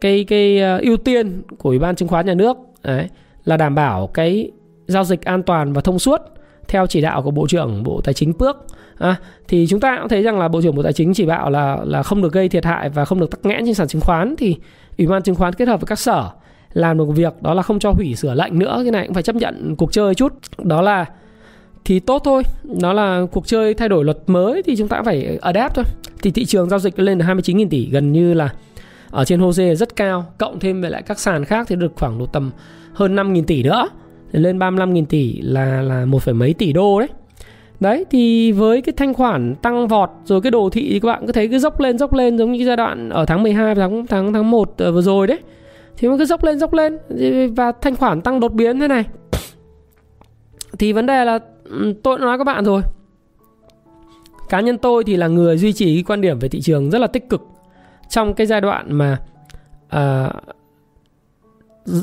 cái 0.00 0.24
cái 0.24 0.60
à, 0.60 0.78
ưu 0.82 0.96
tiên 0.96 1.42
của 1.58 1.68
Ủy 1.68 1.78
ban 1.78 1.96
chứng 1.96 2.08
khoán 2.08 2.26
nhà 2.26 2.34
nước 2.34 2.56
đấy, 2.82 3.08
là 3.44 3.56
đảm 3.56 3.74
bảo 3.74 4.06
cái 4.06 4.50
giao 4.86 5.04
dịch 5.04 5.22
an 5.24 5.42
toàn 5.42 5.72
và 5.72 5.80
thông 5.80 5.98
suốt 5.98 6.20
theo 6.68 6.86
chỉ 6.86 7.00
đạo 7.00 7.22
của 7.22 7.30
Bộ 7.30 7.46
trưởng 7.48 7.82
Bộ 7.82 8.00
Tài 8.04 8.14
chính 8.14 8.32
bước 8.38 8.56
à, 8.98 9.16
thì 9.48 9.66
chúng 9.68 9.80
ta 9.80 9.98
cũng 10.00 10.08
thấy 10.08 10.22
rằng 10.22 10.38
là 10.38 10.48
Bộ 10.48 10.62
trưởng 10.62 10.74
Bộ 10.74 10.82
Tài 10.82 10.92
chính 10.92 11.14
chỉ 11.14 11.26
bảo 11.26 11.50
là 11.50 11.78
là 11.84 12.02
không 12.02 12.22
được 12.22 12.32
gây 12.32 12.48
thiệt 12.48 12.64
hại 12.64 12.88
và 12.88 13.04
không 13.04 13.20
được 13.20 13.30
tắc 13.30 13.46
nghẽn 13.46 13.64
trên 13.64 13.74
sàn 13.74 13.88
chứng 13.88 14.00
khoán. 14.00 14.34
Thì 14.38 14.56
Ủy 14.98 15.06
ban 15.06 15.22
chứng 15.22 15.34
khoán 15.34 15.52
kết 15.52 15.68
hợp 15.68 15.80
với 15.80 15.86
các 15.86 15.98
sở 15.98 16.30
làm 16.72 16.98
được 16.98 17.04
việc 17.04 17.42
đó 17.42 17.54
là 17.54 17.62
không 17.62 17.78
cho 17.78 17.90
hủy 17.90 18.14
sửa 18.14 18.34
lệnh 18.34 18.58
nữa 18.58 18.80
cái 18.82 18.90
này 18.90 19.06
cũng 19.06 19.14
phải 19.14 19.22
chấp 19.22 19.36
nhận 19.36 19.76
cuộc 19.76 19.92
chơi 19.92 20.14
chút. 20.14 20.32
Đó 20.58 20.82
là 20.82 21.04
thì 21.84 22.00
tốt 22.00 22.22
thôi 22.24 22.42
đó 22.80 22.92
là 22.92 23.22
cuộc 23.32 23.46
chơi 23.46 23.74
thay 23.74 23.88
đổi 23.88 24.04
luật 24.04 24.18
mới 24.26 24.62
thì 24.62 24.76
chúng 24.76 24.88
ta 24.88 25.02
phải 25.02 25.38
adapt 25.40 25.74
thôi. 25.74 25.84
Thì 26.22 26.30
thị 26.30 26.44
trường 26.44 26.68
giao 26.68 26.78
dịch 26.78 26.98
lên 26.98 27.18
là 27.18 27.26
29.000 27.26 27.68
tỷ 27.68 27.90
gần 27.90 28.12
như 28.12 28.34
là 28.34 28.52
ở 29.10 29.24
trên 29.24 29.40
HOSE 29.40 29.74
rất 29.74 29.96
cao 29.96 30.26
cộng 30.38 30.60
thêm 30.60 30.80
với 30.80 30.90
lại 30.90 31.02
các 31.02 31.18
sàn 31.18 31.44
khác 31.44 31.66
thì 31.68 31.76
được 31.76 31.92
khoảng 31.96 32.18
độ 32.18 32.26
tầm 32.26 32.50
hơn 32.92 33.16
5.000 33.16 33.44
tỷ 33.44 33.62
nữa. 33.62 33.88
Thì 34.32 34.38
lên 34.38 34.58
35.000 34.58 35.04
tỷ 35.04 35.40
là 35.40 35.82
là 35.82 36.04
một 36.04 36.22
phẩy 36.22 36.34
mấy 36.34 36.54
tỷ 36.54 36.72
đô 36.72 37.00
đấy 37.00 37.08
đấy 37.80 38.04
thì 38.10 38.52
với 38.52 38.82
cái 38.82 38.92
thanh 38.96 39.14
khoản 39.14 39.54
tăng 39.54 39.88
vọt 39.88 40.10
rồi 40.24 40.40
cái 40.40 40.50
đồ 40.50 40.70
thị 40.70 40.88
thì 40.92 41.00
các 41.00 41.08
bạn 41.08 41.26
cứ 41.26 41.32
thấy 41.32 41.48
cứ 41.48 41.58
dốc 41.58 41.80
lên 41.80 41.98
dốc 41.98 42.12
lên 42.12 42.38
giống 42.38 42.52
như 42.52 42.58
cái 42.58 42.66
giai 42.66 42.76
đoạn 42.76 43.10
ở 43.10 43.26
tháng 43.26 43.42
12 43.42 43.74
tháng 43.74 44.06
tháng 44.06 44.32
tháng 44.32 44.50
1 44.50 44.74
ờ, 44.78 44.92
vừa 44.92 45.00
rồi 45.00 45.26
đấy. 45.26 45.38
Thì 45.96 46.08
nó 46.08 46.18
cứ 46.18 46.24
dốc 46.24 46.44
lên 46.44 46.58
dốc 46.58 46.72
lên 46.72 46.98
và 47.56 47.72
thanh 47.72 47.96
khoản 47.96 48.20
tăng 48.20 48.40
đột 48.40 48.52
biến 48.52 48.80
thế 48.80 48.88
này. 48.88 49.04
Thì 50.78 50.92
vấn 50.92 51.06
đề 51.06 51.24
là 51.24 51.38
ừ, 51.64 51.94
tôi 52.02 52.18
đã 52.18 52.24
nói 52.24 52.38
các 52.38 52.44
bạn 52.44 52.64
rồi. 52.64 52.82
Cá 54.48 54.60
nhân 54.60 54.78
tôi 54.78 55.04
thì 55.04 55.16
là 55.16 55.28
người 55.28 55.58
duy 55.58 55.72
trì 55.72 55.94
cái 55.94 56.04
quan 56.06 56.20
điểm 56.20 56.38
về 56.38 56.48
thị 56.48 56.60
trường 56.60 56.90
rất 56.90 56.98
là 56.98 57.06
tích 57.06 57.28
cực. 57.28 57.42
Trong 58.08 58.34
cái 58.34 58.46
giai 58.46 58.60
đoạn 58.60 58.94
mà 58.94 59.18
uh, 59.96 60.32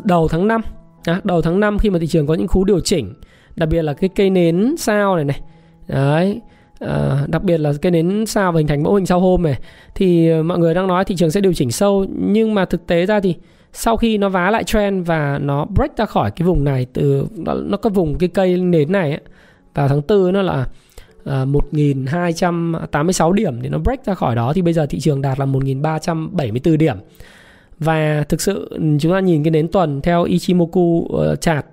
đầu 0.04 0.28
tháng 0.28 0.48
5 0.48 0.62
à, 1.04 1.22
đầu 1.24 1.42
tháng 1.42 1.60
5 1.60 1.80
khi 1.80 1.90
mà 1.90 2.00
thị 2.00 2.08
trường 2.08 2.28
có 2.28 2.34
những 2.34 2.48
cú 2.48 2.64
điều 2.64 2.80
chỉnh 2.80 3.14
đặc 3.56 3.70
biệt 3.70 3.82
là 3.82 3.94
cái 3.94 4.10
cây 4.16 4.30
nến 4.30 4.76
sao 4.78 5.16
này 5.16 5.26
này 5.26 5.42
đấy 5.88 6.42
à, 6.80 7.26
đặc 7.28 7.44
biệt 7.44 7.58
là 7.58 7.74
cái 7.82 7.92
nến 7.92 8.26
sao 8.26 8.52
và 8.52 8.58
hình 8.58 8.68
thành 8.68 8.84
mẫu 8.84 8.96
hình 8.96 9.06
sau 9.06 9.20
hôm 9.20 9.44
này. 9.44 9.60
Thì 9.96 10.30
ờ, 10.30 10.44
mọi 10.44 10.60
người 10.60 10.74
đang 10.74 10.88
nói 10.88 11.06
thị 11.06 11.16
trường 11.16 11.32
sẽ 11.32 11.42
điều 11.42 11.54
chỉnh 11.54 11.72
sâu 11.72 12.06
nhưng 12.20 12.54
mà 12.54 12.66
thực 12.66 12.88
tế 12.88 13.06
ra 13.06 13.20
thì 13.20 13.36
sau 13.74 13.98
khi 13.98 14.18
nó 14.18 14.30
vá 14.30 14.52
lại 14.52 14.64
trend 14.64 15.08
và 15.08 15.40
nó 15.42 15.66
break 15.66 15.98
ra 15.98 16.06
khỏi 16.06 16.32
cái 16.32 16.48
vùng 16.48 16.64
này 16.64 16.86
từ 16.94 17.28
nó, 17.36 17.54
nó 17.54 17.78
có 17.78 17.90
vùng 17.90 18.18
cái 18.18 18.30
cây 18.30 18.58
nến 18.58 18.92
này 18.92 19.12
ấy, 19.12 19.22
vào 19.74 19.88
tháng 19.88 20.02
4 20.08 20.34
nó 20.34 20.42
là 20.42 20.68
ờ, 21.24 21.42
uh, 21.42 21.48
1286 21.48 23.34
điểm 23.34 23.62
thì 23.62 23.70
nó 23.70 23.78
break 23.78 24.06
ra 24.06 24.14
khỏi 24.14 24.36
đó 24.36 24.54
thì 24.54 24.62
bây 24.62 24.74
giờ 24.74 24.86
thị 24.86 25.00
trường 25.00 25.22
đạt 25.22 25.40
là 25.40 25.46
1374 25.46 26.78
điểm. 26.78 26.98
Và 27.80 28.24
thực 28.30 28.42
sự 28.42 28.68
ừ, 28.72 28.82
chúng 29.00 29.12
ta 29.12 29.20
nhìn 29.20 29.44
cái 29.44 29.52
nến 29.52 29.68
tuần 29.68 30.02
theo 30.02 30.24
Ichimoku 30.24 30.80
uh, 30.82 31.42
chart 31.42 31.66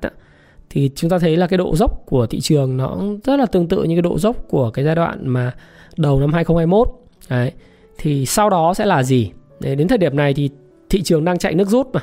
thì 0.73 0.91
chúng 0.95 1.11
ta 1.11 1.19
thấy 1.19 1.37
là 1.37 1.47
cái 1.47 1.59
độ 1.59 1.77
dốc 1.77 2.03
của 2.07 2.27
thị 2.27 2.41
trường 2.41 2.77
nó 2.77 2.99
rất 3.25 3.37
là 3.37 3.47
tương 3.47 3.69
tự 3.69 3.83
như 3.83 3.95
cái 3.95 4.03
độ 4.03 4.19
dốc 4.19 4.37
của 4.49 4.71
cái 4.71 4.85
giai 4.85 4.95
đoạn 4.95 5.29
mà 5.29 5.53
đầu 5.97 6.21
năm 6.21 6.33
2021 6.33 6.89
đấy 7.29 7.53
thì 7.99 8.27
sau 8.27 8.51
đó 8.51 8.75
sẽ 8.75 8.87
là 8.87 9.03
gì? 9.03 9.31
Đấy, 9.61 9.77
đến 9.77 9.89
thời 9.89 9.99
điểm 9.99 10.17
này 10.17 10.35
thì 10.35 10.51
thị 10.91 11.03
trường 11.03 11.25
đang 11.25 11.39
chạy 11.39 11.55
nước 11.55 11.69
rút 11.69 11.89
mà. 11.93 12.01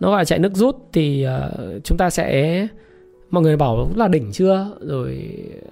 Nó 0.00 0.08
gọi 0.10 0.20
là 0.20 0.24
chạy 0.24 0.38
nước 0.38 0.54
rút 0.54 0.76
thì 0.92 1.26
uh, 1.26 1.84
chúng 1.84 1.98
ta 1.98 2.10
sẽ 2.10 2.66
mọi 3.30 3.42
người 3.42 3.56
bảo 3.56 3.88
là 3.96 4.08
đỉnh 4.08 4.32
chưa? 4.32 4.66
Rồi 4.80 5.28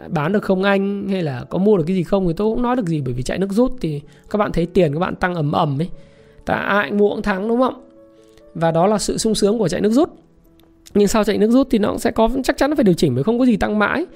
bán 0.09 0.33
được 0.33 0.43
không 0.43 0.63
anh? 0.63 1.09
Hay 1.09 1.23
là 1.23 1.45
có 1.51 1.59
mua 1.59 1.77
được 1.77 1.85
cái 1.87 1.97
gì 1.97 2.03
không? 2.03 2.27
Thì 2.27 2.33
tôi 2.37 2.55
cũng 2.55 2.63
nói 2.63 2.77
được 2.77 2.87
gì 2.87 3.01
bởi 3.01 3.15
vì 3.15 3.23
chạy 3.23 3.39
nước 3.39 3.51
rút 3.51 3.73
thì 3.81 4.01
các 4.31 4.37
bạn 4.37 4.53
thấy 4.53 4.67
tiền 4.67 4.93
các 4.93 4.99
bạn 4.99 5.17
tăng 5.17 5.35
ầm 5.35 5.53
ầm 5.53 5.81
ấy. 5.81 5.89
Ta 6.45 6.55
ai 6.55 6.93
mua 6.93 7.09
cũng 7.09 7.23
thắng 7.23 7.49
đúng 7.49 7.61
không? 7.61 7.85
Và 8.55 8.71
đó 8.71 8.87
là 8.87 8.99
sự 8.99 9.19
sung 9.19 9.35
sướng 9.35 9.59
của 9.59 9.69
chạy 9.69 9.81
nước 9.81 9.91
rút 9.91 10.11
nhưng 10.95 11.09
sau 11.09 11.25
chạy 11.25 11.39
nước 11.39 11.51
rút 11.51 11.69
thì 11.71 11.79
nó 11.79 11.89
cũng 11.89 11.99
sẽ 11.99 12.11
có 12.11 12.29
chắc 12.45 12.57
chắn 12.57 12.71
nó 12.71 12.77
phải 12.77 12.85
điều 12.85 12.95
chỉnh 12.95 13.15
bởi 13.15 13.25
không 13.25 13.39
có 13.39 13.47
gì 13.47 13.57
tăng 13.57 13.79
mãi. 13.79 14.07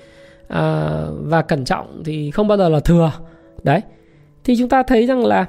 À, 0.49 1.03
và 1.23 1.43
cẩn 1.43 1.65
trọng 1.65 2.03
thì 2.05 2.31
không 2.31 2.49
bao 2.49 2.59
giờ 2.59 2.69
là 2.69 2.81
thừa. 2.81 3.13
Đấy. 3.63 3.81
Thì 4.45 4.57
chúng 4.57 4.69
ta 4.69 4.83
thấy 4.83 5.07
rằng 5.07 5.25
là 5.25 5.47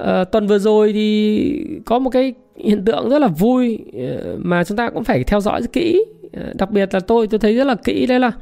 uh, 0.00 0.30
tuần 0.32 0.46
vừa 0.46 0.58
rồi 0.58 0.92
thì 0.92 1.66
có 1.86 1.98
một 1.98 2.10
cái 2.10 2.34
hiện 2.56 2.84
tượng 2.84 3.10
rất 3.10 3.18
là 3.18 3.28
vui 3.28 3.78
uh, 3.88 4.38
mà 4.38 4.64
chúng 4.64 4.76
ta 4.76 4.90
cũng 4.90 5.04
phải 5.04 5.24
theo 5.24 5.40
dõi 5.40 5.60
rất 5.60 5.72
kỹ. 5.72 6.04
Uh, 6.26 6.56
đặc 6.56 6.70
biệt 6.70 6.94
là 6.94 7.00
tôi 7.00 7.26
tôi 7.26 7.38
thấy 7.38 7.56
rất 7.56 7.64
là 7.64 7.74
kỹ 7.74 8.06
đấy 8.06 8.20
là 8.20 8.32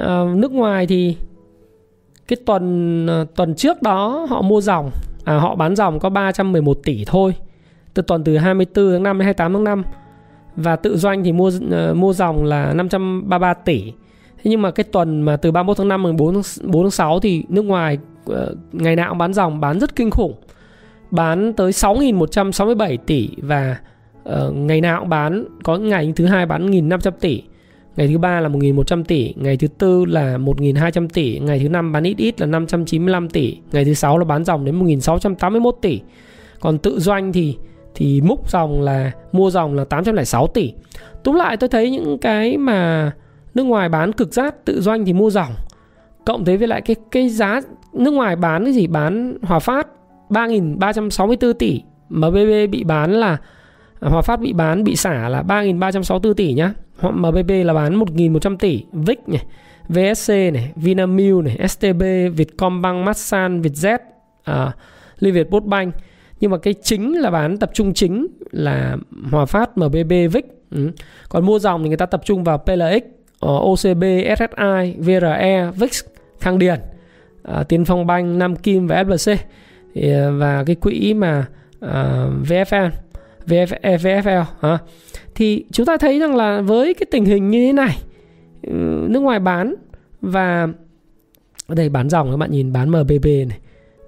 uh, 0.00 0.36
nước 0.36 0.52
ngoài 0.52 0.86
thì 0.86 1.16
cái 2.28 2.36
tuần 2.46 3.06
uh, 3.06 3.34
tuần 3.34 3.54
trước 3.54 3.82
đó 3.82 4.26
họ 4.30 4.42
mua 4.42 4.60
dòng 4.60 4.90
à, 5.24 5.38
họ 5.38 5.54
bán 5.54 5.76
dòng 5.76 5.98
có 5.98 6.08
311 6.08 6.78
tỷ 6.84 7.04
thôi. 7.06 7.34
Từ 7.94 8.02
tuần 8.02 8.24
từ 8.24 8.36
24 8.36 8.92
tháng 8.92 9.02
5 9.02 9.18
đến 9.18 9.24
28 9.24 9.52
tháng 9.52 9.64
5 9.64 9.82
và 10.56 10.76
tự 10.76 10.96
doanh 10.96 11.24
thì 11.24 11.32
mua 11.32 11.48
uh, 11.48 11.96
mua 11.96 12.12
dòng 12.12 12.44
là 12.44 12.72
533 12.72 13.54
tỷ. 13.54 13.92
Thế 14.36 14.50
nhưng 14.50 14.62
mà 14.62 14.70
cái 14.70 14.84
tuần 14.84 15.22
mà 15.22 15.36
từ 15.36 15.52
31 15.52 15.76
tháng 15.76 15.88
5 15.88 16.04
đến 16.04 16.16
4 16.16 16.42
4 16.62 16.82
tháng 16.82 16.90
6 16.90 17.20
thì 17.20 17.44
nước 17.48 17.64
ngoài 17.64 17.98
uh, 18.30 18.36
ngày 18.72 18.96
nào 18.96 19.08
cũng 19.08 19.18
bán 19.18 19.32
dòng 19.32 19.60
bán 19.60 19.80
rất 19.80 19.96
kinh 19.96 20.10
khủng. 20.10 20.34
Bán 21.10 21.52
tới 21.52 21.70
6.167 21.70 22.96
tỷ 23.06 23.28
và 23.36 23.76
uh, 24.28 24.54
ngày 24.54 24.80
nào 24.80 25.00
cũng 25.00 25.08
bán 25.08 25.44
có 25.62 25.76
ngày 25.76 26.12
thứ 26.16 26.26
hai 26.26 26.46
bán 26.46 26.70
1.500 26.70 27.10
tỷ. 27.10 27.42
Ngày 27.96 28.08
thứ 28.08 28.18
ba 28.18 28.40
là 28.40 28.48
1.100 28.48 29.04
tỷ, 29.04 29.34
ngày 29.36 29.56
thứ 29.56 29.68
tư 29.68 30.04
là 30.04 30.38
1.200 30.38 31.08
tỷ, 31.08 31.38
ngày 31.38 31.58
thứ 31.58 31.68
năm 31.68 31.92
bán 31.92 32.02
ít 32.04 32.16
ít 32.18 32.40
là 32.40 32.46
595 32.46 33.28
tỷ, 33.28 33.56
ngày 33.72 33.84
thứ 33.84 33.94
sáu 33.94 34.18
là 34.18 34.24
bán 34.24 34.44
dòng 34.44 34.64
đến 34.64 34.84
1.681 34.84 35.72
tỷ. 35.82 36.00
Còn 36.60 36.78
tự 36.78 37.00
doanh 37.00 37.32
thì 37.32 37.56
thì 37.94 38.20
múc 38.20 38.50
dòng 38.50 38.82
là 38.82 39.12
mua 39.32 39.50
dòng 39.50 39.74
là 39.74 39.84
806 39.84 40.46
tỷ. 40.46 40.72
Túm 41.22 41.34
lại 41.34 41.56
tôi 41.56 41.68
thấy 41.68 41.90
những 41.90 42.18
cái 42.18 42.56
mà 42.56 43.10
nước 43.54 43.62
ngoài 43.62 43.88
bán 43.88 44.12
cực 44.12 44.32
rát 44.32 44.64
tự 44.64 44.80
doanh 44.80 45.04
thì 45.04 45.12
mua 45.12 45.30
dòng. 45.30 45.52
Cộng 46.26 46.44
thế 46.44 46.56
với 46.56 46.68
lại 46.68 46.80
cái 46.80 46.96
cái 47.10 47.28
giá 47.28 47.60
nước 47.92 48.10
ngoài 48.10 48.36
bán 48.36 48.64
cái 48.64 48.72
gì 48.72 48.86
bán 48.86 49.38
Hòa 49.42 49.58
Phát 49.58 49.86
3.364 50.30 51.52
tỷ, 51.52 51.82
MBB 52.08 52.70
bị 52.70 52.84
bán 52.84 53.12
là 53.12 53.36
Hòa 54.00 54.22
Phát 54.22 54.40
bị 54.40 54.52
bán 54.52 54.84
bị 54.84 54.96
xả 54.96 55.28
là 55.28 55.42
3.364 55.42 56.34
tỷ 56.34 56.52
nhá. 56.52 56.72
MBB 57.02 57.50
là 57.64 57.74
bán 57.74 57.98
1.100 57.98 58.56
tỷ, 58.56 58.84
VIC 58.92 59.28
này, 59.28 59.44
VSC 59.88 60.28
này, 60.28 60.72
Vinamilk 60.76 61.44
này, 61.44 61.68
STB, 61.68 62.02
Vietcombank, 62.36 63.06
Masan, 63.06 63.62
Vietjet, 63.62 63.98
uh, 64.50 64.72
Liên 65.18 65.34
Việt 65.34 65.50
Postbank 65.50 65.94
nhưng 66.44 66.50
mà 66.50 66.58
cái 66.58 66.74
chính 66.82 67.20
là 67.20 67.30
bán 67.30 67.56
tập 67.56 67.70
trung 67.74 67.94
chính 67.94 68.26
là 68.50 68.96
Hòa 69.30 69.46
Phát, 69.46 69.78
MBB, 69.78 70.08
VIX. 70.08 70.44
Ừ. 70.70 70.90
Còn 71.28 71.46
mua 71.46 71.58
dòng 71.58 71.82
thì 71.82 71.88
người 71.88 71.96
ta 71.96 72.06
tập 72.06 72.22
trung 72.24 72.44
vào 72.44 72.58
PLX, 72.58 73.02
ờ, 73.40 73.58
OCB, 73.58 74.04
SSI, 74.36 74.94
VRE, 74.98 75.70
VIX, 75.76 76.04
Khang 76.40 76.58
Điền, 76.58 76.80
ờ, 77.42 77.64
tiên 77.64 77.84
Phong 77.84 78.06
Banh, 78.06 78.38
Nam 78.38 78.56
Kim 78.56 78.86
và 78.86 79.02
FLC. 79.02 79.36
Thì, 79.94 80.12
ờ, 80.12 80.38
và 80.38 80.64
cái 80.64 80.76
quỹ 80.76 81.14
mà 81.14 81.46
uh, 81.84 81.90
VFL, 82.48 82.90
VF, 83.46 83.76
e, 83.80 83.96
VFL 83.96 84.40
uh, 84.40 84.80
thì 85.34 85.64
chúng 85.72 85.86
ta 85.86 85.96
thấy 85.96 86.18
rằng 86.18 86.36
là 86.36 86.60
với 86.60 86.94
cái 86.94 87.06
tình 87.10 87.24
hình 87.24 87.50
như 87.50 87.66
thế 87.66 87.72
này 87.72 87.96
ừ, 88.62 88.72
nước 89.08 89.20
ngoài 89.20 89.38
bán 89.38 89.74
và 90.20 90.68
ở 91.66 91.74
đây 91.74 91.88
bán 91.88 92.08
dòng 92.08 92.30
các 92.30 92.36
bạn 92.36 92.50
nhìn 92.50 92.72
bán 92.72 92.90
MBB 92.90 93.26
này 93.48 93.58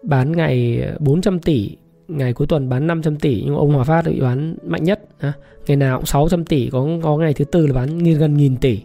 bán 0.03 0.33
ngày 0.33 0.83
400 0.99 1.39
tỷ 1.39 1.77
ngày 2.09 2.33
cuối 2.33 2.47
tuần 2.47 2.69
bán 2.69 2.87
500 2.87 3.17
tỷ 3.17 3.43
nhưng 3.45 3.57
ông 3.57 3.75
Hòa 3.75 3.85
Phát 3.85 4.05
bị 4.05 4.21
bán 4.21 4.57
mạnh 4.67 4.85
nhất 4.85 5.01
ngày 5.67 5.77
nào 5.77 5.99
cũng 5.99 6.07
600 6.07 6.45
tỷ 6.45 6.71
có 6.71 6.87
có 7.03 7.17
ngày 7.17 7.35
thứ 7.35 7.45
tư 7.45 7.67
là 7.67 7.73
bán 7.73 7.99
gần 7.99 8.37
nghìn 8.37 8.57
tỷ. 8.57 8.81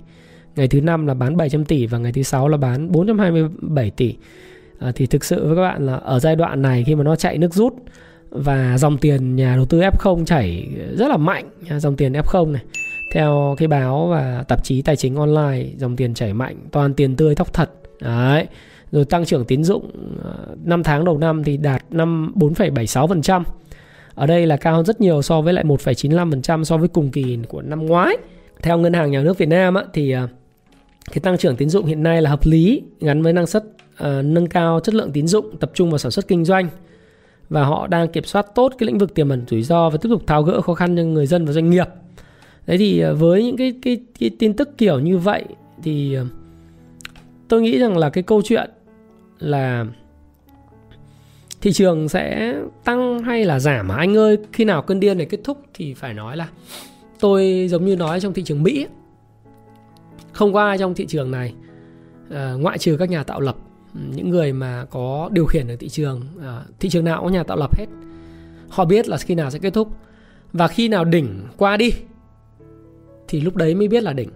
Ngày 0.56 0.68
thứ 0.68 0.82
năm 0.82 1.08
là 1.08 1.14
bán 1.14 1.38
700 1.38 1.66
tỷ 1.66 1.86
và 1.86 1.98
ngày 1.98 2.12
thứ 2.12 2.24
sáu 2.24 2.48
là 2.48 2.58
bán 2.58 2.92
427 2.92 3.90
tỷ. 3.90 4.16
À, 4.80 4.92
thì 4.96 5.06
thực 5.06 5.24
sự 5.24 5.48
với 5.48 5.56
các 5.56 5.62
bạn 5.62 5.86
là 5.86 5.94
ở 5.94 6.20
giai 6.20 6.36
đoạn 6.36 6.62
này 6.62 6.84
khi 6.84 6.96
mà 6.96 7.04
nó 7.04 7.16
chạy 7.16 7.38
nước 7.38 7.54
rút 7.54 7.74
và 8.30 8.78
dòng 8.78 8.98
tiền 8.98 9.36
nhà 9.36 9.56
đầu 9.56 9.66
tư 9.66 9.82
F0 9.82 10.26
chảy 10.26 10.68
rất 10.98 11.08
là 11.08 11.18
mạnh 11.18 11.50
dòng 11.78 11.96
tiền 11.96 12.14
F0 12.14 12.52
này. 12.52 12.62
Theo 13.14 13.56
cái 13.58 13.68
báo 13.68 14.08
và 14.08 14.44
tạp 14.48 14.64
chí 14.64 14.82
tài 14.82 14.96
chính 14.96 15.16
online 15.16 15.66
dòng 15.78 15.96
tiền 15.96 16.14
chảy 16.14 16.34
mạnh 16.34 16.56
toàn 16.72 16.94
tiền 16.94 17.16
tươi 17.16 17.36
thóc 17.36 17.54
thật. 17.54 17.72
Đấy 18.02 18.48
rồi 18.92 19.06
tăng 19.06 19.26
trưởng 19.26 19.46
tín 19.46 19.64
dụng 19.64 19.92
ờ, 20.24 20.56
5 20.64 20.84
tháng 20.84 21.06
đầu 21.06 21.18
năm 21.18 21.44
thì 21.44 21.58
đạt 21.58 21.86
năm 21.90 22.34
4,76%. 22.36 23.44
Ở 24.16 24.28
đây 24.28 24.48
là 24.48 24.58
cao 24.58 24.76
hơn 24.76 24.86
rất 24.86 25.02
nhiều 25.02 25.22
so 25.22 25.42
với 25.42 25.54
lại 25.54 25.64
1,95% 25.64 26.64
so 26.64 26.78
với 26.78 26.88
cùng 26.88 27.12
kỳ 27.12 27.38
của 27.48 27.62
năm 27.62 27.86
ngoái. 27.86 28.18
Theo 28.62 28.78
Ngân 28.78 28.94
hàng 28.94 29.12
Nhà 29.12 29.22
nước 29.22 29.38
Việt 29.38 29.50
Nam 29.50 29.74
á, 29.74 29.84
thì 29.94 30.12
ờ, 30.12 30.28
cái 31.12 31.20
tăng 31.20 31.38
trưởng 31.38 31.56
tín 31.56 31.70
dụng 31.70 31.86
hiện 31.86 32.04
nay 32.04 32.22
là 32.22 32.30
hợp 32.30 32.46
lý 32.46 32.82
gắn 33.00 33.22
với 33.22 33.34
năng 33.34 33.48
suất 33.48 33.64
uh, 33.64 34.26
nâng 34.26 34.48
cao 34.48 34.80
chất 34.84 34.96
lượng 34.96 35.12
tín 35.12 35.28
dụng 35.28 35.58
tập 35.60 35.72
trung 35.74 35.90
vào 35.90 35.98
sản 35.98 36.12
xuất 36.12 36.28
kinh 36.28 36.46
doanh 36.46 36.68
và 37.50 37.64
họ 37.64 37.88
đang 37.88 38.08
kiểm 38.08 38.24
soát 38.24 38.46
tốt 38.56 38.74
cái 38.78 38.88
lĩnh 38.88 38.98
vực 38.98 39.14
tiềm 39.14 39.30
ẩn 39.30 39.46
rủi 39.50 39.64
ro 39.64 39.90
và 39.90 39.98
tiếp 40.02 40.10
tục 40.10 40.24
tháo 40.28 40.44
gỡ 40.44 40.62
khó 40.62 40.74
khăn 40.74 40.98
cho 40.98 41.04
người 41.04 41.28
dân 41.28 41.46
và 41.46 41.52
doanh 41.52 41.70
nghiệp. 41.70 41.88
Đấy 42.68 42.78
thì 42.78 43.04
với 43.04 43.44
những 43.44 43.58
cái 43.58 43.74
cái, 43.82 44.00
cái 44.20 44.30
tin 44.40 44.54
tức 44.54 44.78
kiểu 44.78 45.00
như 45.00 45.18
vậy 45.18 45.44
thì 45.84 46.18
tôi 47.48 47.62
nghĩ 47.62 47.78
rằng 47.78 47.98
là 47.98 48.10
cái 48.10 48.24
câu 48.24 48.42
chuyện 48.46 48.70
là 49.42 49.86
thị 51.62 51.74
trường 51.74 52.10
sẽ 52.10 52.56
tăng 52.84 53.20
hay 53.20 53.46
là 53.46 53.60
giảm 53.60 53.88
mà 53.88 53.96
anh 53.96 54.18
ơi, 54.18 54.38
khi 54.54 54.66
nào 54.66 54.82
cơn 54.82 55.00
điên 55.00 55.18
này 55.18 55.28
kết 55.30 55.40
thúc 55.44 55.64
thì 55.74 55.94
phải 55.94 56.14
nói 56.14 56.38
là 56.38 56.48
tôi 57.20 57.68
giống 57.70 57.86
như 57.86 57.96
nói 57.96 58.20
trong 58.20 58.34
thị 58.34 58.44
trường 58.44 58.64
Mỹ 58.64 58.88
không 60.32 60.54
có 60.54 60.68
ai 60.68 60.78
trong 60.78 60.94
thị 60.94 61.06
trường 61.06 61.32
này 61.32 61.54
ờ, 62.30 62.58
ngoại 62.58 62.78
trừ 62.78 62.98
các 62.98 63.10
nhà 63.10 63.24
tạo 63.24 63.42
lập, 63.42 63.56
những 63.94 64.30
người 64.30 64.54
mà 64.54 64.86
có 64.90 65.30
điều 65.32 65.46
khiển 65.46 65.68
được 65.68 65.76
thị 65.80 65.90
trường 65.90 66.22
ờ, 66.42 66.64
thị 66.80 66.90
trường 66.90 67.06
nào 67.06 67.18
cũng 67.18 67.28
có 67.28 67.34
nhà 67.34 67.44
tạo 67.44 67.58
lập 67.58 67.78
hết. 67.78 67.86
Họ 68.70 68.86
biết 68.86 69.08
là 69.08 69.18
khi 69.18 69.36
nào 69.36 69.52
sẽ 69.52 69.60
kết 69.60 69.74
thúc. 69.74 69.90
Và 70.54 70.68
khi 70.68 70.88
nào 70.88 71.06
đỉnh 71.06 71.48
qua 71.58 71.78
đi, 71.78 71.92
thì 73.28 73.42
lúc 73.42 73.56
đấy 73.56 73.76
mới 73.76 73.88
biết 73.88 74.04
là 74.04 74.14
đỉnh 74.14 74.30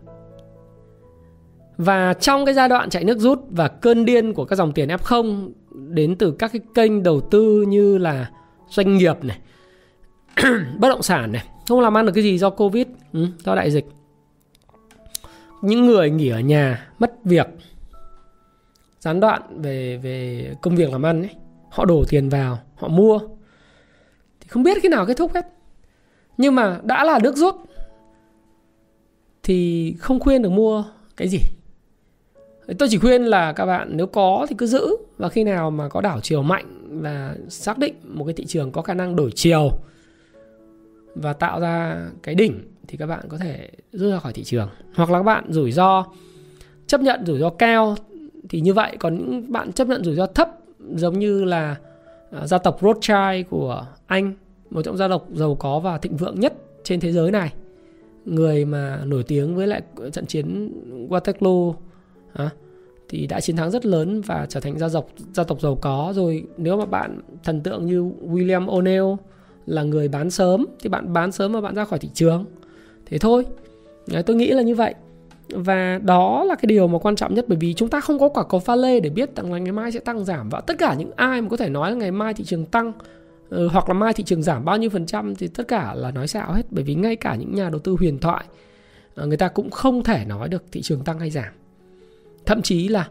và 1.78 2.14
trong 2.14 2.46
cái 2.46 2.54
giai 2.54 2.70
đoạn 2.70 2.90
chạy 2.90 3.04
nước 3.04 3.20
rút 3.20 3.40
và 3.50 3.68
cơn 3.68 4.06
điên 4.06 4.34
của 4.34 4.46
các 4.46 4.56
dòng 4.56 4.72
tiền 4.72 4.90
F0 4.90 5.50
đến 5.72 6.16
từ 6.16 6.32
các 6.32 6.52
cái 6.52 6.62
kênh 6.76 7.04
đầu 7.04 7.22
tư 7.32 7.66
như 7.68 7.98
là 7.98 8.30
doanh 8.70 8.98
nghiệp 8.98 9.24
này, 9.24 9.38
bất 10.80 10.90
động 10.90 11.02
sản 11.02 11.32
này, 11.32 11.48
không 11.68 11.80
làm 11.80 11.98
ăn 11.98 12.06
được 12.06 12.12
cái 12.16 12.24
gì 12.24 12.38
do 12.38 12.50
Covid, 12.50 12.88
ừ, 13.14 13.28
do 13.44 13.56
đại 13.56 13.72
dịch. 13.72 13.86
Những 15.62 15.86
người 15.86 16.10
nghỉ 16.10 16.30
ở 16.30 16.40
nhà, 16.40 16.90
mất 17.00 17.14
việc, 17.24 17.48
gián 19.00 19.20
đoạn 19.20 19.62
về 19.62 19.98
về 19.98 20.54
công 20.62 20.76
việc 20.76 20.92
làm 20.92 21.06
ăn 21.06 21.22
ấy, 21.22 21.36
họ 21.70 21.86
đổ 21.86 22.04
tiền 22.10 22.30
vào, 22.30 22.60
họ 22.76 22.88
mua 22.88 23.20
thì 24.40 24.48
không 24.48 24.64
biết 24.64 24.78
khi 24.84 24.90
nào 24.90 25.06
kết 25.06 25.18
thúc 25.18 25.32
hết. 25.34 25.46
Nhưng 26.38 26.56
mà 26.56 26.80
đã 26.84 27.04
là 27.04 27.20
nước 27.24 27.36
rút 27.36 27.56
thì 29.44 29.94
không 30.00 30.20
khuyên 30.20 30.42
được 30.42 30.50
mua 30.50 30.84
cái 31.18 31.28
gì 31.28 31.40
tôi 32.80 32.89
chỉ 32.91 32.97
khuyên 32.97 33.22
là 33.22 33.53
các 33.53 33.66
bạn 33.66 33.89
nếu 33.91 34.07
có 34.07 34.45
thì 34.49 34.55
cứ 34.57 34.68
giữ 34.68 34.95
và 35.18 35.30
khi 35.30 35.43
nào 35.43 35.72
mà 35.72 35.89
có 35.89 36.01
đảo 36.01 36.20
chiều 36.22 36.43
mạnh 36.43 36.66
và 37.01 37.36
xác 37.49 37.78
định 37.78 37.93
một 38.03 38.26
cái 38.26 38.34
thị 38.34 38.45
trường 38.45 38.72
có 38.72 38.82
khả 38.82 38.93
năng 38.93 39.16
đổi 39.16 39.32
chiều 39.36 39.72
và 41.16 41.34
tạo 41.34 41.59
ra 41.59 42.07
cái 42.24 42.36
đỉnh 42.36 42.61
thì 42.88 42.97
các 42.97 43.05
bạn 43.05 43.26
có 43.30 43.38
thể 43.38 43.70
rút 43.91 44.11
ra 44.11 44.20
khỏi 44.20 44.34
thị 44.34 44.43
trường. 44.43 44.70
Hoặc 44.95 45.09
là 45.09 45.20
các 45.20 45.24
bạn 45.24 45.45
rủi 45.49 45.72
ro, 45.72 46.05
chấp 46.88 47.01
nhận 47.01 47.26
rủi 47.26 47.39
ro 47.39 47.49
cao 47.49 47.95
thì 48.49 48.61
như 48.61 48.74
vậy. 48.74 48.97
Còn 48.99 49.16
những 49.16 49.51
bạn 49.51 49.74
chấp 49.74 49.88
nhận 49.88 50.03
rủi 50.03 50.16
ro 50.16 50.26
thấp 50.26 50.49
giống 50.95 51.20
như 51.20 51.43
là 51.43 51.76
à, 52.32 52.47
gia 52.47 52.57
tộc 52.57 52.80
Rothschild 52.82 53.47
của 53.49 53.88
Anh, 54.05 54.34
một 54.70 54.82
trong 54.82 54.97
gia 54.97 55.07
tộc 55.07 55.28
giàu 55.34 55.55
có 55.55 55.80
và 55.80 55.97
thịnh 55.97 56.18
vượng 56.18 56.39
nhất 56.39 56.53
trên 56.84 56.99
thế 56.99 57.11
giới 57.11 57.32
này, 57.32 57.53
người 58.26 58.66
mà 58.66 59.01
nổi 59.05 59.24
tiếng 59.24 59.55
với 59.55 59.68
lại 59.68 59.82
trận 60.13 60.26
chiến 60.26 60.72
Waterloo 61.09 61.74
à, 62.36 62.50
thì 63.10 63.28
đã 63.28 63.42
chiến 63.42 63.56
thắng 63.56 63.72
rất 63.72 63.86
lớn 63.86 64.22
và 64.22 64.46
trở 64.50 64.60
thành 64.60 64.80
gia 64.80 64.90
tộc 64.90 65.10
gia 65.34 65.44
tộc 65.44 65.62
giàu 65.62 65.76
có 65.82 66.14
rồi. 66.16 66.44
Nếu 66.58 66.78
mà 66.78 66.86
bạn 66.86 67.20
thần 67.44 67.62
tượng 67.62 67.86
như 67.86 68.12
William 68.22 68.66
O'Neill 68.66 69.18
là 69.66 69.84
người 69.84 70.08
bán 70.08 70.30
sớm 70.30 70.66
thì 70.80 70.90
bạn 70.90 71.14
bán 71.14 71.32
sớm 71.32 71.54
mà 71.54 71.62
bạn 71.62 71.76
ra 71.76 71.86
khỏi 71.86 72.00
thị 72.00 72.10
trường. 72.14 72.46
Thế 73.06 73.18
thôi. 73.18 73.46
Đấy, 74.08 74.24
tôi 74.24 74.36
nghĩ 74.36 74.52
là 74.52 74.62
như 74.62 74.76
vậy. 74.76 74.94
Và 75.50 76.00
đó 76.04 76.44
là 76.44 76.56
cái 76.56 76.68
điều 76.68 76.88
mà 76.88 77.00
quan 77.00 77.16
trọng 77.16 77.34
nhất 77.34 77.46
bởi 77.48 77.58
vì 77.62 77.74
chúng 77.74 77.90
ta 77.90 78.00
không 78.00 78.20
có 78.20 78.30
quả 78.30 78.44
cầu 78.44 78.60
pha 78.60 78.76
lê 78.76 79.00
để 79.00 79.10
biết 79.10 79.36
rằng 79.36 79.54
là 79.54 79.60
ngày 79.60 79.72
mai 79.72 79.92
sẽ 79.92 80.00
tăng 80.00 80.26
giảm. 80.26 80.50
Và 80.50 80.62
tất 80.62 80.78
cả 80.78 80.94
những 80.94 81.12
ai 81.16 81.42
mà 81.42 81.50
có 81.50 81.58
thể 81.58 81.70
nói 81.70 81.92
là 81.92 81.98
ngày 81.98 82.12
mai 82.12 82.34
thị 82.34 82.44
trường 82.44 82.66
tăng 82.66 82.92
ừ, 83.50 83.68
hoặc 83.68 83.90
là 83.90 83.94
mai 83.94 84.14
thị 84.14 84.24
trường 84.24 84.44
giảm 84.44 84.66
bao 84.66 84.78
nhiêu 84.78 84.90
phần 84.90 85.06
trăm 85.06 85.36
thì 85.36 85.48
tất 85.48 85.68
cả 85.68 85.94
là 85.94 86.12
nói 86.12 86.28
xạo 86.28 86.54
hết. 86.54 86.64
Bởi 86.72 86.84
vì 86.84 86.96
ngay 86.96 87.16
cả 87.16 87.36
những 87.36 87.56
nhà 87.56 87.70
đầu 87.70 87.80
tư 87.80 87.96
huyền 88.00 88.20
thoại 88.20 88.46
ờ, 89.16 89.28
người 89.28 89.38
ta 89.38 89.48
cũng 89.48 89.72
không 89.72 90.04
thể 90.04 90.26
nói 90.26 90.50
được 90.50 90.64
thị 90.72 90.82
trường 90.82 91.04
tăng 91.04 91.20
hay 91.20 91.30
giảm 91.30 91.54
thậm 92.46 92.62
chí 92.62 92.88
là 92.88 93.08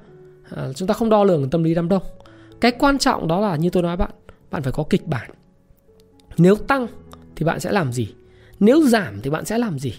à, 0.57 0.73
chúng 0.75 0.89
ta 0.89 0.95
không 0.95 1.09
đo 1.09 1.25
lường 1.25 1.51
tâm 1.51 1.63
lý 1.63 1.75
đám 1.75 1.89
đông. 1.89 2.03
Cái 2.61 2.73
quan 2.73 2.99
trọng 2.99 3.29
đó 3.29 3.41
là 3.41 3.57
như 3.57 3.71
tôi 3.71 3.83
nói 3.83 3.97
bạn 3.97 4.11
bạn 4.51 4.63
phải 4.63 4.73
có 4.73 4.85
kịch 4.91 5.07
bản. 5.07 5.31
Nếu 6.37 6.57
tăng 6.57 6.87
thì 7.37 7.45
bạn 7.45 7.61
sẽ 7.61 7.73
làm 7.73 7.93
gì? 7.93 8.15
Nếu 8.61 8.83
giảm 8.83 9.21
thì 9.23 9.31
bạn 9.31 9.45
sẽ 9.45 9.59
làm 9.59 9.79
gì? 9.79 9.95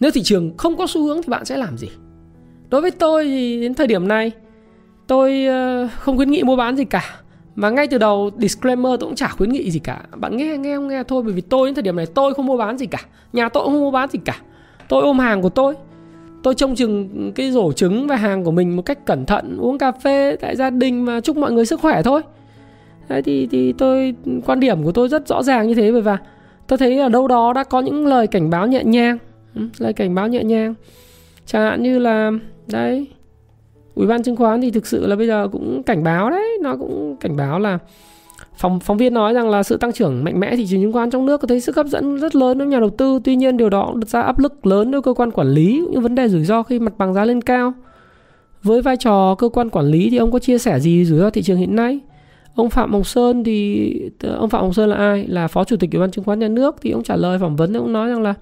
Nếu 0.00 0.10
thị 0.10 0.22
trường 0.22 0.56
không 0.56 0.76
có 0.76 0.86
xu 0.86 1.06
hướng 1.06 1.22
thì 1.22 1.28
bạn 1.28 1.44
sẽ 1.44 1.56
làm 1.56 1.78
gì? 1.78 1.88
Đối 2.68 2.80
với 2.80 2.90
tôi 2.90 3.24
thì 3.24 3.60
đến 3.60 3.74
thời 3.74 3.86
điểm 3.86 4.08
này 4.08 4.32
tôi 5.06 5.46
ờ, 5.46 5.88
không 5.98 6.16
khuyến 6.16 6.30
nghị 6.30 6.42
mua 6.42 6.56
bán 6.56 6.76
gì 6.76 6.84
cả 6.84 7.20
mà 7.54 7.70
ngay 7.70 7.86
từ 7.86 7.98
đầu 7.98 8.30
disclaimer 8.38 9.00
tôi 9.00 9.08
cũng 9.08 9.14
chả 9.14 9.28
khuyến 9.28 9.52
nghị 9.52 9.70
gì 9.70 9.78
cả. 9.78 10.02
Bạn 10.16 10.36
nghe 10.36 10.56
nghe 10.56 10.76
không 10.76 10.88
nghe 10.88 11.02
thôi 11.02 11.22
bởi 11.22 11.32
vì 11.32 11.40
tôi 11.40 11.68
đến 11.68 11.74
thời 11.74 11.82
điểm 11.82 11.96
này 11.96 12.06
tôi 12.06 12.34
không 12.34 12.46
mua 12.46 12.56
bán 12.56 12.78
gì 12.78 12.86
cả. 12.86 12.98
Nhà 13.32 13.48
tôi 13.48 13.64
cũng 13.64 13.72
không 13.72 13.80
mua 13.80 13.90
bán 13.90 14.10
gì 14.10 14.18
cả. 14.24 14.40
Tôi 14.88 15.02
ôm 15.02 15.18
hàng 15.18 15.42
của 15.42 15.48
tôi 15.48 15.74
tôi 16.42 16.54
trông 16.54 16.74
chừng 16.74 17.32
cái 17.34 17.50
rổ 17.50 17.72
trứng 17.72 18.06
và 18.06 18.16
hàng 18.16 18.44
của 18.44 18.50
mình 18.50 18.76
một 18.76 18.82
cách 18.82 19.06
cẩn 19.06 19.26
thận 19.26 19.56
uống 19.58 19.78
cà 19.78 19.92
phê 19.92 20.36
tại 20.40 20.56
gia 20.56 20.70
đình 20.70 21.04
và 21.04 21.20
chúc 21.20 21.36
mọi 21.36 21.52
người 21.52 21.66
sức 21.66 21.80
khỏe 21.80 22.02
thôi. 22.02 22.22
Đấy 23.08 23.22
thì 23.22 23.46
thì 23.46 23.72
tôi 23.72 24.14
quan 24.46 24.60
điểm 24.60 24.84
của 24.84 24.92
tôi 24.92 25.08
rất 25.08 25.28
rõ 25.28 25.42
ràng 25.42 25.68
như 25.68 25.74
thế 25.74 25.92
bởi 25.92 26.02
và 26.02 26.18
tôi 26.66 26.78
thấy 26.78 26.98
ở 26.98 27.08
đâu 27.08 27.28
đó 27.28 27.52
đã 27.52 27.64
có 27.64 27.80
những 27.80 28.06
lời 28.06 28.26
cảnh 28.26 28.50
báo 28.50 28.66
nhẹ 28.66 28.84
nhàng. 28.84 29.18
Ừ, 29.54 29.62
lời 29.78 29.92
cảnh 29.92 30.14
báo 30.14 30.28
nhẹ 30.28 30.44
nhàng. 30.44 30.74
Chẳng 31.46 31.62
hạn 31.62 31.82
như 31.82 31.98
là 31.98 32.30
đấy 32.66 33.06
ủy 33.94 34.06
ban 34.06 34.22
chứng 34.22 34.36
khoán 34.36 34.60
thì 34.60 34.70
thực 34.70 34.86
sự 34.86 35.06
là 35.06 35.16
bây 35.16 35.26
giờ 35.26 35.48
cũng 35.52 35.82
cảnh 35.82 36.04
báo 36.04 36.30
đấy 36.30 36.58
nó 36.62 36.76
cũng 36.76 37.16
cảnh 37.20 37.36
báo 37.36 37.58
là 37.58 37.78
phóng 38.56 38.80
phóng 38.80 38.96
viên 38.96 39.14
nói 39.14 39.34
rằng 39.34 39.50
là 39.50 39.62
sự 39.62 39.76
tăng 39.76 39.92
trưởng 39.92 40.24
mạnh 40.24 40.40
mẽ 40.40 40.56
thị 40.56 40.66
trường 40.66 40.82
chứng 40.82 40.92
khoán 40.92 41.10
trong 41.10 41.26
nước 41.26 41.40
có 41.40 41.46
thấy 41.46 41.60
sức 41.60 41.76
hấp 41.76 41.86
dẫn 41.86 42.16
rất 42.16 42.34
lớn 42.36 42.58
đối 42.58 42.66
với 42.66 42.72
nhà 42.72 42.80
đầu 42.80 42.90
tư. 42.90 43.20
Tuy 43.24 43.36
nhiên, 43.36 43.56
điều 43.56 43.70
đó 43.70 43.92
đặt 43.96 44.08
ra 44.08 44.20
áp 44.20 44.38
lực 44.38 44.66
lớn 44.66 44.90
đối 44.90 45.02
cơ 45.02 45.14
quan 45.14 45.30
quản 45.30 45.48
lý, 45.48 45.84
những 45.90 46.02
vấn 46.02 46.14
đề 46.14 46.28
rủi 46.28 46.44
ro 46.44 46.62
khi 46.62 46.78
mặt 46.78 46.92
bằng 46.98 47.14
giá 47.14 47.24
lên 47.24 47.40
cao. 47.40 47.72
Với 48.62 48.82
vai 48.82 48.96
trò 48.96 49.34
cơ 49.34 49.48
quan 49.48 49.70
quản 49.70 49.86
lý 49.86 50.10
thì 50.10 50.16
ông 50.16 50.32
có 50.32 50.38
chia 50.38 50.58
sẻ 50.58 50.80
gì 50.80 51.04
rủi 51.04 51.18
ro 51.18 51.30
thị 51.30 51.42
trường 51.42 51.58
hiện 51.58 51.76
nay? 51.76 52.00
Ông 52.54 52.70
Phạm 52.70 52.92
Hồng 52.92 53.04
Sơn 53.04 53.44
thì 53.44 53.92
ông 54.22 54.50
Phạm 54.50 54.62
Hồng 54.62 54.72
Sơn 54.72 54.88
là 54.88 54.96
ai? 54.96 55.26
Là 55.26 55.48
phó 55.48 55.64
chủ 55.64 55.76
tịch 55.76 55.92
ủy 55.92 56.00
ban 56.00 56.10
chứng 56.10 56.24
khoán 56.24 56.38
nhà 56.38 56.48
nước. 56.48 56.76
Thì 56.82 56.90
ông 56.90 57.02
trả 57.02 57.16
lời 57.16 57.38
phỏng 57.38 57.56
vấn 57.56 57.76
ông 57.76 57.92
nói 57.92 58.08
rằng 58.08 58.22
là 58.22 58.34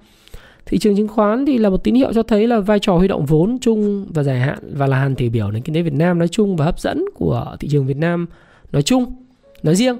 thị 0.65 0.77
trường 0.77 0.95
chứng 0.95 1.07
khoán 1.07 1.45
thì 1.45 1.57
là 1.57 1.69
một 1.69 1.83
tín 1.83 1.95
hiệu 1.95 2.13
cho 2.13 2.23
thấy 2.23 2.47
là 2.47 2.59
vai 2.59 2.79
trò 2.79 2.97
huy 2.97 3.07
động 3.07 3.25
vốn 3.25 3.57
chung 3.61 4.05
và 4.13 4.23
dài 4.23 4.39
hạn 4.39 4.59
và 4.73 4.87
là 4.87 4.97
hàn 4.97 5.15
thể 5.15 5.29
biểu 5.29 5.51
nền 5.51 5.63
kinh 5.63 5.75
tế 5.75 5.81
Việt 5.81 5.93
Nam 5.93 6.19
nói 6.19 6.27
chung 6.27 6.55
và 6.55 6.65
hấp 6.65 6.79
dẫn 6.79 7.05
của 7.13 7.55
thị 7.59 7.67
trường 7.71 7.85
Việt 7.85 7.97
Nam 7.97 8.25
nói 8.71 8.81
chung 8.81 9.05
nói 9.63 9.75
riêng. 9.75 9.97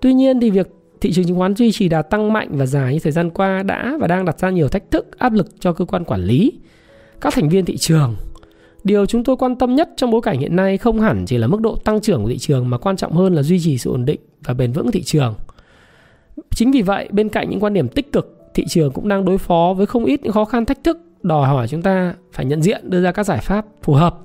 Tuy 0.00 0.14
nhiên 0.14 0.40
thì 0.40 0.50
việc 0.50 0.68
thị 1.00 1.12
trường 1.12 1.24
chứng 1.24 1.36
khoán 1.36 1.56
duy 1.56 1.72
trì 1.72 1.88
đà 1.88 2.02
tăng 2.02 2.32
mạnh 2.32 2.48
và 2.50 2.66
dài 2.66 2.92
như 2.92 3.00
thời 3.00 3.12
gian 3.12 3.30
qua 3.30 3.62
đã 3.62 3.96
và 4.00 4.06
đang 4.06 4.24
đặt 4.24 4.38
ra 4.38 4.50
nhiều 4.50 4.68
thách 4.68 4.90
thức 4.90 5.18
áp 5.18 5.32
lực 5.32 5.46
cho 5.60 5.72
cơ 5.72 5.84
quan 5.84 6.04
quản 6.04 6.20
lý, 6.20 6.52
các 7.20 7.34
thành 7.34 7.48
viên 7.48 7.64
thị 7.64 7.76
trường. 7.76 8.16
Điều 8.84 9.06
chúng 9.06 9.24
tôi 9.24 9.36
quan 9.36 9.56
tâm 9.56 9.74
nhất 9.74 9.88
trong 9.96 10.10
bối 10.10 10.20
cảnh 10.20 10.38
hiện 10.38 10.56
nay 10.56 10.78
không 10.78 11.00
hẳn 11.00 11.24
chỉ 11.26 11.38
là 11.38 11.46
mức 11.46 11.60
độ 11.60 11.76
tăng 11.76 12.00
trưởng 12.00 12.22
của 12.22 12.28
thị 12.28 12.38
trường 12.38 12.70
mà 12.70 12.78
quan 12.78 12.96
trọng 12.96 13.12
hơn 13.12 13.34
là 13.34 13.42
duy 13.42 13.60
trì 13.60 13.78
sự 13.78 13.90
ổn 13.90 14.04
định 14.04 14.20
và 14.44 14.54
bền 14.54 14.72
vững 14.72 14.90
thị 14.90 15.02
trường. 15.02 15.34
Chính 16.50 16.70
vì 16.70 16.82
vậy, 16.82 17.08
bên 17.12 17.28
cạnh 17.28 17.50
những 17.50 17.60
quan 17.60 17.74
điểm 17.74 17.88
tích 17.88 18.12
cực, 18.12 18.36
thị 18.54 18.64
trường 18.68 18.92
cũng 18.92 19.08
đang 19.08 19.24
đối 19.24 19.38
phó 19.38 19.74
với 19.76 19.86
không 19.86 20.04
ít 20.04 20.22
những 20.22 20.32
khó 20.32 20.44
khăn 20.44 20.64
thách 20.64 20.84
thức 20.84 20.98
đòi 21.22 21.48
hỏi 21.48 21.68
chúng 21.68 21.82
ta 21.82 22.14
phải 22.32 22.46
nhận 22.46 22.62
diện 22.62 22.90
đưa 22.90 23.02
ra 23.02 23.12
các 23.12 23.26
giải 23.26 23.38
pháp 23.38 23.66
phù 23.82 23.92
hợp. 23.92 24.18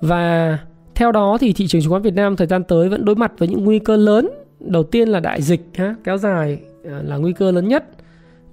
Và 0.00 0.58
theo 1.00 1.12
đó 1.12 1.38
thì 1.40 1.52
thị 1.52 1.66
trường 1.66 1.82
chứng 1.82 1.90
khoán 1.90 2.02
Việt 2.02 2.14
Nam 2.14 2.36
thời 2.36 2.46
gian 2.46 2.64
tới 2.64 2.88
vẫn 2.88 3.04
đối 3.04 3.16
mặt 3.16 3.32
với 3.38 3.48
những 3.48 3.64
nguy 3.64 3.78
cơ 3.78 3.96
lớn. 3.96 4.28
Đầu 4.60 4.82
tiên 4.82 5.08
là 5.08 5.20
đại 5.20 5.42
dịch 5.42 5.60
ha, 5.74 5.94
kéo 6.04 6.18
dài 6.18 6.58
à, 6.84 7.00
là 7.04 7.16
nguy 7.16 7.32
cơ 7.32 7.50
lớn 7.50 7.68
nhất. 7.68 7.84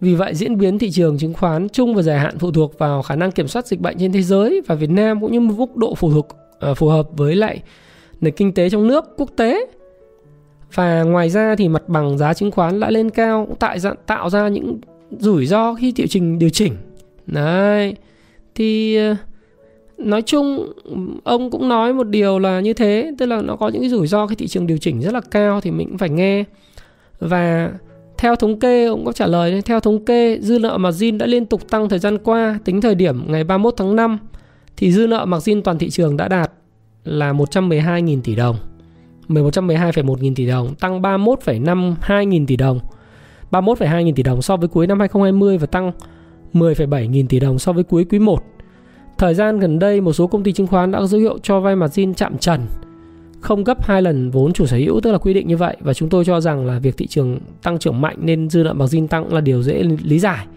Vì 0.01 0.15
vậy 0.15 0.35
diễn 0.35 0.57
biến 0.57 0.79
thị 0.79 0.91
trường 0.91 1.17
chứng 1.17 1.33
khoán 1.33 1.69
chung 1.69 1.95
và 1.95 2.01
dài 2.01 2.19
hạn 2.19 2.39
phụ 2.39 2.51
thuộc 2.51 2.79
vào 2.79 3.01
khả 3.01 3.15
năng 3.15 3.31
kiểm 3.31 3.47
soát 3.47 3.67
dịch 3.67 3.79
bệnh 3.79 3.97
trên 3.97 4.11
thế 4.11 4.21
giới 4.21 4.61
và 4.67 4.75
Việt 4.75 4.89
Nam 4.89 5.21
cũng 5.21 5.31
như 5.31 5.39
một 5.39 5.53
mức 5.57 5.75
độ 5.75 5.95
phụ 5.95 6.11
thuộc 6.11 6.27
à, 6.59 6.73
phù 6.73 6.87
hợp 6.87 7.09
với 7.17 7.35
lại 7.35 7.61
nền 8.21 8.33
kinh 8.33 8.53
tế 8.53 8.69
trong 8.69 8.87
nước 8.87 9.05
quốc 9.17 9.29
tế. 9.37 9.67
Và 10.73 11.03
ngoài 11.03 11.29
ra 11.29 11.55
thì 11.55 11.67
mặt 11.69 11.89
bằng 11.89 12.17
giá 12.17 12.33
chứng 12.33 12.51
khoán 12.51 12.79
đã 12.79 12.89
lên 12.89 13.09
cao 13.09 13.45
cũng 13.45 13.57
tại 13.59 13.79
tạo 14.05 14.29
ra 14.29 14.47
những 14.47 14.79
rủi 15.19 15.45
ro 15.45 15.73
khi 15.73 15.91
thị 15.91 16.07
trình 16.07 16.39
điều 16.39 16.49
chỉnh. 16.49 16.73
Đấy. 17.25 17.95
Thì 18.55 18.99
uh, 19.11 19.17
nói 19.97 20.21
chung 20.21 20.73
ông 21.23 21.51
cũng 21.51 21.69
nói 21.69 21.93
một 21.93 22.03
điều 22.03 22.39
là 22.39 22.59
như 22.59 22.73
thế 22.73 23.11
tức 23.17 23.25
là 23.25 23.41
nó 23.41 23.55
có 23.55 23.69
những 23.69 23.81
cái 23.81 23.89
rủi 23.89 24.07
ro 24.07 24.27
khi 24.27 24.35
thị 24.35 24.47
trường 24.47 24.67
điều 24.67 24.77
chỉnh 24.77 25.01
rất 25.01 25.13
là 25.13 25.21
cao 25.31 25.61
thì 25.61 25.71
mình 25.71 25.87
cũng 25.87 25.97
phải 25.97 26.09
nghe. 26.09 26.43
Và 27.19 27.71
theo 28.17 28.35
thống 28.35 28.59
kê 28.59 28.85
ông 28.85 29.05
có 29.05 29.11
trả 29.11 29.27
lời 29.27 29.61
theo 29.65 29.79
thống 29.79 30.05
kê 30.05 30.39
dư 30.41 30.59
nợ 30.59 30.77
margin 30.77 31.17
đã 31.17 31.25
liên 31.25 31.45
tục 31.45 31.69
tăng 31.69 31.89
thời 31.89 31.99
gian 31.99 32.17
qua 32.17 32.59
tính 32.65 32.81
thời 32.81 32.95
điểm 32.95 33.31
ngày 33.31 33.43
31 33.43 33.73
tháng 33.77 33.95
5 33.95 34.17
thì 34.77 34.91
dư 34.91 35.07
nợ 35.07 35.25
margin 35.25 35.61
toàn 35.63 35.77
thị 35.77 35.89
trường 35.89 36.17
đã 36.17 36.27
đạt 36.27 36.51
là 37.03 37.33
112.000 37.33 38.21
tỷ 38.23 38.35
đồng. 38.35 38.55
112,1 39.27 40.15
nghìn 40.19 40.35
tỷ 40.35 40.45
đồng 40.45 40.75
tăng 40.75 41.01
31,52 41.01 42.23
nghìn 42.23 42.45
tỷ 42.45 42.55
đồng. 42.55 42.79
31,2 43.51 44.01
nghìn 44.01 44.15
tỷ 44.15 44.23
đồng 44.23 44.41
so 44.41 44.57
với 44.57 44.67
cuối 44.67 44.87
năm 44.87 44.99
2020 44.99 45.57
và 45.57 45.67
tăng 45.67 45.91
10,7 46.53 47.05
nghìn 47.05 47.27
tỷ 47.27 47.39
đồng 47.39 47.59
so 47.59 47.73
với 47.73 47.83
cuối 47.83 48.05
quý 48.09 48.19
1 48.19 48.43
Thời 49.17 49.33
gian 49.33 49.59
gần 49.59 49.79
đây, 49.79 50.01
một 50.01 50.13
số 50.13 50.27
công 50.27 50.43
ty 50.43 50.51
chứng 50.51 50.67
khoán 50.67 50.91
đã 50.91 50.99
có 50.99 51.07
dấu 51.07 51.21
hiệu 51.21 51.37
cho 51.43 51.59
vay 51.59 51.75
margin 51.75 52.13
chạm 52.13 52.37
trần, 52.37 52.61
không 53.41 53.63
gấp 53.63 53.83
hai 53.83 54.01
lần 54.01 54.31
vốn 54.31 54.53
chủ 54.53 54.65
sở 54.65 54.77
hữu 54.77 54.99
tức 55.01 55.11
là 55.11 55.17
quy 55.17 55.33
định 55.33 55.47
như 55.47 55.57
vậy 55.57 55.77
và 55.79 55.93
chúng 55.93 56.09
tôi 56.09 56.25
cho 56.25 56.41
rằng 56.41 56.65
là 56.65 56.79
việc 56.79 56.97
thị 56.97 57.07
trường 57.07 57.39
tăng 57.63 57.79
trưởng 57.79 58.01
mạnh 58.01 58.17
nên 58.21 58.49
dư 58.49 58.63
nợ 58.63 58.73
margin 58.73 59.07
tăng 59.07 59.33
là 59.33 59.41
điều 59.41 59.63
dễ 59.63 59.83
lý 59.83 60.19
giải 60.19 60.47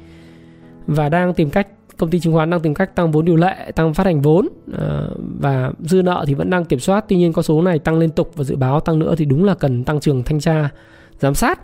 và 0.87 1.09
đang 1.09 1.35
tìm 1.35 1.51
cách 1.51 1.69
công 1.97 2.11
ty 2.11 2.21
chứng 2.21 2.33
khoán 2.33 2.51
đang 2.51 2.61
tìm 2.61 2.75
cách 2.75 2.97
tăng 2.97 3.13
vốn 3.13 3.25
điều 3.25 3.37
lệ, 3.37 3.73
tăng 3.75 3.95
phát 3.95 4.07
hành 4.07 4.21
vốn 4.21 4.49
ờ, 4.73 5.11
và 5.41 5.73
dư 5.81 6.03
nợ 6.03 6.25
thì 6.27 6.35
vẫn 6.35 6.51
đang 6.51 6.65
kiểm 6.65 6.79
soát. 6.79 7.05
Tuy 7.09 7.17
nhiên 7.17 7.33
con 7.33 7.43
số 7.43 7.63
này 7.63 7.79
tăng 7.79 7.99
liên 7.99 8.11
tục 8.11 8.33
và 8.35 8.45
dự 8.45 8.57
báo 8.57 8.81
tăng 8.81 8.99
nữa 8.99 9.15
thì 9.19 9.25
đúng 9.25 9.45
là 9.45 9.55
cần 9.55 9.85
tăng 9.85 10.01
trưởng 10.01 10.23
thanh 10.23 10.41
tra 10.41 10.71
giám 11.19 11.35
sát. 11.35 11.61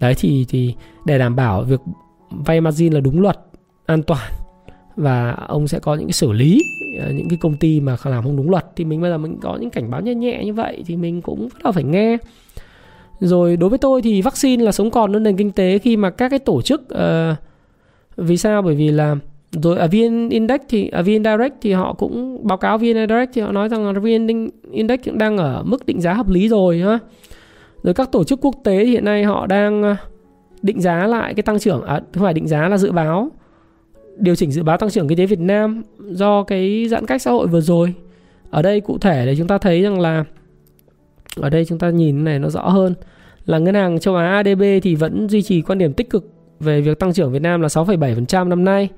Đấy 0.00 0.14
thì 0.18 0.46
thì 0.48 0.74
để 1.04 1.18
đảm 1.18 1.36
bảo 1.36 1.62
việc 1.62 1.80
vay 2.30 2.60
margin 2.60 2.92
là 2.92 3.00
đúng 3.00 3.20
luật, 3.20 3.38
an 3.86 4.02
toàn 4.02 4.32
và 4.96 5.32
ông 5.48 5.68
sẽ 5.68 5.78
có 5.78 5.94
những 5.94 6.06
cái 6.06 6.12
xử 6.12 6.32
lý 6.32 6.60
ờ, 6.98 7.10
những 7.10 7.28
cái 7.28 7.38
công 7.40 7.56
ty 7.56 7.80
mà 7.80 7.96
làm 8.04 8.24
không 8.24 8.36
đúng 8.36 8.50
luật. 8.50 8.66
Thì 8.76 8.84
mình 8.84 9.00
bây 9.00 9.10
giờ 9.10 9.18
mình 9.18 9.38
có 9.42 9.56
những 9.60 9.70
cảnh 9.70 9.90
báo 9.90 10.00
nhẹ 10.00 10.14
nhẹ 10.14 10.44
như 10.44 10.54
vậy 10.54 10.82
thì 10.86 10.96
mình 10.96 11.22
cũng 11.22 11.48
bắt 11.52 11.62
đầu 11.62 11.72
phải 11.72 11.84
nghe. 11.84 12.16
Rồi 13.20 13.56
đối 13.56 13.70
với 13.70 13.78
tôi 13.78 14.02
thì 14.02 14.22
vaccine 14.22 14.64
là 14.64 14.72
sống 14.72 14.90
còn 14.90 15.12
hơn 15.12 15.22
nền 15.22 15.36
kinh 15.36 15.50
tế 15.50 15.78
khi 15.78 15.96
mà 15.96 16.10
các 16.10 16.28
cái 16.28 16.38
tổ 16.38 16.62
chức 16.62 16.82
uh, 16.82 17.38
vì 18.16 18.36
sao? 18.36 18.62
Bởi 18.62 18.74
vì 18.74 18.90
là 18.90 19.16
rồi 19.62 19.78
ở 19.78 19.86
VN 19.86 20.28
Index 20.28 20.60
thì 20.68 20.88
ở 20.88 21.02
VN 21.02 21.24
Direct 21.24 21.54
thì 21.60 21.72
họ 21.72 21.92
cũng 21.92 22.40
báo 22.46 22.58
cáo 22.58 22.78
VN 22.78 22.94
Direct 23.08 23.30
thì 23.34 23.40
họ 23.40 23.52
nói 23.52 23.68
rằng 23.68 23.86
là 23.86 23.92
VN 23.92 24.50
Index 24.72 25.00
cũng 25.04 25.18
đang 25.18 25.36
ở 25.36 25.62
mức 25.66 25.86
định 25.86 26.00
giá 26.00 26.12
hợp 26.12 26.28
lý 26.28 26.48
rồi 26.48 26.78
ha. 26.78 26.98
Rồi 27.82 27.94
các 27.94 28.12
tổ 28.12 28.24
chức 28.24 28.38
quốc 28.42 28.54
tế 28.64 28.84
thì 28.84 28.90
hiện 28.90 29.04
nay 29.04 29.24
họ 29.24 29.46
đang 29.46 29.82
ờ, 29.82 29.96
định 30.62 30.80
giá 30.80 31.06
lại 31.06 31.34
cái 31.34 31.42
tăng 31.42 31.58
trưởng 31.58 31.82
à, 31.82 32.00
không 32.14 32.24
phải 32.24 32.34
định 32.34 32.48
giá 32.48 32.68
là 32.68 32.78
dự 32.78 32.92
báo 32.92 33.30
điều 34.16 34.34
chỉnh 34.36 34.52
dự 34.52 34.62
báo 34.62 34.76
tăng 34.76 34.90
trưởng 34.90 35.08
kinh 35.08 35.18
tế 35.18 35.26
Việt 35.26 35.40
Nam 35.40 35.82
do 35.98 36.42
cái 36.42 36.86
giãn 36.88 37.06
cách 37.06 37.22
xã 37.22 37.30
hội 37.30 37.46
vừa 37.46 37.60
rồi. 37.60 37.94
Ở 38.50 38.62
đây 38.62 38.80
cụ 38.80 38.98
thể 38.98 39.26
để 39.26 39.36
chúng 39.36 39.46
ta 39.46 39.58
thấy 39.58 39.82
rằng 39.82 40.00
là 40.00 40.24
ở 41.40 41.50
đây 41.50 41.64
chúng 41.64 41.78
ta 41.78 41.90
nhìn 41.90 42.24
này 42.24 42.38
nó 42.38 42.48
rõ 42.48 42.68
hơn 42.68 42.94
là 43.46 43.58
ngân 43.58 43.74
hàng 43.74 43.98
châu 43.98 44.16
Á 44.16 44.30
ADB 44.30 44.62
thì 44.82 44.94
vẫn 44.94 45.28
duy 45.28 45.42
trì 45.42 45.62
quan 45.62 45.78
điểm 45.78 45.92
tích 45.92 46.10
cực 46.10 46.30
về 46.60 46.80
việc 46.80 46.98
tăng 46.98 47.12
trưởng 47.12 47.32
Việt 47.32 47.42
Nam 47.42 47.60
là 47.60 47.68
6,7% 47.68 48.48
năm 48.48 48.64
nay. 48.64 48.88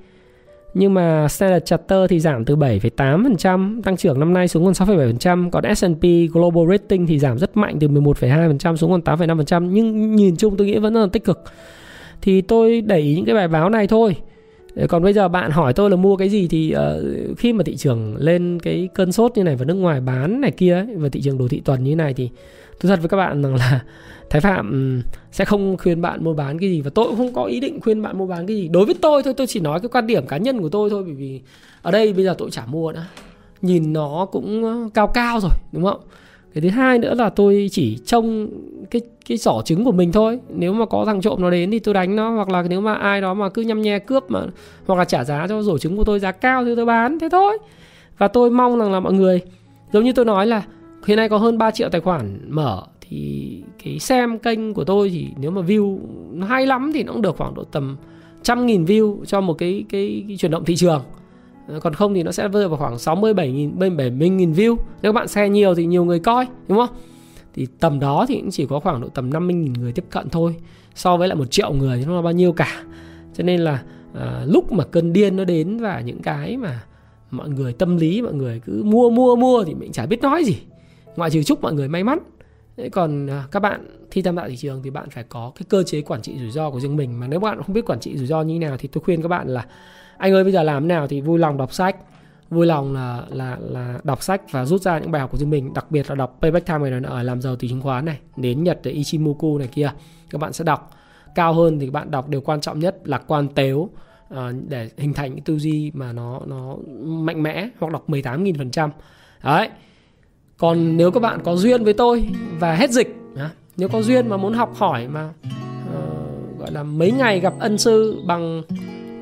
nhưng 0.74 0.94
mà 0.94 1.28
Standard 1.28 1.64
Charter 1.64 1.98
thì 2.08 2.20
giảm 2.20 2.44
từ 2.44 2.56
7,8% 2.56 3.82
tăng 3.82 3.96
trưởng 3.96 4.20
năm 4.20 4.32
nay 4.32 4.48
xuống 4.48 4.64
còn 4.64 4.72
6,7% 4.72 5.50
còn 5.50 5.74
S&P 5.74 6.32
Global 6.32 6.70
Rating 6.70 7.06
thì 7.06 7.18
giảm 7.18 7.38
rất 7.38 7.56
mạnh 7.56 7.76
từ 7.80 7.88
11,2% 7.88 8.76
xuống 8.76 8.90
còn 8.90 9.00
8,5% 9.00 9.64
nhưng 9.70 10.16
nhìn 10.16 10.36
chung 10.36 10.56
tôi 10.56 10.66
nghĩ 10.66 10.78
vẫn 10.78 10.94
rất 10.94 11.00
là 11.00 11.06
tích 11.12 11.24
cực 11.24 11.42
thì 12.22 12.40
tôi 12.40 12.80
đẩy 12.80 13.14
những 13.14 13.24
cái 13.24 13.34
bài 13.34 13.48
báo 13.48 13.70
này 13.70 13.86
thôi 13.86 14.16
Ờ, 14.76 14.86
còn 14.86 15.02
bây 15.02 15.12
giờ 15.12 15.28
bạn 15.28 15.50
hỏi 15.50 15.72
tôi 15.72 15.90
là 15.90 15.96
mua 15.96 16.16
cái 16.16 16.28
gì 16.28 16.48
thì 16.48 16.74
uh, 16.76 17.38
khi 17.38 17.52
mà 17.52 17.64
thị 17.64 17.76
trường 17.76 18.16
lên 18.16 18.58
cái 18.62 18.88
cơn 18.94 19.12
sốt 19.12 19.32
như 19.36 19.42
này 19.42 19.56
và 19.56 19.64
nước 19.64 19.74
ngoài 19.74 20.00
bán 20.00 20.40
này 20.40 20.50
kia 20.50 20.74
ấy, 20.74 20.86
và 20.96 21.08
thị 21.08 21.22
trường 21.22 21.38
đồ 21.38 21.48
thị 21.48 21.60
tuần 21.64 21.84
như 21.84 21.96
này 21.96 22.14
thì 22.14 22.30
tôi 22.80 22.90
thật 22.90 23.00
với 23.00 23.08
các 23.08 23.16
bạn 23.16 23.42
rằng 23.42 23.54
là 23.54 23.84
Thái 24.30 24.40
Phạm 24.40 25.02
sẽ 25.32 25.44
không 25.44 25.76
khuyên 25.76 26.02
bạn 26.02 26.24
mua 26.24 26.34
bán 26.34 26.58
cái 26.58 26.70
gì 26.70 26.80
và 26.80 26.90
tôi 26.94 27.06
cũng 27.06 27.16
không 27.16 27.32
có 27.32 27.44
ý 27.44 27.60
định 27.60 27.80
khuyên 27.80 28.02
bạn 28.02 28.18
mua 28.18 28.26
bán 28.26 28.46
cái 28.46 28.56
gì. 28.56 28.68
Đối 28.68 28.84
với 28.84 28.94
tôi 29.00 29.22
thôi 29.22 29.34
tôi 29.36 29.46
chỉ 29.46 29.60
nói 29.60 29.80
cái 29.80 29.88
quan 29.88 30.06
điểm 30.06 30.26
cá 30.26 30.36
nhân 30.36 30.60
của 30.60 30.68
tôi 30.68 30.90
thôi 30.90 31.02
bởi 31.06 31.14
vì 31.14 31.40
ở 31.82 31.90
đây 31.90 32.12
bây 32.12 32.24
giờ 32.24 32.34
tôi 32.38 32.50
chả 32.50 32.66
mua 32.66 32.92
nữa. 32.92 33.06
Nhìn 33.62 33.92
nó 33.92 34.26
cũng 34.32 34.90
cao 34.94 35.06
cao 35.06 35.40
rồi 35.40 35.50
đúng 35.72 35.84
không? 35.84 36.00
Cái 36.56 36.60
thứ 36.62 36.68
hai 36.68 36.98
nữa 36.98 37.14
là 37.14 37.30
tôi 37.30 37.68
chỉ 37.72 37.98
trông 38.06 38.48
cái 38.90 39.02
cái 39.28 39.38
giỏ 39.38 39.62
trứng 39.64 39.84
của 39.84 39.92
mình 39.92 40.12
thôi. 40.12 40.40
Nếu 40.48 40.72
mà 40.72 40.86
có 40.86 41.04
thằng 41.04 41.20
trộm 41.20 41.42
nó 41.42 41.50
đến 41.50 41.70
thì 41.70 41.78
tôi 41.78 41.94
đánh 41.94 42.16
nó 42.16 42.30
hoặc 42.30 42.48
là 42.48 42.62
nếu 42.62 42.80
mà 42.80 42.94
ai 42.94 43.20
đó 43.20 43.34
mà 43.34 43.48
cứ 43.48 43.62
nhăm 43.62 43.82
nhe 43.82 43.98
cướp 43.98 44.30
mà 44.30 44.40
hoặc 44.86 44.98
là 44.98 45.04
trả 45.04 45.24
giá 45.24 45.46
cho 45.48 45.62
rổ 45.62 45.78
trứng 45.78 45.96
của 45.96 46.04
tôi 46.04 46.20
giá 46.20 46.32
cao 46.32 46.64
thì 46.64 46.74
tôi 46.76 46.84
bán 46.84 47.18
thế 47.18 47.28
thôi. 47.32 47.58
Và 48.18 48.28
tôi 48.28 48.50
mong 48.50 48.78
rằng 48.78 48.92
là 48.92 49.00
mọi 49.00 49.12
người 49.12 49.40
giống 49.92 50.04
như 50.04 50.12
tôi 50.12 50.24
nói 50.24 50.46
là 50.46 50.62
hiện 51.06 51.16
nay 51.16 51.28
có 51.28 51.38
hơn 51.38 51.58
3 51.58 51.70
triệu 51.70 51.88
tài 51.88 52.00
khoản 52.00 52.38
mở 52.48 52.82
thì 53.00 53.50
cái 53.84 53.98
xem 53.98 54.38
kênh 54.38 54.74
của 54.74 54.84
tôi 54.84 55.10
thì 55.10 55.26
nếu 55.40 55.50
mà 55.50 55.62
view 55.62 55.98
nó 56.32 56.46
hay 56.46 56.66
lắm 56.66 56.90
thì 56.94 57.02
nó 57.02 57.12
cũng 57.12 57.22
được 57.22 57.36
khoảng 57.36 57.54
độ 57.54 57.64
tầm 57.64 57.96
trăm 58.42 58.66
nghìn 58.66 58.84
view 58.84 59.24
cho 59.24 59.40
một 59.40 59.54
cái 59.54 59.84
cái, 59.88 60.24
cái 60.28 60.36
chuyển 60.36 60.50
động 60.50 60.64
thị 60.64 60.76
trường 60.76 61.02
Ờ, 61.68 61.80
còn 61.80 61.94
không 61.94 62.14
thì 62.14 62.22
nó 62.22 62.32
sẽ 62.32 62.48
rơi 62.48 62.68
vào 62.68 62.78
khoảng 62.78 62.98
67 62.98 63.52
nghìn 63.52 63.78
bên 63.78 63.96
70 63.96 64.28
nghìn 64.28 64.52
view. 64.52 64.76
Nếu 65.02 65.12
các 65.12 65.16
bạn 65.16 65.28
share 65.28 65.48
nhiều 65.48 65.74
thì 65.74 65.86
nhiều 65.86 66.04
người 66.04 66.18
coi 66.18 66.46
đúng 66.68 66.78
không? 66.78 66.96
Thì 67.54 67.66
tầm 67.80 68.00
đó 68.00 68.24
thì 68.28 68.36
cũng 68.40 68.50
chỉ 68.50 68.66
có 68.66 68.80
khoảng 68.80 69.00
độ 69.00 69.08
tầm 69.08 69.32
50 69.32 69.54
nghìn 69.54 69.72
người 69.72 69.92
tiếp 69.92 70.04
cận 70.10 70.28
thôi. 70.28 70.56
So 70.94 71.16
với 71.16 71.28
lại 71.28 71.36
một 71.36 71.50
triệu 71.50 71.72
người 71.72 71.98
thì 71.98 72.04
nó 72.04 72.16
là 72.16 72.22
bao 72.22 72.32
nhiêu 72.32 72.52
cả. 72.52 72.84
Cho 73.34 73.44
nên 73.44 73.60
là 73.60 73.82
à, 74.14 74.42
lúc 74.46 74.72
mà 74.72 74.84
cơn 74.84 75.12
điên 75.12 75.36
nó 75.36 75.44
đến 75.44 75.78
và 75.78 76.00
những 76.00 76.22
cái 76.22 76.56
mà 76.56 76.82
mọi 77.30 77.48
người 77.48 77.72
tâm 77.72 77.96
lý 77.96 78.22
mọi 78.22 78.34
người 78.34 78.60
cứ 78.64 78.82
mua 78.84 79.10
mua 79.10 79.36
mua 79.36 79.64
thì 79.64 79.74
mình 79.74 79.92
chả 79.92 80.06
biết 80.06 80.22
nói 80.22 80.44
gì. 80.44 80.56
Ngoại 81.16 81.30
trừ 81.30 81.42
chúc 81.42 81.62
mọi 81.62 81.72
người 81.72 81.88
may 81.88 82.04
mắn. 82.04 82.18
Thế 82.76 82.88
còn 82.88 83.26
à, 83.26 83.44
các 83.50 83.60
bạn 83.60 83.86
thi 84.10 84.22
tham 84.22 84.36
gia 84.36 84.48
thị 84.48 84.56
trường 84.56 84.82
thì 84.82 84.90
bạn 84.90 85.10
phải 85.10 85.24
có 85.28 85.52
cái 85.54 85.66
cơ 85.68 85.82
chế 85.82 86.00
quản 86.00 86.22
trị 86.22 86.38
rủi 86.38 86.50
ro 86.50 86.70
của 86.70 86.80
riêng 86.80 86.96
mình. 86.96 87.20
Mà 87.20 87.26
nếu 87.26 87.40
bạn 87.40 87.62
không 87.62 87.74
biết 87.74 87.86
quản 87.86 88.00
trị 88.00 88.16
rủi 88.16 88.26
ro 88.26 88.42
như 88.42 88.54
thế 88.54 88.58
nào 88.58 88.76
thì 88.76 88.88
tôi 88.88 89.04
khuyên 89.04 89.22
các 89.22 89.28
bạn 89.28 89.48
là 89.48 89.66
anh 90.18 90.32
ơi 90.32 90.44
bây 90.44 90.52
giờ 90.52 90.62
làm 90.62 90.82
thế 90.82 90.88
nào 90.88 91.06
thì 91.06 91.20
vui 91.20 91.38
lòng 91.38 91.56
đọc 91.56 91.72
sách. 91.72 91.96
Vui 92.50 92.66
lòng 92.66 92.94
là 92.94 93.22
là 93.28 93.56
là 93.60 93.98
đọc 94.04 94.22
sách 94.22 94.42
và 94.50 94.64
rút 94.64 94.82
ra 94.82 94.98
những 94.98 95.10
bài 95.10 95.20
học 95.20 95.30
của 95.30 95.38
riêng 95.38 95.50
mình 95.50 95.74
đặc 95.74 95.90
biệt 95.90 96.10
là 96.10 96.14
đọc 96.14 96.38
payback 96.42 96.66
time 96.66 96.90
này 96.90 97.00
ở 97.04 97.22
làm 97.22 97.42
giàu 97.42 97.56
từ 97.56 97.68
chứng 97.68 97.80
khoán 97.80 98.04
này 98.04 98.18
đến 98.36 98.64
nhật 98.64 98.80
để 98.82 98.90
ichimoku 98.90 99.58
này 99.58 99.68
kia 99.68 99.90
các 100.30 100.40
bạn 100.40 100.52
sẽ 100.52 100.64
đọc. 100.64 100.90
Cao 101.34 101.52
hơn 101.52 101.78
thì 101.78 101.86
các 101.86 101.92
bạn 101.92 102.10
đọc 102.10 102.28
điều 102.28 102.40
quan 102.40 102.60
trọng 102.60 102.78
nhất 102.78 102.96
là 103.04 103.18
quan 103.18 103.48
tếu 103.48 103.90
ờ, 104.28 104.52
để 104.68 104.90
hình 104.96 105.14
thành 105.14 105.34
những 105.34 105.44
tư 105.44 105.58
duy 105.58 105.90
mà 105.94 106.12
nó 106.12 106.40
nó 106.46 106.76
mạnh 107.04 107.42
mẽ 107.42 107.68
hoặc 107.78 107.92
đọc 107.92 108.08
18.000 108.08 108.54
phần 108.58 108.70
trăm. 108.70 108.90
Đấy. 109.44 109.68
Còn 110.58 110.96
nếu 110.96 111.10
các 111.10 111.20
bạn 111.20 111.40
có 111.44 111.56
duyên 111.56 111.84
với 111.84 111.92
tôi 111.92 112.28
và 112.58 112.74
hết 112.74 112.90
dịch 112.90 113.16
nếu 113.76 113.88
có 113.88 114.02
duyên 114.02 114.28
mà 114.28 114.36
muốn 114.36 114.52
học 114.52 114.74
hỏi 114.74 115.08
mà 115.08 115.28
uh, 115.28 116.58
gọi 116.58 116.72
là 116.72 116.82
mấy 116.82 117.12
ngày 117.12 117.40
gặp 117.40 117.52
ân 117.58 117.78
sư 117.78 118.22
bằng 118.26 118.62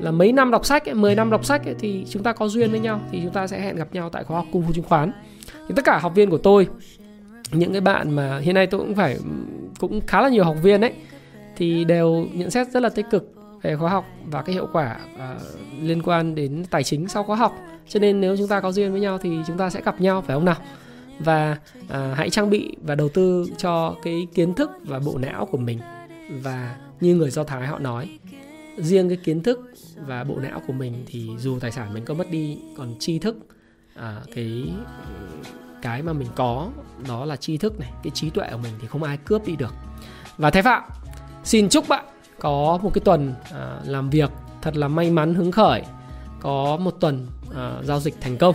là 0.05 0.11
mấy 0.11 0.32
năm 0.32 0.50
đọc 0.50 0.66
sách 0.66 0.88
ấy, 0.88 0.94
10 0.94 1.14
năm 1.14 1.30
đọc 1.30 1.44
sách 1.44 1.64
ấy, 1.64 1.74
thì 1.78 2.05
chúng 2.11 2.22
ta 2.22 2.32
có 2.32 2.48
duyên 2.48 2.70
với 2.70 2.80
nhau 2.80 3.00
thì 3.11 3.20
chúng 3.22 3.32
ta 3.32 3.46
sẽ 3.46 3.61
hẹn 3.61 3.76
gặp 3.76 3.88
nhau 3.92 4.11
tại 4.11 4.24
khóa 4.24 4.36
học 4.36 4.46
cung 4.52 4.62
phu 4.66 4.72
chứng 4.72 4.84
khoán. 4.84 5.12
Thì 5.68 5.74
tất 5.76 5.84
cả 5.84 5.98
học 5.98 6.14
viên 6.14 6.30
của 6.30 6.38
tôi 6.38 6.68
những 7.52 7.72
cái 7.72 7.80
bạn 7.80 8.11
mà 8.11 8.38
hiện 8.38 8.55
nay 8.55 8.66
tôi 8.66 8.80
cũng 8.80 8.94
phải 8.94 9.18
cũng 9.78 10.00
khá 10.07 10.22
là 10.22 10.28
nhiều 10.28 10.44
học 10.44 10.57
viên 10.62 10.80
đấy 10.80 10.92
thì 11.57 11.84
đều 11.84 12.26
nhận 12.32 12.50
xét 12.50 12.68
rất 12.68 12.82
là 12.82 12.88
tích 12.88 13.07
cực 13.11 13.34
về 13.62 13.76
khóa 13.76 13.90
học 13.90 14.05
và 14.24 14.42
cái 14.42 14.55
hiệu 14.55 14.68
quả 14.72 14.96
uh, 15.14 15.42
liên 15.82 16.02
quan 16.02 16.34
đến 16.34 16.64
tài 16.70 16.84
chính 16.84 17.09
sau 17.09 17.22
khóa 17.22 17.36
học. 17.36 17.52
Cho 17.88 18.00
nên 18.00 18.20
nếu 18.20 18.36
chúng 18.36 18.48
ta 18.48 18.61
có 18.61 18.72
duyên 18.72 18.92
với 18.92 19.00
nhau 19.00 19.18
thì 19.18 19.30
chúng 19.46 19.59
ta 19.59 19.70
sẽ 19.70 19.80
gặp 19.84 20.00
nhau 20.00 20.22
phải 20.26 20.36
không 20.36 20.44
nào? 20.44 20.57
Và 21.18 21.59
à, 21.88 22.14
hãy 22.16 22.30
trang 22.30 22.50
bị 22.50 22.76
và 22.82 22.94
đầu 22.94 23.09
tư 23.09 23.46
cho 23.59 23.94
cái 24.02 24.26
kiến 24.34 24.55
thức 24.55 24.70
và 24.84 24.98
bộ 24.98 25.18
não 25.18 25.46
của 25.46 25.59
mình 25.59 25.78
và 26.42 26.76
như 27.00 27.14
người 27.14 27.30
do 27.30 27.44
thái 27.44 27.66
họ 27.66 27.78
nói 27.78 28.18
riêng 28.79 29.09
cái 29.09 29.18
kiến 29.25 29.43
thức 29.43 29.61
và 30.07 30.25
bộ 30.25 30.39
não 30.39 30.62
của 30.66 30.72
mình 30.72 31.05
thì 31.07 31.31
dù 31.39 31.59
tài 31.59 31.70
sản 31.70 31.95
mình 31.95 32.05
có 32.05 32.14
mất 32.14 32.31
đi 32.31 32.59
còn 32.77 32.95
tri 32.99 33.18
thức 33.18 33.37
à, 33.95 34.20
cái 34.35 34.64
cái 35.83 36.03
mà 36.03 36.12
mình 36.12 36.29
có 36.35 36.68
đó 37.09 37.25
là 37.25 37.37
tri 37.37 37.57
thức 37.57 37.81
này 37.81 37.91
cái 38.03 38.11
trí 38.11 38.31
tuệ 38.31 38.49
của 38.51 38.59
mình 38.59 38.72
thì 38.81 38.87
không 38.87 39.03
ai 39.03 39.16
cướp 39.16 39.47
đi 39.47 39.57
được. 39.57 39.75
Và 40.37 40.51
thái 40.51 40.62
phạm 40.62 40.83
xin 41.45 41.68
chúc 41.68 41.89
bạn 41.89 42.05
có 42.41 42.79
một 42.83 42.91
cái 42.95 43.03
tuần 43.05 43.35
à, 43.53 43.81
làm 43.87 44.11
việc 44.11 44.31
thật 44.62 44.77
là 44.77 44.89
may 44.89 45.11
mắn 45.11 45.35
hứng 45.35 45.53
khởi 45.53 45.83
có 46.41 46.77
một 46.77 46.97
tuần 47.01 47.27
à, 47.57 47.79
giao 47.83 48.01
dịch 48.01 48.14
thành 48.20 48.39
công. 48.39 48.55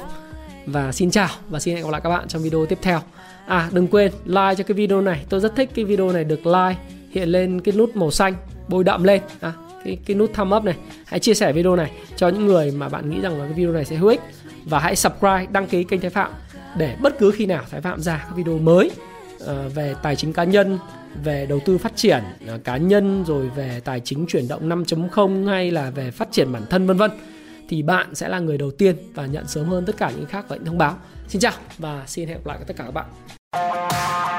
Và 0.66 0.92
xin 0.92 1.12
chào 1.12 1.30
và 1.50 1.60
xin 1.60 1.76
hẹn 1.76 1.84
gặp 1.84 1.92
lại 1.92 2.02
các 2.02 2.10
bạn 2.10 2.28
trong 2.28 2.42
video 2.42 2.66
tiếp 2.66 2.80
theo. 2.82 3.02
À 3.48 3.70
đừng 3.74 3.88
quên 3.88 4.12
like 4.26 4.56
cho 4.56 4.64
cái 4.64 4.76
video 4.76 5.02
này 5.02 5.26
tôi 5.30 5.40
rất 5.40 5.56
thích 5.56 5.70
cái 5.76 5.86
video 5.86 6.12
này 6.12 6.24
được 6.24 6.46
like 6.46 6.76
hiện 7.12 7.30
lên 7.30 7.62
cái 7.62 7.76
nút 7.76 7.96
màu 7.96 8.12
xanh 8.12 8.34
bôi 8.68 8.84
đậm 8.84 9.04
lên. 9.04 9.22
À, 9.40 9.54
cái 9.84 9.98
cái 10.06 10.16
nút 10.16 10.34
thumb 10.34 10.54
up 10.54 10.64
này 10.64 10.76
hãy 11.06 11.20
chia 11.20 11.34
sẻ 11.34 11.54
video 11.54 11.76
này 11.76 11.92
cho 12.16 12.28
những 12.28 12.46
người 12.46 12.72
mà 12.72 12.90
bạn 12.90 13.10
nghĩ 13.10 13.22
rằng 13.22 13.40
là 13.40 13.46
cái 13.46 13.54
video 13.54 13.74
này 13.74 13.86
sẽ 13.86 13.96
hữu 13.96 14.10
ích 14.10 14.22
và 14.66 14.80
hãy 14.80 14.96
subscribe, 14.96 15.46
đăng 15.52 15.68
ký 15.68 15.84
kênh 15.84 16.02
Thái 16.02 16.10
Phạm 16.10 16.32
để 16.78 16.96
bất 17.02 17.20
cứ 17.20 17.32
khi 17.32 17.46
nào 17.46 17.64
Thái 17.72 17.82
Phạm 17.82 18.02
ra 18.02 18.18
các 18.18 18.36
video 18.36 18.58
mới 18.58 18.92
ờ, 19.40 19.70
về 19.70 19.96
tài 20.02 20.16
chính 20.16 20.34
cá 20.34 20.44
nhân, 20.44 20.78
về 21.24 21.46
đầu 21.50 21.60
tư 21.66 21.78
phát 21.78 21.96
triển 21.96 22.24
ờ, 22.48 22.58
cá 22.64 22.78
nhân, 22.78 23.24
rồi 23.28 23.50
về 23.56 23.82
tài 23.84 24.00
chính 24.00 24.26
chuyển 24.28 24.48
động 24.48 24.70
5.0 24.70 25.48
hay 25.48 25.72
là 25.72 25.90
về 25.90 26.12
phát 26.12 26.32
triển 26.32 26.52
bản 26.52 26.64
thân, 26.70 26.88
vân 26.88 26.98
vân, 26.98 27.12
thì 27.70 27.82
bạn 27.82 28.16
sẽ 28.16 28.30
là 28.30 28.40
người 28.40 28.58
đầu 28.58 28.72
tiên 28.72 28.96
và 29.14 29.26
nhận 29.26 29.48
sớm 29.48 29.66
hơn 29.66 29.86
tất 29.86 29.98
cả 29.98 30.12
những 30.16 30.26
khác 30.26 30.46
và 30.48 30.56
những 30.56 30.66
thông 30.66 30.78
báo. 30.78 30.98
Xin 31.28 31.42
chào 31.42 31.54
và 31.78 32.04
xin 32.08 32.28
hẹn 32.28 32.38
gặp 32.38 32.48
lại 32.48 32.58
tất 32.68 32.74
cả 32.78 32.84
các 32.84 32.94
bạn. 32.94 34.39